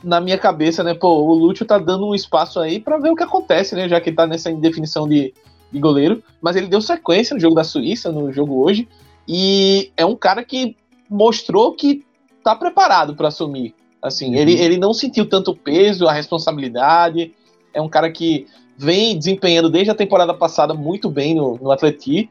na 0.02 0.20
minha 0.20 0.36
cabeça, 0.36 0.82
né? 0.82 0.94
Pô, 0.94 1.22
o 1.22 1.34
Lúcio 1.34 1.64
tá 1.64 1.78
dando 1.78 2.06
um 2.06 2.14
espaço 2.14 2.58
aí 2.58 2.80
para 2.80 2.98
ver 2.98 3.10
o 3.10 3.16
que 3.16 3.22
acontece, 3.22 3.74
né? 3.74 3.88
Já 3.88 4.00
que 4.00 4.10
tá 4.10 4.26
nessa 4.26 4.50
indefinição 4.50 5.08
de, 5.08 5.32
de 5.70 5.78
goleiro, 5.78 6.22
mas 6.40 6.56
ele 6.56 6.66
deu 6.66 6.80
sequência 6.80 7.34
no 7.34 7.40
jogo 7.40 7.54
da 7.54 7.64
Suíça, 7.64 8.10
no 8.10 8.32
jogo 8.32 8.64
hoje, 8.64 8.88
e 9.28 9.92
é 9.96 10.04
um 10.04 10.16
cara 10.16 10.44
que 10.44 10.76
mostrou 11.08 11.72
que 11.72 12.04
tá 12.42 12.54
preparado 12.56 13.14
para 13.14 13.28
assumir. 13.28 13.74
Assim, 14.00 14.30
uhum. 14.30 14.34
ele, 14.34 14.52
ele 14.54 14.76
não 14.76 14.92
sentiu 14.92 15.28
tanto 15.28 15.54
peso, 15.54 16.08
a 16.08 16.12
responsabilidade. 16.12 17.32
É 17.72 17.80
um 17.80 17.88
cara 17.88 18.10
que 18.10 18.46
vem 18.76 19.16
desempenhando 19.16 19.70
desde 19.70 19.90
a 19.90 19.94
temporada 19.94 20.34
passada 20.34 20.74
muito 20.74 21.08
bem 21.08 21.34
no, 21.34 21.56
no 21.56 21.70
Atleti, 21.70 22.28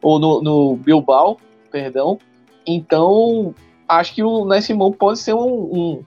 ou 0.00 0.18
no, 0.18 0.42
no 0.42 0.76
Bilbao, 0.76 1.38
perdão. 1.70 2.18
Então, 2.66 3.54
acho 3.86 4.14
que 4.14 4.22
o 4.22 4.44
Nascimão 4.44 4.92
pode 4.92 5.18
ser 5.18 5.34
um, 5.34 5.40
um, 5.44 6.04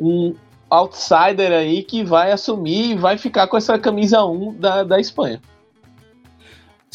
um, 0.00 0.34
outsider 0.68 1.52
aí 1.52 1.82
que 1.82 2.02
vai 2.02 2.32
assumir 2.32 2.90
e 2.90 2.94
vai 2.94 3.16
ficar 3.16 3.46
com 3.46 3.56
essa 3.56 3.78
camisa 3.78 4.24
1 4.24 4.54
da, 4.54 4.82
da 4.82 5.00
Espanha. 5.00 5.40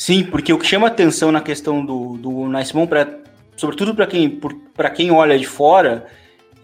Sim, 0.01 0.23
porque 0.23 0.51
o 0.51 0.57
que 0.57 0.65
chama 0.65 0.87
atenção 0.87 1.31
na 1.31 1.41
questão 1.41 1.85
do, 1.85 2.17
do 2.17 2.47
Nascimão, 2.47 2.87
pra, 2.87 3.07
sobretudo 3.55 3.93
para 3.93 4.07
quem, 4.07 4.41
quem 4.95 5.11
olha 5.11 5.37
de 5.37 5.45
fora, 5.45 6.07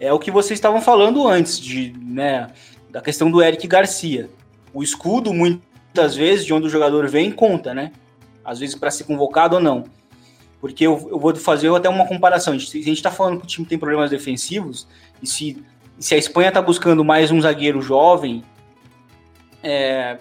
é 0.00 0.12
o 0.12 0.18
que 0.18 0.28
vocês 0.28 0.58
estavam 0.58 0.80
falando 0.80 1.24
antes, 1.24 1.60
de, 1.60 1.94
né, 2.02 2.48
da 2.90 3.00
questão 3.00 3.30
do 3.30 3.40
Eric 3.40 3.64
Garcia. 3.68 4.28
O 4.74 4.82
escudo, 4.82 5.32
muitas 5.32 6.16
vezes, 6.16 6.44
de 6.44 6.52
onde 6.52 6.66
o 6.66 6.68
jogador 6.68 7.06
vem, 7.06 7.30
conta, 7.30 7.72
né? 7.72 7.92
Às 8.44 8.58
vezes 8.58 8.74
para 8.74 8.90
ser 8.90 9.04
convocado 9.04 9.54
ou 9.54 9.62
não. 9.62 9.84
Porque 10.60 10.84
eu, 10.84 11.08
eu 11.08 11.20
vou 11.20 11.32
fazer 11.36 11.72
até 11.72 11.88
uma 11.88 12.08
comparação. 12.08 12.58
Se 12.58 12.80
a 12.80 12.82
gente 12.82 12.96
está 12.96 13.12
falando 13.12 13.38
que 13.38 13.44
o 13.44 13.48
time 13.48 13.64
tem 13.68 13.78
problemas 13.78 14.10
defensivos, 14.10 14.88
e 15.22 15.28
se, 15.28 15.64
se 15.96 16.12
a 16.12 16.18
Espanha 16.18 16.48
está 16.48 16.60
buscando 16.60 17.04
mais 17.04 17.30
um 17.30 17.40
zagueiro 17.40 17.80
jovem, 17.80 18.42
é, 19.62 20.18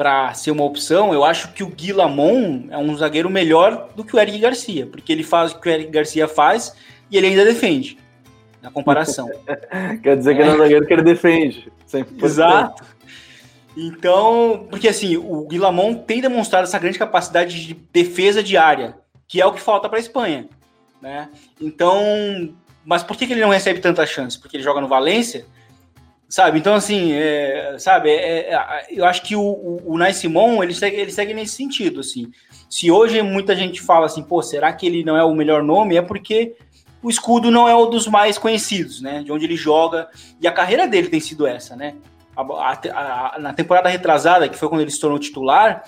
para 0.00 0.32
ser 0.32 0.50
uma 0.50 0.64
opção, 0.64 1.12
eu 1.12 1.22
acho 1.22 1.52
que 1.52 1.62
o 1.62 1.66
Gui 1.66 1.92
Lamon 1.92 2.68
é 2.70 2.78
um 2.78 2.96
zagueiro 2.96 3.28
melhor 3.28 3.90
do 3.94 4.02
que 4.02 4.16
o 4.16 4.18
Eric 4.18 4.38
Garcia, 4.38 4.86
porque 4.86 5.12
ele 5.12 5.22
faz 5.22 5.52
o 5.52 5.60
que 5.60 5.68
o 5.68 5.70
Eric 5.70 5.90
Garcia 5.90 6.26
faz 6.26 6.74
e 7.10 7.18
ele 7.18 7.26
ainda 7.26 7.44
defende, 7.44 7.98
na 8.62 8.70
comparação. 8.70 9.28
Quer 10.02 10.16
dizer 10.16 10.34
que 10.34 10.40
é, 10.40 10.46
é 10.46 10.54
um 10.54 10.56
zagueiro 10.56 10.86
que 10.86 10.92
ele 10.94 11.02
defende. 11.02 11.70
Exato. 12.22 12.82
Então, 13.76 14.66
porque 14.70 14.88
assim, 14.88 15.18
o 15.18 15.46
Guilamon 15.46 15.92
tem 15.92 16.22
demonstrado 16.22 16.64
essa 16.64 16.78
grande 16.78 16.98
capacidade 16.98 17.66
de 17.66 17.74
defesa 17.92 18.42
de 18.42 18.56
área, 18.56 18.96
que 19.28 19.38
é 19.38 19.44
o 19.44 19.52
que 19.52 19.60
falta 19.60 19.86
para 19.86 19.98
a 19.98 20.00
Espanha, 20.00 20.48
né? 21.02 21.28
Então, 21.60 22.54
mas 22.86 23.02
por 23.02 23.18
que, 23.18 23.26
que 23.26 23.34
ele 23.34 23.42
não 23.42 23.50
recebe 23.50 23.80
tanta 23.80 24.06
chance? 24.06 24.38
Porque 24.38 24.56
ele 24.56 24.64
joga 24.64 24.80
no 24.80 24.88
Valência, 24.88 25.44
Sabe? 26.30 26.60
Então, 26.60 26.74
assim, 26.74 27.12
é, 27.12 27.74
sabe, 27.76 28.08
é, 28.08 28.54
é, 28.54 28.86
eu 28.88 29.04
acho 29.04 29.20
que 29.22 29.34
o, 29.34 29.42
o, 29.42 29.96
o 29.96 30.62
ele 30.62 30.72
segue, 30.72 30.96
ele 30.96 31.10
segue 31.10 31.34
nesse 31.34 31.56
sentido, 31.56 31.98
assim. 31.98 32.30
Se 32.68 32.88
hoje 32.88 33.20
muita 33.20 33.56
gente 33.56 33.82
fala 33.82 34.06
assim, 34.06 34.22
pô, 34.22 34.40
será 34.40 34.72
que 34.72 34.86
ele 34.86 35.02
não 35.02 35.16
é 35.16 35.24
o 35.24 35.34
melhor 35.34 35.60
nome? 35.60 35.96
É 35.96 36.02
porque 36.02 36.54
o 37.02 37.10
escudo 37.10 37.50
não 37.50 37.68
é 37.68 37.74
um 37.74 37.90
dos 37.90 38.06
mais 38.06 38.38
conhecidos, 38.38 39.02
né? 39.02 39.24
De 39.24 39.32
onde 39.32 39.44
ele 39.44 39.56
joga. 39.56 40.08
E 40.40 40.46
a 40.46 40.52
carreira 40.52 40.86
dele 40.86 41.08
tem 41.08 41.18
sido 41.18 41.48
essa, 41.48 41.74
né? 41.74 41.96
A, 42.36 42.42
a, 42.42 43.34
a, 43.34 43.38
na 43.40 43.52
temporada 43.52 43.88
retrasada, 43.88 44.48
que 44.48 44.56
foi 44.56 44.68
quando 44.68 44.82
ele 44.82 44.90
se 44.92 45.00
tornou 45.00 45.18
titular, 45.18 45.82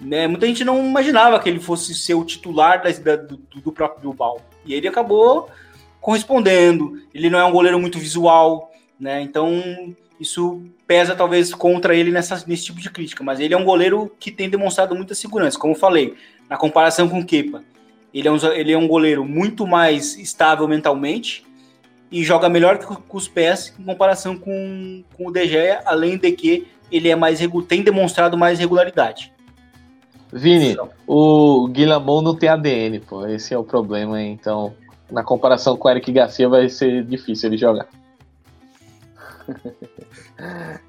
né, 0.00 0.28
muita 0.28 0.46
gente 0.46 0.64
não 0.64 0.78
imaginava 0.86 1.38
que 1.40 1.48
ele 1.48 1.58
fosse 1.58 1.94
ser 1.94 2.14
o 2.14 2.24
titular 2.24 2.80
da, 2.80 3.16
do, 3.16 3.36
do 3.36 3.72
próprio 3.72 4.02
Bilbao. 4.02 4.40
E 4.64 4.72
ele 4.72 4.86
acabou 4.86 5.50
correspondendo. 6.00 7.02
Ele 7.12 7.28
não 7.28 7.40
é 7.40 7.44
um 7.44 7.52
goleiro 7.52 7.78
muito 7.78 7.98
visual, 7.98 8.69
né? 9.00 9.22
Então 9.22 9.94
isso 10.20 10.62
pesa 10.86 11.14
talvez 11.14 11.54
contra 11.54 11.94
ele 11.94 12.10
nessa, 12.10 12.44
nesse 12.46 12.66
tipo 12.66 12.80
de 12.80 12.90
crítica, 12.90 13.24
mas 13.24 13.40
ele 13.40 13.54
é 13.54 13.56
um 13.56 13.64
goleiro 13.64 14.12
que 14.20 14.30
tem 14.30 14.50
demonstrado 14.50 14.94
muita 14.94 15.14
segurança, 15.14 15.58
como 15.58 15.72
eu 15.72 15.78
falei, 15.78 16.14
na 16.48 16.58
comparação 16.58 17.08
com 17.08 17.20
o 17.20 17.24
Kepa. 17.24 17.64
Ele 18.12 18.28
é, 18.28 18.30
um, 18.30 18.36
ele 18.52 18.72
é 18.72 18.78
um 18.78 18.86
goleiro 18.86 19.24
muito 19.24 19.66
mais 19.66 20.18
estável 20.18 20.68
mentalmente 20.68 21.44
e 22.10 22.22
joga 22.22 22.48
melhor 22.48 22.78
com 22.78 23.16
os 23.16 23.28
pés 23.28 23.72
em 23.78 23.84
comparação 23.84 24.36
com, 24.36 25.04
com 25.16 25.28
o 25.28 25.32
De 25.32 25.46
Gea, 25.46 25.80
além 25.86 26.18
de 26.18 26.32
que 26.32 26.66
ele 26.90 27.08
é 27.08 27.14
mais 27.14 27.38
tem 27.68 27.82
demonstrado 27.82 28.36
mais 28.36 28.58
regularidade. 28.58 29.32
Vini, 30.32 30.72
então. 30.72 30.90
o 31.06 31.66
Guilhermão 31.68 32.20
não 32.20 32.36
tem 32.36 32.48
ADN, 32.48 33.00
pô. 33.00 33.26
Esse 33.26 33.54
é 33.54 33.58
o 33.58 33.64
problema, 33.64 34.20
então 34.20 34.74
na 35.10 35.24
comparação 35.24 35.76
com 35.76 35.88
o 35.88 35.90
Eric 35.90 36.10
Garcia 36.12 36.48
vai 36.48 36.68
ser 36.68 37.04
difícil 37.04 37.48
ele 37.48 37.56
jogar. 37.56 37.88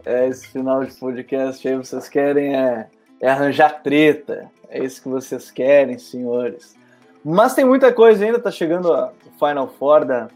É, 0.05 0.27
esse 0.27 0.47
final 0.47 0.83
de 0.83 0.93
podcast 0.93 1.67
aí 1.67 1.75
vocês 1.75 2.07
querem 2.09 2.55
é, 2.55 2.87
é 3.19 3.29
arranjar 3.29 3.81
treta. 3.81 4.49
É 4.69 4.83
isso 4.83 5.01
que 5.01 5.09
vocês 5.09 5.51
querem, 5.51 5.97
senhores. 5.99 6.75
Mas 7.23 7.53
tem 7.53 7.65
muita 7.65 7.91
coisa 7.93 8.25
ainda, 8.25 8.39
tá 8.39 8.49
chegando 8.49 8.91
o 8.91 9.11
Final 9.37 9.67
Four 9.67 10.05
da, 10.05 10.27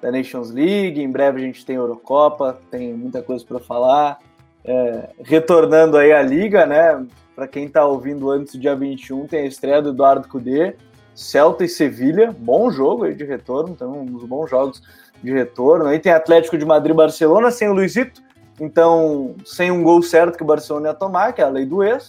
da 0.00 0.10
Nations 0.10 0.50
League, 0.50 1.02
em 1.02 1.10
breve 1.10 1.42
a 1.42 1.44
gente 1.44 1.66
tem 1.66 1.76
Eurocopa, 1.76 2.58
tem 2.70 2.94
muita 2.94 3.22
coisa 3.22 3.44
para 3.44 3.58
falar. 3.58 4.18
É, 4.64 5.10
retornando 5.22 5.96
aí 5.96 6.12
a 6.12 6.22
liga, 6.22 6.66
né? 6.66 7.04
Para 7.34 7.48
quem 7.48 7.68
tá 7.68 7.84
ouvindo 7.84 8.30
antes 8.30 8.54
do 8.54 8.60
dia 8.60 8.76
21, 8.76 9.26
tem 9.26 9.40
a 9.40 9.46
estreia 9.46 9.80
do 9.80 9.90
Eduardo 9.90 10.28
Cudê, 10.28 10.76
Celta 11.14 11.64
e 11.64 11.68
Sevilha, 11.68 12.34
bom 12.38 12.70
jogo 12.70 13.04
aí 13.04 13.14
de 13.14 13.24
retorno, 13.24 13.70
então 13.70 14.02
uns 14.02 14.24
bons 14.24 14.48
jogos 14.48 14.82
de 15.22 15.32
retorno. 15.32 15.86
Aí 15.86 15.98
tem 15.98 16.12
Atlético 16.12 16.56
de 16.56 16.64
Madrid 16.64 16.94
e 16.94 16.96
Barcelona 16.96 17.50
sem 17.50 17.68
o 17.68 17.72
Luizito, 17.72 18.22
então 18.58 19.34
sem 19.44 19.70
um 19.70 19.82
gol 19.82 20.02
certo 20.02 20.36
que 20.36 20.42
o 20.42 20.46
Barcelona 20.46 20.88
ia 20.88 20.94
tomar, 20.94 21.32
que 21.32 21.40
é 21.40 21.44
a 21.44 21.48
lei 21.48 21.66
do 21.66 21.82
ex. 21.82 22.08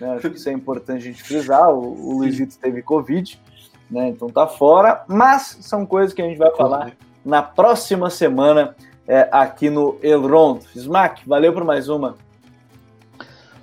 Né? 0.00 0.14
Acho 0.14 0.30
que 0.30 0.36
isso 0.36 0.48
é 0.48 0.52
importante 0.52 0.98
a 0.98 1.10
gente 1.10 1.22
frisar. 1.22 1.70
O, 1.70 2.10
o 2.10 2.18
Luizito 2.18 2.58
teve 2.58 2.82
Covid, 2.82 3.40
né? 3.90 4.08
então 4.08 4.28
tá 4.28 4.46
fora. 4.46 5.04
Mas 5.08 5.56
são 5.62 5.86
coisas 5.86 6.12
que 6.12 6.20
a 6.20 6.26
gente 6.26 6.38
vai 6.38 6.54
falar 6.54 6.92
na 7.24 7.42
próxima 7.42 8.10
semana 8.10 8.76
é, 9.08 9.28
aqui 9.32 9.70
no 9.70 9.98
Elrond. 10.02 10.60
Smack, 10.74 11.26
valeu 11.26 11.52
por 11.52 11.64
mais 11.64 11.88
uma. 11.88 12.14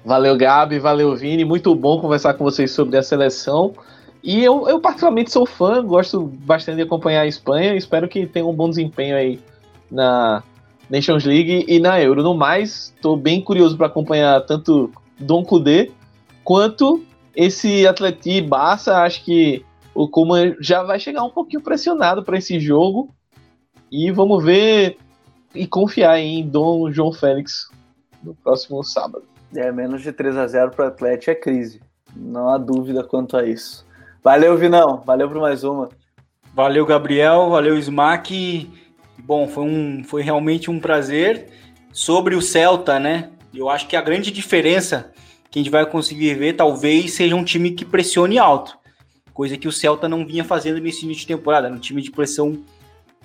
Valeu, 0.06 0.38
Gabi, 0.38 0.80
valeu, 0.80 1.16
Vini. 1.16 1.46
Muito 1.46 1.74
bom 1.74 2.00
conversar 2.02 2.34
com 2.34 2.44
vocês 2.44 2.72
sobre 2.72 2.98
a 2.98 3.04
seleção. 3.04 3.74
E 4.24 4.42
eu, 4.42 4.70
eu 4.70 4.80
particularmente 4.80 5.32
sou 5.32 5.46
fã, 5.46 5.84
gosto 5.84 6.24
bastante 6.24 6.78
de 6.78 6.84
acompanhar 6.84 7.22
a 7.22 7.28
Espanha. 7.28 7.76
Espero 7.76 8.08
que 8.08 8.26
tenha 8.26 8.46
um 8.46 8.54
bom 8.54 8.70
desempenho 8.70 9.18
aí 9.18 9.38
na 9.92 10.42
Nations 10.90 11.26
League 11.26 11.66
e 11.68 11.78
na 11.78 12.00
Euro. 12.02 12.24
No 12.24 12.34
mais, 12.34 12.94
estou 12.96 13.18
bem 13.18 13.42
curioso 13.42 13.76
para 13.76 13.88
acompanhar 13.88 14.40
tanto 14.46 14.90
Dom 15.20 15.44
Cudê 15.44 15.92
quanto 16.42 17.04
esse 17.36 17.86
Atleti 17.86 18.40
Barça. 18.40 19.00
Acho 19.00 19.26
que 19.26 19.66
o 19.94 20.08
Kuma 20.08 20.56
já 20.62 20.84
vai 20.84 21.02
chegar 21.02 21.24
um 21.24 21.30
pouquinho 21.30 21.62
pressionado 21.62 22.24
para 22.24 22.38
esse 22.38 22.62
jogo. 22.62 23.10
E 23.92 24.10
vamos 24.10 24.42
ver 24.42 24.98
e 25.54 25.68
confiar 25.68 26.18
em 26.18 26.48
Dom 26.48 26.90
João 26.92 27.12
Félix 27.12 27.70
no 28.24 28.34
próximo 28.34 28.82
sábado. 28.86 29.26
É, 29.54 29.70
menos 29.70 30.02
de 30.02 30.14
3 30.14 30.38
a 30.38 30.48
0 30.48 30.72
para 30.72 30.86
o 30.86 30.88
Atlético 30.88 31.32
é 31.32 31.36
crise. 31.36 31.82
Não 32.16 32.48
há 32.48 32.58
dúvida 32.58 33.04
quanto 33.04 33.36
a 33.36 33.46
isso. 33.46 33.86
Valeu, 34.24 34.58
Vinão. 34.58 35.02
Valeu 35.06 35.28
por 35.28 35.42
mais 35.42 35.66
uma. 35.66 35.90
Valeu, 36.54 36.86
Gabriel. 36.86 37.50
Valeu, 37.50 37.78
Smack. 37.78 38.70
Bom, 39.18 39.48
foi, 39.48 39.66
um, 39.66 40.04
foi 40.04 40.22
realmente 40.22 40.72
um 40.72 40.80
prazer. 40.80 41.50
Sobre 41.92 42.34
o 42.34 42.42
Celta, 42.42 43.00
né? 43.00 43.30
Eu 43.54 43.70
acho 43.70 43.88
que 43.88 43.96
a 43.96 44.02
grande 44.02 44.32
diferença 44.32 45.12
que 45.52 45.60
a 45.60 45.62
gente 45.62 45.70
vai 45.70 45.86
conseguir 45.86 46.34
ver 46.36 46.54
talvez 46.54 47.14
seja 47.14 47.36
um 47.36 47.44
time 47.44 47.72
que 47.72 47.86
pressione 47.86 48.40
alto. 48.40 48.76
coisa 49.34 49.58
que 49.58 49.68
o 49.68 49.72
Celta 49.72 50.08
não 50.08 50.26
vinha 50.26 50.44
fazendo 50.44 50.80
nesse 50.80 51.06
início 51.06 51.22
de 51.22 51.28
temporada, 51.28 51.70
no 51.70 51.76
um 51.76 51.80
time 51.80 52.02
de 52.02 52.10
pressão 52.10 52.64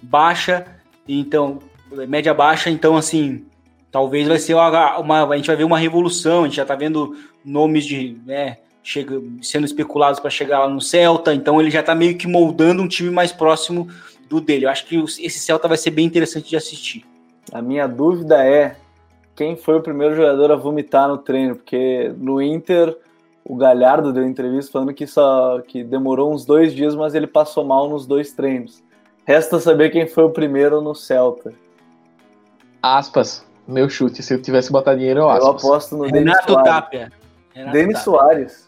baixa, 0.03 0.67
então 1.07 1.61
média 2.07 2.35
baixa, 2.35 2.69
então 2.69 2.97
assim, 2.97 3.47
talvez 3.91 4.29
vai 4.29 4.39
ser 4.39 4.55
uma, 4.55 4.99
uma, 4.99 5.27
a 5.27 5.37
gente 5.37 5.47
vai 5.47 5.57
ver 5.57 5.65
uma 5.65 5.79
revolução, 5.79 6.43
a 6.43 6.45
gente 6.45 6.57
já 6.57 6.67
tá 6.67 6.75
vendo 6.75 7.17
nomes 7.43 7.87
de, 7.87 8.21
né, 8.27 8.59
chega, 8.89 9.21
sendo 9.43 9.67
especulados 9.67 10.19
para 10.19 10.31
chegar 10.31 10.61
lá 10.61 10.69
no 10.69 10.81
Celta, 10.81 11.35
então 11.35 11.61
ele 11.61 11.71
já 11.71 11.83
tá 11.83 11.95
meio 11.95 12.17
que 12.17 12.27
moldando 12.27 12.83
um 12.83 12.89
time 12.89 13.11
mais 13.11 13.31
próximo 13.31 13.87
do 14.31 14.41
dele. 14.41 14.65
Eu 14.65 14.71
acho 14.71 14.87
que 14.87 14.97
esse 14.97 15.39
Celta 15.39 15.69
vai 15.69 15.77
ser 15.77 15.91
bem 15.91 16.07
interessante 16.07 16.49
de 16.49 16.57
assistir. 16.57 17.05
A 17.53 17.61
minha 17.61 17.87
dúvida 17.87 18.43
é 18.43 18.77
quem 19.37 19.57
foi 19.57 19.77
o 19.77 19.83
primeiro 19.83 20.17
jogador 20.17 20.51
a 20.53 20.57
vomitar 20.57 21.07
no 21.07 21.19
treino, 21.19 21.55
porque 21.55 22.11
no 22.17 22.41
Inter 22.41 22.97
o 23.45 23.55
Galhardo 23.57 24.11
deu 24.11 24.25
entrevista 24.25 24.73
falando 24.73 24.95
que 24.95 25.07
só 25.07 25.61
que 25.61 25.85
demorou 25.85 26.33
uns 26.33 26.47
dois 26.47 26.75
dias, 26.75 26.95
mas 26.95 27.15
ele 27.15 27.27
passou 27.27 27.65
mal 27.65 27.91
nos 27.91 28.07
dois 28.07 28.33
treinos. 28.33 28.83
Resta 29.27 29.61
saber 29.61 29.91
quem 29.91 30.07
foi 30.07 30.25
o 30.25 30.31
primeiro 30.31 30.81
no 30.81 30.95
Celta. 30.95 31.53
Aspas, 32.83 33.45
meu 33.67 33.89
chute. 33.91 34.23
Se 34.23 34.33
eu 34.33 34.41
tivesse 34.41 34.73
botado 34.73 34.99
dinheiro, 34.99 35.21
eu 35.21 35.29
aspas. 35.29 35.45
Eu 35.45 35.51
aposto 35.51 35.97
no 35.97 36.11
Denis 36.11 36.37
Soares. 36.47 36.65
Tapia. 36.65 37.13
Denis 37.71 37.99
Soares. 37.99 38.68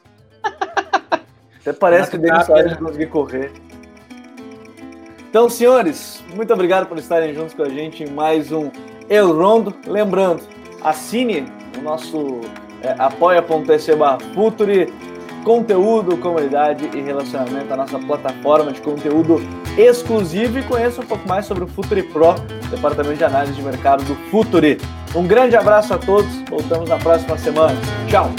Até 1.71 1.79
parece 1.79 2.11
que 2.11 2.17
o 2.17 2.21
Denis 2.21 2.47
Soares 2.47 2.77
conseguir 2.77 3.07
correr. 3.07 3.53
Então, 5.29 5.49
senhores, 5.49 6.23
muito 6.35 6.53
obrigado 6.53 6.87
por 6.87 6.99
estarem 6.99 7.33
juntos 7.33 7.55
com 7.55 7.63
a 7.63 7.69
gente 7.69 8.03
em 8.03 8.11
mais 8.11 8.51
um 8.51 8.71
El 9.09 9.33
Rondo. 9.33 9.73
Lembrando, 9.87 10.43
assine 10.83 11.47
o 11.79 11.83
nosso 11.83 12.41
é, 12.83 12.95
apoia.se 12.99 13.93
Futuri, 14.35 14.93
conteúdo, 15.45 16.17
comunidade 16.17 16.91
e 16.93 17.01
relacionamento, 17.01 17.73
a 17.73 17.77
nossa 17.77 17.99
plataforma 18.01 18.73
de 18.73 18.81
conteúdo 18.81 19.41
exclusivo 19.79 20.59
e 20.59 20.63
conheça 20.65 21.01
um 21.01 21.07
pouco 21.07 21.29
mais 21.29 21.47
sobre 21.47 21.63
o 21.63 21.69
Futuri 21.69 22.03
Pro, 22.03 22.35
departamento 22.69 23.17
de 23.17 23.25
análise 23.25 23.53
de 23.53 23.63
mercado 23.63 24.03
do 24.03 24.17
Futuri. 24.31 24.79
Um 25.15 25.27
grande 25.27 25.55
abraço 25.55 25.95
a 25.95 25.99
todos, 25.99 26.31
voltamos 26.49 26.89
na 26.89 26.99
próxima 26.99 27.39
semana. 27.39 27.79
Tchau! 28.09 28.31